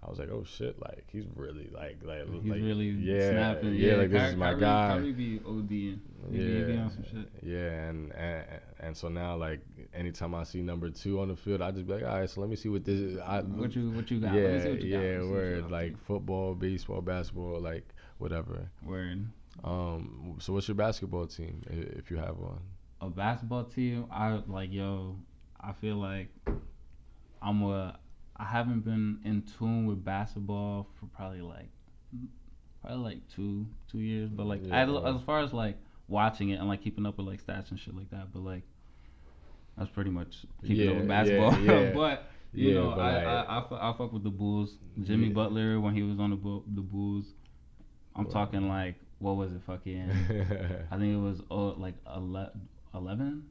I 0.00 0.08
was 0.08 0.18
like, 0.20 0.30
oh 0.30 0.44
shit, 0.44 0.80
like 0.80 1.04
he's 1.10 1.24
really 1.34 1.68
like 1.72 1.98
like 2.04 2.20
He's 2.30 2.44
like 2.50 2.60
really 2.62 2.86
yeah, 2.86 3.30
snapping. 3.30 3.74
yeah, 3.74 3.94
like 3.96 4.10
this 4.10 4.22
Ky- 4.22 4.28
is 4.28 4.36
my 4.36 4.50
Kyrie, 4.50 4.60
guy. 4.60 4.88
Kyrie 4.96 5.12
be 5.12 5.38
ODing. 5.40 5.98
He 6.30 6.38
be, 6.38 6.42
Yeah, 6.72 6.80
on 6.82 6.90
some 6.90 7.04
shit. 7.04 7.28
yeah, 7.42 7.88
and, 7.88 8.12
and 8.12 8.44
and 8.80 8.96
so 8.96 9.08
now 9.08 9.36
like 9.36 9.60
anytime 9.92 10.34
I 10.36 10.44
see 10.44 10.62
number 10.62 10.88
two 10.90 11.18
on 11.20 11.28
the 11.28 11.36
field, 11.36 11.62
I 11.62 11.72
just 11.72 11.86
be 11.86 11.94
like, 11.94 12.04
all 12.04 12.20
right, 12.20 12.30
so 12.30 12.40
let 12.40 12.48
me 12.48 12.54
see 12.56 12.68
what 12.68 12.84
this 12.84 13.00
is. 13.00 13.18
I, 13.18 13.40
What 13.40 13.74
you 13.74 13.90
what 13.90 14.08
you 14.10 14.20
got? 14.20 14.32
Let 14.34 14.42
me 14.44 14.50
yeah, 14.56 14.62
see 14.62 14.70
what 14.70 14.82
you 14.82 14.98
yeah, 15.00 15.20
you 15.22 15.30
word 15.30 15.70
like 15.70 15.98
football, 16.06 16.54
baseball, 16.54 17.00
basketball, 17.00 17.60
like 17.60 17.88
whatever. 18.18 18.70
word. 18.84 19.26
Um, 19.64 20.36
so 20.38 20.52
what's 20.52 20.68
your 20.68 20.76
basketball 20.76 21.26
team 21.26 21.64
if 21.68 22.10
you 22.12 22.18
have 22.18 22.36
one? 22.38 22.60
a 23.00 23.08
basketball 23.08 23.64
team, 23.64 24.06
I 24.12 24.40
like 24.46 24.72
yo. 24.72 25.16
I 25.60 25.72
feel 25.72 25.96
like 25.96 26.28
I'm 27.42 27.62
a. 27.62 27.98
I 28.38 28.44
haven't 28.44 28.80
been 28.84 29.18
in 29.24 29.42
tune 29.58 29.86
with 29.86 30.04
basketball 30.04 30.86
for 31.00 31.06
probably 31.06 31.40
like, 31.40 31.68
probably 32.80 32.98
like 33.02 33.28
two 33.34 33.66
two 33.90 33.98
years. 33.98 34.30
But 34.30 34.46
like 34.46 34.60
Yeah. 34.64 34.82
as, 34.84 35.16
as 35.16 35.22
far 35.22 35.40
as 35.40 35.52
like 35.52 35.76
watching 36.06 36.50
it 36.50 36.56
and 36.60 36.68
like 36.68 36.82
keeping 36.82 37.04
up 37.06 37.18
with 37.18 37.26
like 37.26 37.44
stats 37.44 37.70
and 37.70 37.78
shit 37.80 37.94
like 37.96 38.10
that. 38.10 38.32
But 38.32 38.40
like 38.44 38.62
that's 39.76 39.90
pretty 39.90 40.10
much 40.10 40.44
keeping 40.62 40.88
up 40.88 40.96
with 40.96 41.08
Yeah, 41.08 41.24
yeah, 41.24 41.24
basketball. 41.24 41.60
yeah. 41.64 41.90
but 41.94 42.24
you 42.52 42.68
Yeah, 42.70 42.74
know, 42.80 42.90
but 42.90 43.00
I, 43.00 43.14
like- 43.16 43.26
I, 43.26 43.76
I, 43.76 43.90
I 43.90 43.96
fuck 43.98 44.12
with 44.12 44.22
the 44.24 44.30
Bulls. 44.30 44.78
Jimmy 45.02 45.28
Yeah. 45.28 45.34
Butler 45.34 45.80
when 45.80 45.94
he 45.94 46.02
was 46.02 46.18
on 46.20 46.30
the 46.30 46.36
Bu- 46.36 46.64
the 46.74 46.80
Bulls. 46.80 47.26
I'm 48.16 48.24
Wow. 48.24 48.30
talking 48.30 48.68
like 48.68 48.94
what 49.18 49.32
was 49.36 49.52
it? 49.52 49.60
Fucking. 49.66 50.10
I 50.92 50.96
think 50.96 51.12
it 51.14 51.20
was 51.20 51.40
uh, 51.50 51.72
like 51.74 51.94
ele- 52.06 52.52
11? 52.94 53.42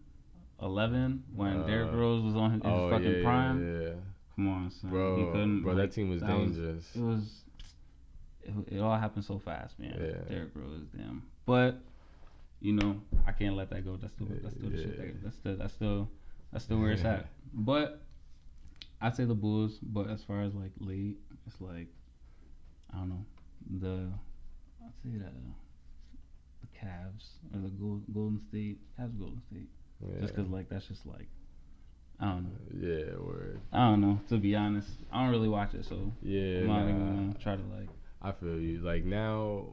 11 0.61 1.23
when 1.35 1.65
Derrick 1.67 1.91
Uh, 1.93 1.97
Rose 1.97 2.23
was 2.23 2.35
on 2.35 2.51
his, 2.53 2.61
his 2.63 2.71
oh 2.71 2.89
fucking 2.89 3.11
yeah, 3.17 3.21
prime. 3.23 4.01
Yeah, 4.37 4.43
yeah. 4.43 4.49
Come 4.53 4.63
on, 4.65 4.71
son. 4.71 4.89
He 4.89 4.95
bro, 4.95 5.31
couldn't, 5.31 5.63
bro, 5.63 5.73
like, 5.73 5.89
that 5.89 5.95
team 5.95 6.09
was 6.09 6.21
that 6.21 6.37
was- 6.37 6.51
dangerous. 6.51 6.85
It 6.95 7.01
was. 7.01 7.43
It, 8.43 8.75
it 8.75 8.79
all 8.79 8.97
happened 8.97 9.25
so 9.25 9.39
fast, 9.39 9.77
man. 9.77 9.93
Yeah. 9.99 10.33
Derrick 10.33 10.51
Rose, 10.55 10.85
damn. 10.95 11.23
But 11.45 11.81
you 12.61 12.73
know, 12.73 13.01
I 13.27 13.31
can't 13.33 13.55
let 13.55 13.69
that 13.71 13.83
go. 13.85 13.97
That's 13.97 14.13
still 14.13 14.27
that's 14.41 14.55
still 14.55 14.69
the 14.69 14.77
shit. 14.77 14.97
That, 14.97 15.23
that's 15.23 15.35
still 15.35 15.55
that's 15.57 15.73
still 15.73 16.09
that's 16.53 16.63
still 16.65 16.79
where 16.79 16.91
it's 16.91 17.03
at. 17.03 17.27
But 17.53 18.01
I'd 19.01 19.15
say 19.15 19.25
the 19.25 19.33
Bulls. 19.35 19.79
But 19.81 20.09
as 20.09 20.23
far 20.23 20.43
as 20.43 20.53
like 20.53 20.71
late, 20.79 21.17
it's 21.45 21.59
like 21.59 21.87
I 22.93 22.97
don't 22.99 23.09
know 23.09 23.25
the 23.79 24.09
I'd 24.85 24.93
say 25.03 25.17
the 25.17 25.31
the 26.61 26.67
Cavs 26.79 27.25
or 27.53 27.59
the 27.61 27.69
Golden 28.13 28.39
State 28.49 28.79
Cavs 28.99 29.17
Golden 29.19 29.41
State. 29.49 29.67
yeah. 30.01 30.21
Just 30.21 30.35
'cause 30.35 30.47
like 30.47 30.69
that's 30.69 30.87
just 30.87 31.05
like 31.05 31.27
I 32.19 32.25
don't 32.25 32.43
know. 32.43 32.87
yeah. 32.87 32.96
I 33.77 33.89
don't 33.91 34.01
know. 34.01 34.19
To 34.29 34.37
be 34.37 34.55
honest, 34.55 34.89
I 35.11 35.23
don't 35.23 35.31
really 35.31 35.49
watch 35.49 35.73
it, 35.73 35.85
so 35.85 36.11
Yeah, 36.21 36.59
I'm 36.61 36.67
not 36.67 36.83
nah. 36.83 36.89
even 36.89 37.05
gonna 37.27 37.33
try 37.39 37.55
to 37.55 37.63
like. 37.77 37.89
I 38.21 38.31
feel 38.31 38.59
you. 38.59 38.79
Like 38.79 39.05
now, 39.05 39.67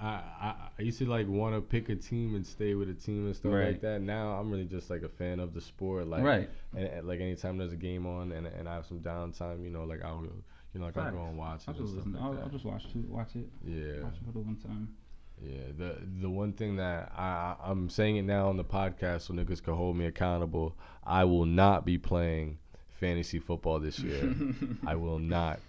I 0.00 0.06
I, 0.06 0.54
I 0.78 0.82
used 0.82 0.98
to 0.98 1.06
like 1.06 1.26
want 1.28 1.54
to 1.54 1.60
pick 1.60 1.88
a 1.88 1.96
team 1.96 2.34
and 2.34 2.46
stay 2.46 2.74
with 2.74 2.88
a 2.90 2.94
team 2.94 3.26
and 3.26 3.34
stuff 3.34 3.52
Right. 3.52 3.68
like 3.68 3.80
that. 3.80 4.00
Now 4.02 4.32
I'm 4.38 4.50
really 4.50 4.64
just 4.66 4.90
like 4.90 5.02
a 5.02 5.08
fan 5.08 5.40
of 5.40 5.54
the 5.54 5.60
sport. 5.60 6.06
Like 6.06 6.22
right. 6.22 6.50
and, 6.76 6.86
and, 6.86 7.08
like 7.08 7.20
anytime 7.20 7.58
there's 7.58 7.72
a 7.72 7.76
game 7.76 8.06
on 8.06 8.32
and, 8.32 8.46
and 8.46 8.68
I 8.68 8.74
have 8.74 8.86
some 8.86 9.00
downtime, 9.00 9.64
you 9.64 9.70
know, 9.70 9.84
like 9.84 10.04
I'll 10.04 10.20
go, 10.20 10.30
you 10.74 10.80
know, 10.80 10.86
like 10.86 10.96
I'll 10.96 11.10
go 11.12 11.24
and 11.24 11.38
watch 11.38 11.62
it. 11.62 11.68
I'll 11.68 11.74
just 11.74 11.94
listen. 11.94 12.12
like 12.12 12.22
I'll. 12.22 12.38
I'll 12.42 12.48
just 12.50 12.64
watch 12.64 12.84
it. 12.94 13.08
Watch 13.08 13.34
it. 13.36 13.48
yeah, 13.64 14.02
Watch 14.04 14.14
it 14.20 14.26
for 14.26 14.32
the 14.32 14.38
one 14.40 14.56
time. 14.56 14.94
yeah. 15.42 15.62
The 15.76 15.96
the 16.20 16.30
one 16.30 16.52
thing 16.52 16.76
that 16.76 17.10
I- 17.16 17.56
I'm 17.64 17.88
saying 17.88 18.16
it 18.16 18.22
now 18.22 18.48
on 18.48 18.56
the 18.58 18.64
podcast 18.64 19.22
so 19.22 19.34
niggas 19.34 19.62
can 19.62 19.74
hold 19.74 19.96
me 19.96 20.04
accountable. 20.06 20.76
I 21.04 21.24
will 21.24 21.46
not 21.46 21.84
be 21.86 21.96
playing 21.98 22.58
fantasy 23.00 23.38
football 23.38 23.78
this 23.80 23.98
year. 23.98 24.34
I 24.86 24.94
will 24.94 25.18
not. 25.18 25.60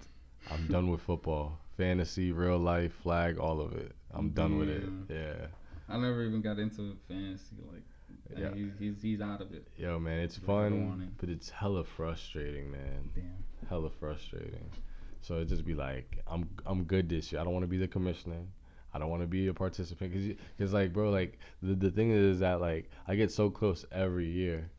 I'm 0.50 0.68
done 0.68 0.90
with 0.90 1.02
football. 1.02 1.60
Fantasy, 1.78 2.32
real 2.32 2.58
life, 2.58 2.94
flag, 3.04 3.38
all 3.38 3.62
of 3.62 3.74
it. 3.74 3.92
I'm 4.14 4.30
done 4.30 4.58
with 4.58 4.70
it. 4.70 4.84
Yeah. 5.10 5.48
I 5.90 5.98
never 5.98 6.24
even 6.24 6.42
got 6.42 6.58
into 6.60 6.96
fantasy. 7.08 7.56
Like, 7.72 7.84
Yeah. 8.38 8.54
he's, 8.54 8.72
he's 8.80 9.02
he's 9.02 9.22
out 9.22 9.42
of 9.42 9.54
it. 9.54 9.68
Yo, 9.78 10.00
man, 10.00 10.20
it's 10.20 10.38
Yeah, 10.40 10.46
fun, 10.48 11.02
it. 11.04 11.18
but 11.20 11.30
it's 11.30 11.50
hella 11.50 11.84
frustrating, 11.84 12.72
man. 12.72 13.10
Damn. 13.16 13.70
Hella 13.70 13.90
frustrating. 14.00 14.70
So 15.22 15.40
it 15.40 15.46
just 15.46 15.66
be 15.66 15.74
like, 15.74 16.20
I'm 16.28 16.50
I'm 16.66 16.84
good 16.84 17.10
this 17.10 17.32
year. 17.32 17.42
I 17.42 17.44
don't 17.44 17.54
want 17.54 17.64
to 17.64 17.68
be 17.68 17.78
the 17.78 17.88
commissioner. 17.88 18.42
I 18.94 19.00
don't 19.00 19.10
want 19.10 19.22
to 19.22 19.28
be 19.28 19.48
a 19.48 19.54
participant 19.54 20.12
because 20.12 20.28
because 20.58 20.74
like 20.74 20.94
bro, 20.94 21.10
like 21.12 21.38
the 21.62 21.76
the 21.76 21.92
thing 21.92 22.12
is 22.12 22.40
that 22.40 22.60
like 22.62 22.90
I 23.08 23.16
get 23.16 23.32
so 23.32 23.50
close 23.50 23.86
every 23.92 24.28
year, 24.28 24.70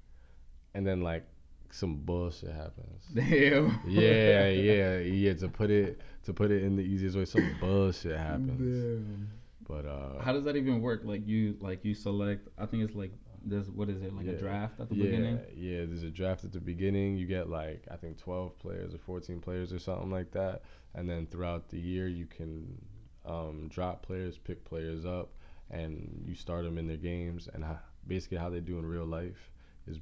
and 0.75 0.87
then 0.87 1.03
like 1.03 1.25
some 1.71 1.97
bullshit 1.97 2.53
happens. 2.53 3.05
Damn. 3.15 3.81
yeah, 3.87 4.49
yeah, 4.49 4.99
yeah. 4.99 5.35
To 5.35 5.49
put 5.49 5.71
it 5.71 6.01
to 6.25 6.33
put 6.33 6.51
it 6.51 6.63
in 6.63 6.77
the 6.77 6.83
easiest 6.83 7.17
way, 7.17 7.25
some 7.25 7.57
bullshit 7.61 8.17
happens. 8.17 8.59
Damn. 8.59 9.31
But 9.69 9.85
uh, 9.85 10.21
How 10.23 10.33
does 10.33 10.45
that 10.45 10.57
even 10.57 10.81
work? 10.81 11.03
Like 11.05 11.27
you 11.27 11.57
like 11.61 11.85
you 11.85 11.95
select. 11.95 12.49
I 12.59 12.67
think 12.67 12.85
it's 12.85 12.95
like 12.95 13.13
there's 13.45 13.71
what 13.71 13.89
is 13.89 14.03
it 14.03 14.15
like 14.15 14.27
Yeah. 14.27 14.33
a 14.33 14.39
draft 14.39 14.81
at 14.81 14.89
the 14.89 14.97
yeah, 14.97 15.05
beginning. 15.05 15.41
Yeah, 15.55 15.85
there's 15.85 16.03
a 16.03 16.11
draft 16.11 16.45
at 16.45 16.53
the 16.53 16.61
beginning. 16.61 17.17
You 17.17 17.27
get 17.27 17.49
like 17.51 17.85
I 17.91 17.97
think 17.97 18.19
12 18.19 18.59
players 18.59 18.95
or 18.95 18.99
14 18.99 19.41
players 19.41 19.73
or 19.73 19.79
something 19.79 20.11
like 20.11 20.31
that, 20.33 20.63
and 20.95 21.09
then 21.09 21.27
throughout 21.27 21.69
the 21.69 21.79
year 21.79 22.09
you 22.09 22.27
can 22.27 22.79
um, 23.27 23.69
drop 23.69 24.03
players, 24.03 24.39
pick 24.39 24.65
players 24.65 25.05
up, 25.05 25.35
and 25.71 26.25
you 26.27 26.35
start 26.35 26.65
them 26.65 26.79
in 26.79 26.87
their 26.87 26.97
games. 26.97 27.49
And 27.53 27.63
how, 27.63 27.79
basically 28.07 28.39
how 28.39 28.49
they 28.49 28.61
do 28.61 28.79
in 28.79 28.87
real 28.87 29.05
life 29.05 29.51
is 29.87 29.99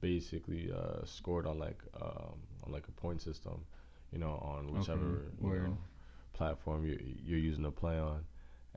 basically 0.00 0.70
uh, 0.72 1.04
scored 1.04 1.46
on 1.46 1.58
like 1.58 1.82
um, 2.00 2.34
on 2.64 2.72
like 2.72 2.86
a 2.88 2.92
point 2.92 3.22
system, 3.22 3.64
you 4.12 4.18
know, 4.18 4.38
on 4.42 4.72
whichever 4.72 5.22
you 5.42 5.48
know, 5.68 5.78
platform 6.32 6.86
you, 6.86 6.98
you're 7.24 7.38
using 7.38 7.64
to 7.64 7.70
play 7.70 7.98
on. 7.98 8.24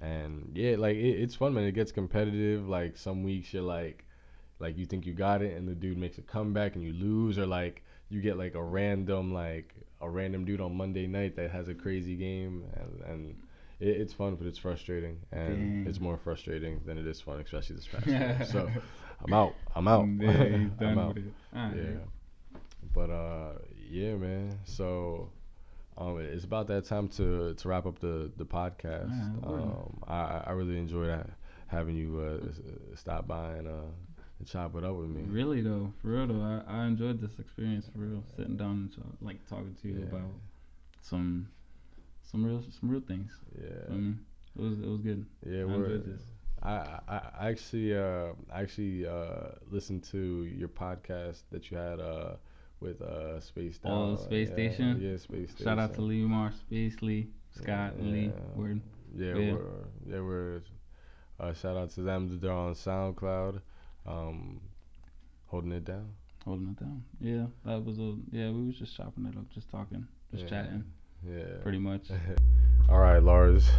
And 0.01 0.51
yeah, 0.53 0.75
like 0.77 0.95
it, 0.95 1.21
it's 1.21 1.35
fun, 1.35 1.53
man. 1.53 1.65
It 1.65 1.73
gets 1.73 1.91
competitive. 1.91 2.67
Like 2.67 2.97
some 2.97 3.23
weeks 3.23 3.53
you're 3.53 3.63
like, 3.63 4.05
like 4.59 4.77
you 4.77 4.85
think 4.85 5.05
you 5.05 5.13
got 5.13 5.41
it, 5.41 5.57
and 5.57 5.67
the 5.67 5.75
dude 5.75 5.97
makes 5.97 6.17
a 6.17 6.21
comeback 6.21 6.75
and 6.75 6.83
you 6.83 6.93
lose, 6.93 7.37
or 7.37 7.45
like 7.45 7.83
you 8.09 8.21
get 8.21 8.37
like 8.37 8.55
a 8.55 8.63
random 8.63 9.33
like 9.33 9.75
a 10.01 10.09
random 10.09 10.45
dude 10.45 10.61
on 10.61 10.75
Monday 10.75 11.07
night 11.07 11.35
that 11.35 11.51
has 11.51 11.67
a 11.67 11.73
crazy 11.73 12.15
game, 12.15 12.63
and, 12.75 13.01
and 13.11 13.35
it, 13.79 13.89
it's 13.89 14.13
fun, 14.13 14.35
but 14.35 14.47
it's 14.47 14.57
frustrating, 14.57 15.17
and 15.31 15.83
Dang. 15.83 15.87
it's 15.87 15.99
more 15.99 16.17
frustrating 16.17 16.81
than 16.85 16.97
it 16.97 17.05
is 17.05 17.19
fun, 17.19 17.39
especially 17.39 17.75
this 17.75 17.87
past 17.87 18.07
year. 18.07 18.39
So 18.45 18.69
I'm 19.25 19.33
out. 19.33 19.53
I'm 19.75 19.87
out. 19.87 20.07
Yeah, 20.19 20.31
he's 20.31 20.53
I'm 20.53 20.75
done 20.79 20.99
out. 20.99 21.15
with 21.15 21.25
it. 21.27 21.33
Alright. 21.55 21.75
Yeah. 21.77 22.57
But 22.93 23.09
uh, 23.09 23.51
yeah, 23.89 24.15
man. 24.15 24.59
So 24.65 25.29
um, 25.97 26.19
it's 26.19 26.45
about 26.45 26.67
that 26.67 26.85
time 26.85 27.07
to 27.09 27.53
to 27.53 27.67
wrap 27.67 27.85
up 27.85 27.99
the 27.99 28.31
the 28.37 28.45
podcast. 28.45 29.11
Word. 29.45 29.61
um, 29.61 30.03
I 30.07 30.43
I 30.47 30.51
really 30.51 30.77
enjoyed 30.77 31.23
having 31.67 31.95
you 31.95 32.19
uh, 32.19 32.95
stop 32.95 33.27
by 33.27 33.53
and 33.53 33.67
uh 33.67 33.91
and 34.39 34.47
chop 34.47 34.75
it 34.75 34.83
up 34.83 34.95
with 34.95 35.09
me. 35.09 35.23
Really 35.27 35.61
though, 35.61 35.91
for 36.01 36.07
real 36.09 36.27
though, 36.27 36.41
I, 36.67 36.81
I 36.81 36.85
enjoyed 36.85 37.19
this 37.21 37.37
experience 37.39 37.87
for 37.91 37.99
real. 37.99 38.23
Sitting 38.37 38.55
down 38.57 38.89
and 38.95 39.17
like 39.21 39.45
talking 39.47 39.75
to 39.81 39.87
you 39.87 39.99
Yeah. 39.99 40.05
about 40.05 40.31
some 41.01 41.49
some 42.23 42.45
real 42.45 42.63
some 42.79 42.89
real 42.89 43.01
things. 43.01 43.31
Yeah. 43.61 43.67
I 43.89 43.91
mean, 43.93 44.19
it 44.57 44.61
was 44.61 44.79
it 44.79 44.87
was 44.87 45.01
good. 45.01 45.25
Yeah, 45.45 45.61
I 45.61 45.65
we're. 45.65 45.73
enjoyed 45.85 46.05
this. 46.05 46.21
I, 46.61 46.99
I 47.07 47.21
I 47.39 47.49
actually 47.49 47.95
uh 47.95 48.33
actually 48.53 49.07
uh 49.07 49.51
listened 49.71 50.03
to 50.11 50.43
your 50.45 50.67
podcast 50.67 51.43
that 51.51 51.71
you 51.71 51.77
had 51.77 51.99
uh 51.99 52.35
with 52.81 53.01
uh 53.01 53.39
Space 53.39 53.79
Oh, 53.85 54.15
Space 54.17 54.49
yeah, 54.49 54.53
Station? 54.55 54.99
Yeah, 55.01 55.17
Space 55.17 55.49
Station. 55.51 55.65
Shout 55.65 55.79
out 55.79 55.93
to 55.95 56.01
Lee 56.01 56.21
Mar, 56.25 56.51
Space 56.51 57.01
Lee, 57.01 57.27
Scott 57.51 57.93
Yeah, 57.97 58.03
Lee. 58.05 58.31
Word. 58.55 58.81
Yeah, 59.15 59.35
Yeah. 59.35 59.53
we're 59.53 59.65
yeah 60.07 60.19
we're 60.21 60.61
uh, 61.39 61.53
shout 61.53 61.77
out 61.77 61.89
to 61.91 62.01
them. 62.01 62.37
They're 62.41 62.51
on 62.51 62.73
SoundCloud, 62.73 63.61
um, 64.05 64.59
holding 65.47 65.71
it 65.71 65.85
down. 65.85 66.09
Holding 66.43 66.69
it 66.69 66.79
down. 66.79 67.03
Yeah, 67.21 67.45
that 67.65 67.83
was 67.85 67.97
a 67.99 68.15
yeah. 68.31 68.49
We 68.51 68.67
was 68.67 68.75
just 68.77 68.95
chopping 68.97 69.25
it 69.25 69.37
up, 69.37 69.49
just 69.53 69.69
talking, 69.71 70.05
just 70.31 70.43
Yeah. 70.43 70.49
chatting, 70.49 70.83
Yeah. 71.25 71.61
pretty 71.63 71.79
much. 71.79 72.07
All 72.89 72.99
right, 72.99 73.19
Lars. 73.23 73.69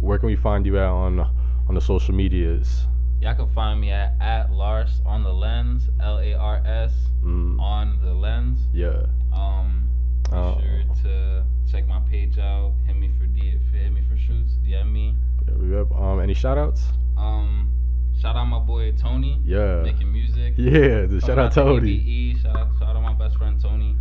Where 0.00 0.18
can 0.18 0.26
we 0.26 0.36
find 0.36 0.66
you 0.66 0.76
at 0.78 0.84
on 0.88 1.26
on 1.68 1.74
the 1.74 1.80
social 1.80 2.14
medias? 2.14 2.86
Y'all 3.20 3.34
can 3.34 3.48
find 3.48 3.80
me 3.80 3.90
at, 3.90 4.14
at 4.20 4.50
Lars 4.52 5.00
on 5.06 5.22
the 5.22 5.32
lens, 5.32 5.88
L 6.00 6.18
A 6.18 6.34
R 6.34 6.62
S 6.64 6.92
Mm, 7.24 7.58
on 7.60 7.98
the 8.04 8.12
lens. 8.14 8.60
yeah. 8.72 9.06
Um, 9.32 9.88
be 10.30 10.36
Oh. 10.36 10.60
sure 10.60 10.94
to 11.02 11.44
check 11.70 11.88
my 11.88 11.98
page 12.10 12.38
out. 12.38 12.72
Hit 12.86 12.96
me 12.96 13.10
for 13.18 13.26
D, 13.26 13.58
hit 13.72 13.92
me 13.92 14.00
for 14.08 14.16
shoots. 14.16 14.52
DM 14.64 14.92
me. 14.92 15.14
yeah. 15.48 15.78
Yep. 15.78 15.92
Um, 15.92 16.20
any 16.20 16.34
shout 16.34 16.56
outs? 16.58 16.84
Um, 17.16 17.72
shout 18.20 18.36
out 18.36 18.44
my 18.44 18.58
boy 18.60 18.92
Tony, 18.92 19.40
Yeah. 19.44 19.82
making 19.82 20.12
music. 20.12 20.54
Yeah. 20.58 21.06
The 21.06 21.20
shout 21.20 21.30
Coming 21.30 21.44
out 21.46 21.52
to 21.52 21.60
Tony. 21.62 21.90
EBE. 21.98 22.42
Shout 22.42 22.56
out, 22.56 22.68
shout 22.78 22.94
out 22.96 23.02
my 23.02 23.14
best 23.14 23.36
friend 23.38 23.60
Tony. 23.60 23.96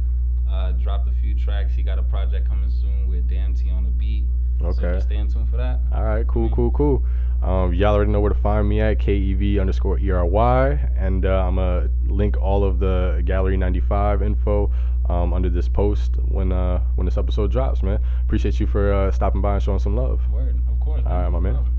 Uh, 0.50 0.72
dropped 0.74 1.08
a 1.08 1.12
few 1.22 1.34
tracks. 1.36 1.74
He 1.74 1.82
got 1.84 1.98
a 2.00 2.04
project 2.04 2.48
coming 2.48 2.70
soon 2.70 3.08
with 3.08 3.28
Damn 3.30 3.54
T 3.56 3.70
on 3.72 3.84
the 3.86 3.90
beat. 3.92 4.26
So 4.60 4.68
Okay. 4.68 4.94
just 4.94 5.08
stay 5.08 5.18
in 5.18 5.28
tune 5.32 5.46
for 5.48 5.58
that. 5.58 5.80
All 5.94 6.04
right, 6.04 6.26
cool, 6.28 6.50
cool, 6.50 6.72
cool. 6.72 7.04
Um, 7.46 7.76
y'all 7.76 7.94
already 7.94 8.10
know 8.10 8.22
where 8.22 8.34
to 8.34 8.40
find 8.40 8.68
me 8.68 8.82
at 8.82 8.98
KEV 8.98 9.62
underscore 9.62 10.00
ERY, 10.00 10.80
and 10.98 11.28
uh, 11.28 11.46
I'm 11.46 11.58
gonna 11.58 11.90
link 12.08 12.42
all 12.42 12.64
of 12.64 12.80
the 12.80 13.22
Gallery 13.24 13.56
95 13.56 14.24
info 14.24 14.72
um, 15.10 15.32
under 15.32 15.50
this 15.50 15.70
post 15.70 16.16
when 16.28 16.52
uh, 16.52 16.80
when 16.96 17.06
this 17.06 17.18
episode 17.18 17.52
drops, 17.52 17.84
man. 17.84 18.00
Appreciate 18.24 18.60
you 18.60 18.66
for 18.66 18.92
uh, 18.92 19.12
stopping 19.12 19.42
by 19.42 19.54
and 19.54 19.64
showing 19.64 19.78
some 19.78 19.96
love. 19.96 20.22
Word, 20.32 20.60
of 20.72 20.80
course. 20.80 21.04
All 21.06 21.22
right, 21.22 21.30
my 21.30 21.40
man. 21.40 21.75